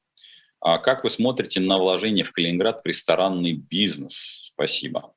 А 0.61 0.79
как 0.79 1.05
вы 1.05 1.11
смотрите 1.11 1.61
на 1.61 1.79
вложение 1.79 2.25
в 2.25 2.33
Калининград 2.33 2.83
в 2.83 2.87
ресторанный 2.87 3.53
бизнес? 3.53 4.51
Спасибо. 4.53 5.15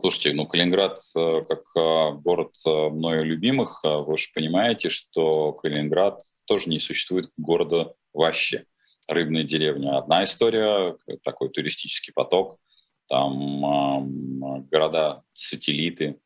Слушайте, 0.00 0.32
ну 0.32 0.46
Калининград 0.46 0.98
э, 1.16 1.42
как 1.46 1.64
э, 1.76 2.12
город 2.22 2.54
э, 2.66 2.88
мною 2.88 3.24
любимых, 3.24 3.82
вы 3.84 4.16
же 4.16 4.28
понимаете, 4.34 4.88
что 4.88 5.52
Калининград 5.52 6.22
тоже 6.46 6.70
не 6.70 6.80
существует 6.80 7.30
города 7.36 7.94
вообще. 8.14 8.64
Рыбная 9.12 9.44
деревня– 9.44 9.98
одна 9.98 10.24
история, 10.24 10.96
такой 11.22 11.50
туристический 11.50 12.12
поток, 12.12 12.58
там 13.08 13.64
э, 13.64 14.62
города-сателлиты, 14.70 16.18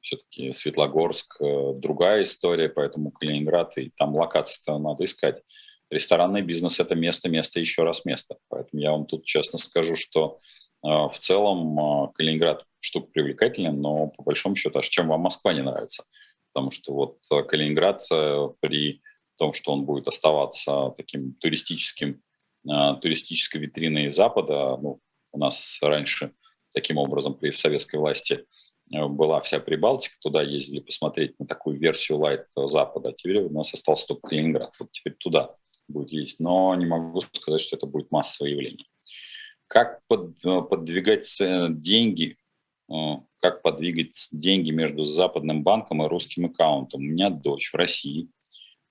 все-таки 0.00 0.52
Светлогорск 0.52 1.40
э, 1.40 1.72
другая 1.74 2.24
история, 2.24 2.68
поэтому 2.68 3.12
Калининград, 3.12 3.76
и 3.78 3.90
там 3.96 4.14
локации-то 4.14 4.78
надо 4.78 5.04
искать. 5.04 5.42
Ресторанный 5.90 6.42
бизнес– 6.42 6.80
это 6.80 6.94
место, 6.94 7.28
место, 7.28 7.60
еще 7.60 7.82
раз 7.82 8.04
место. 8.04 8.36
Поэтому 8.48 8.82
я 8.82 8.92
вам 8.92 9.06
тут 9.06 9.24
честно 9.24 9.58
скажу, 9.58 9.94
что 9.96 10.38
э, 10.84 10.88
в 10.88 11.14
целом 11.18 11.78
э, 11.78 12.12
Калининград 12.14 12.64
штука 12.80 13.08
привлекательная, 13.12 13.72
но 13.72 14.08
по 14.08 14.22
большому 14.22 14.56
счету, 14.56 14.78
аж 14.78 14.88
чем 14.88 15.08
вам 15.08 15.20
Москва 15.20 15.52
не 15.52 15.62
нравится? 15.62 16.04
Потому 16.52 16.70
что 16.70 16.92
вот 16.92 17.18
Калининград 17.48 18.02
при 18.60 19.00
том, 19.42 19.52
что 19.52 19.72
он 19.72 19.84
будет 19.84 20.08
оставаться 20.08 20.92
таким 20.96 21.34
туристическим, 21.34 22.22
туристической 22.64 23.60
витриной 23.60 24.08
Запада, 24.08 24.76
ну, 24.80 25.00
у 25.32 25.38
нас 25.38 25.78
раньше 25.82 26.32
таким 26.72 26.96
образом 26.98 27.34
при 27.34 27.50
советской 27.50 27.96
власти– 27.96 28.44
Э, 28.92 29.06
была 29.06 29.40
вся 29.40 29.58
Прибалтика, 29.60 30.14
туда 30.20 30.42
ездили 30.42 30.80
посмотреть 30.80 31.38
на 31.38 31.46
такую 31.46 31.78
версию 31.78 32.18
лайт 32.18 32.46
Запада. 32.56 33.10
А 33.10 33.12
теперь 33.12 33.40
у 33.40 33.50
нас 33.50 33.72
остался 33.72 34.06
только 34.06 34.28
Калининград. 34.28 34.74
Вот 34.78 34.90
теперь 34.92 35.14
туда 35.14 35.54
будет 35.88 36.12
ездить. 36.12 36.40
Но 36.40 36.74
не 36.74 36.86
могу 36.86 37.20
сказать, 37.32 37.60
что 37.60 37.76
это 37.76 37.86
будет 37.86 38.10
массовое 38.10 38.52
явление. 38.52 38.86
Как 39.66 40.00
под, 40.06 40.44
э, 40.44 40.62
подвигать 40.62 41.26
деньги, 41.78 42.36
э, 42.90 42.94
как 43.40 43.62
подвигать 43.62 44.28
деньги 44.32 44.70
между 44.70 45.04
западным 45.04 45.62
банком 45.62 46.02
и 46.02 46.08
русским 46.08 46.46
аккаунтом? 46.46 47.00
У 47.00 47.04
меня 47.04 47.30
дочь 47.30 47.70
в 47.72 47.76
России 47.76 48.28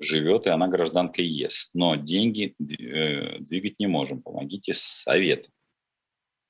живет, 0.01 0.47
и 0.47 0.49
она 0.49 0.67
гражданка 0.67 1.21
ЕС. 1.21 1.69
Но 1.73 1.95
деньги 1.95 2.55
двигать 2.57 3.79
не 3.79 3.87
можем. 3.87 4.21
Помогите 4.21 4.73
совет. 4.73 5.49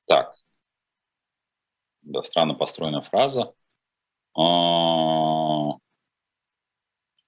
Так, 0.07 0.35
да, 2.01 2.23
странно 2.23 2.55
построена 2.55 3.01
фраза. 3.01 3.53
А, 4.33 4.41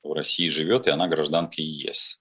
в 0.03 0.13
России 0.13 0.47
живет, 0.49 0.87
и 0.87 0.89
она 0.89 1.07
гражданка 1.07 1.61
ЕС. 1.61 2.19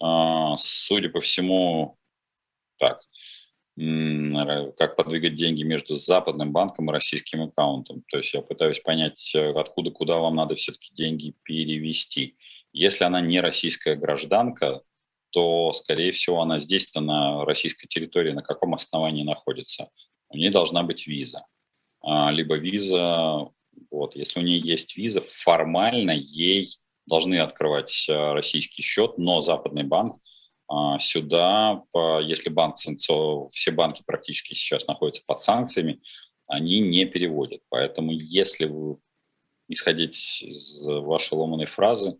А, 0.00 0.56
судя 0.56 1.10
по 1.10 1.20
всему, 1.20 1.98
так, 2.78 3.02
как 4.76 4.96
подвигать 4.96 5.36
деньги 5.36 5.62
между 5.62 5.94
западным 5.94 6.52
банком 6.52 6.90
и 6.90 6.92
российским 6.92 7.42
аккаунтом. 7.42 8.02
То 8.10 8.18
есть 8.18 8.34
я 8.34 8.42
пытаюсь 8.42 8.80
понять, 8.80 9.32
откуда, 9.34 9.90
куда 9.90 10.18
вам 10.18 10.36
надо 10.36 10.56
все-таки 10.56 10.92
деньги 10.94 11.34
перевести. 11.42 12.36
Если 12.72 13.04
она 13.04 13.20
не 13.20 13.40
российская 13.40 13.94
гражданка, 13.94 14.82
то, 15.30 15.72
скорее 15.72 16.12
всего, 16.12 16.40
она 16.40 16.58
здесь-то 16.58 17.00
на 17.00 17.44
российской 17.44 17.86
территории 17.86 18.32
на 18.32 18.42
каком 18.42 18.74
основании 18.74 19.22
находится? 19.22 19.88
у 20.28 20.36
нее 20.36 20.50
должна 20.50 20.82
быть 20.82 21.06
виза. 21.06 21.46
А, 22.02 22.30
либо 22.30 22.56
виза, 22.56 23.48
вот, 23.90 24.16
если 24.16 24.40
у 24.40 24.42
нее 24.42 24.60
есть 24.60 24.96
виза, 24.96 25.22
формально 25.22 26.12
ей 26.12 26.70
должны 27.06 27.38
открывать 27.38 28.06
а, 28.08 28.34
российский 28.34 28.82
счет, 28.82 29.18
но 29.18 29.40
западный 29.40 29.84
банк 29.84 30.20
сюда, 30.98 31.82
если 32.22 32.50
банк, 32.50 32.76
все 32.76 33.70
банки 33.70 34.02
практически 34.06 34.54
сейчас 34.54 34.86
находятся 34.86 35.22
под 35.26 35.40
санкциями, 35.40 36.00
они 36.48 36.80
не 36.80 37.04
переводят. 37.04 37.60
Поэтому 37.68 38.12
если 38.12 38.66
вы 38.66 38.98
исходить 39.68 40.42
из 40.42 40.84
вашей 40.84 41.34
ломаной 41.34 41.66
фразы, 41.66 42.18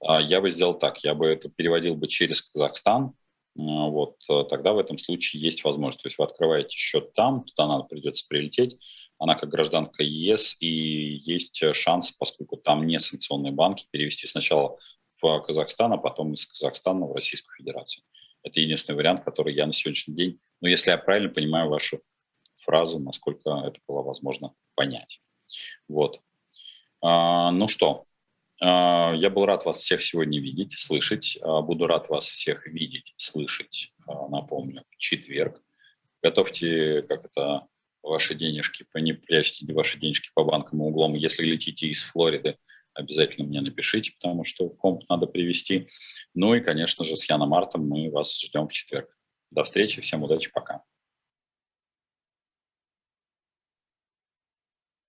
я 0.00 0.40
бы 0.40 0.50
сделал 0.50 0.74
так, 0.74 1.02
я 1.04 1.14
бы 1.14 1.26
это 1.26 1.48
переводил 1.48 1.96
бы 1.96 2.06
через 2.08 2.42
Казахстан, 2.42 3.14
а, 3.58 3.62
вот, 3.88 4.16
тогда 4.48 4.72
в 4.72 4.78
этом 4.78 4.98
случае 4.98 5.42
есть 5.42 5.64
возможность. 5.64 6.02
То 6.02 6.08
есть 6.08 6.18
вы 6.18 6.24
открываете 6.24 6.76
счет 6.76 7.12
там, 7.14 7.44
туда 7.44 7.66
надо 7.66 7.84
придется 7.84 8.24
прилететь, 8.28 8.78
она 9.18 9.34
как 9.34 9.48
гражданка 9.48 10.04
ЕС, 10.04 10.56
и 10.60 10.68
есть 10.68 11.60
шанс, 11.74 12.12
поскольку 12.12 12.56
там 12.56 12.86
не 12.86 13.00
санкционные 13.00 13.52
банки, 13.52 13.88
перевести 13.90 14.28
сначала 14.28 14.78
в 15.20 15.40
Казахстан, 15.40 15.92
а 15.92 15.98
потом 15.98 16.32
из 16.32 16.46
Казахстана 16.46 17.06
в 17.06 17.12
Российскую 17.12 17.56
Федерацию. 17.56 18.04
Это 18.42 18.60
единственный 18.60 18.96
вариант, 18.96 19.24
который 19.24 19.54
я 19.54 19.66
на 19.66 19.72
сегодняшний 19.72 20.14
день, 20.14 20.40
ну, 20.60 20.68
если 20.68 20.90
я 20.90 20.98
правильно 20.98 21.28
понимаю 21.28 21.68
вашу 21.68 22.00
фразу, 22.60 22.98
насколько 22.98 23.50
это 23.64 23.78
было 23.86 24.02
возможно 24.02 24.54
понять. 24.74 25.20
Вот. 25.88 26.20
А, 27.00 27.50
ну 27.50 27.68
что, 27.68 28.06
а, 28.60 29.14
я 29.14 29.30
был 29.30 29.46
рад 29.46 29.64
вас 29.64 29.78
всех 29.78 30.02
сегодня 30.02 30.40
видеть, 30.40 30.78
слышать. 30.78 31.38
А, 31.42 31.62
буду 31.62 31.86
рад 31.86 32.08
вас 32.08 32.28
всех 32.28 32.66
видеть, 32.66 33.14
слышать, 33.16 33.92
а, 34.06 34.28
напомню, 34.28 34.84
в 34.88 34.96
четверг. 34.96 35.62
Готовьте, 36.22 37.02
как 37.02 37.24
это, 37.24 37.66
ваши 38.02 38.34
денежки, 38.34 38.84
не 38.94 39.12
прячьте 39.12 39.72
ваши 39.72 39.98
денежки 39.98 40.30
по 40.34 40.44
банкам 40.44 40.82
и 40.82 40.86
углам. 40.86 41.14
Если 41.14 41.44
летите 41.44 41.86
из 41.86 42.02
Флориды, 42.02 42.58
обязательно 42.98 43.46
мне 43.46 43.60
напишите, 43.60 44.12
потому 44.20 44.44
что 44.44 44.68
комп 44.68 45.08
надо 45.08 45.26
привести. 45.26 45.88
Ну 46.34 46.54
и, 46.54 46.60
конечно 46.60 47.04
же, 47.04 47.16
с 47.16 47.28
Яном 47.28 47.50
Мартом 47.50 47.88
мы 47.88 48.10
вас 48.10 48.38
ждем 48.40 48.68
в 48.68 48.72
четверг. 48.72 49.08
До 49.50 49.64
встречи, 49.64 50.00
всем 50.00 50.22
удачи, 50.24 50.50
пока. 50.52 50.82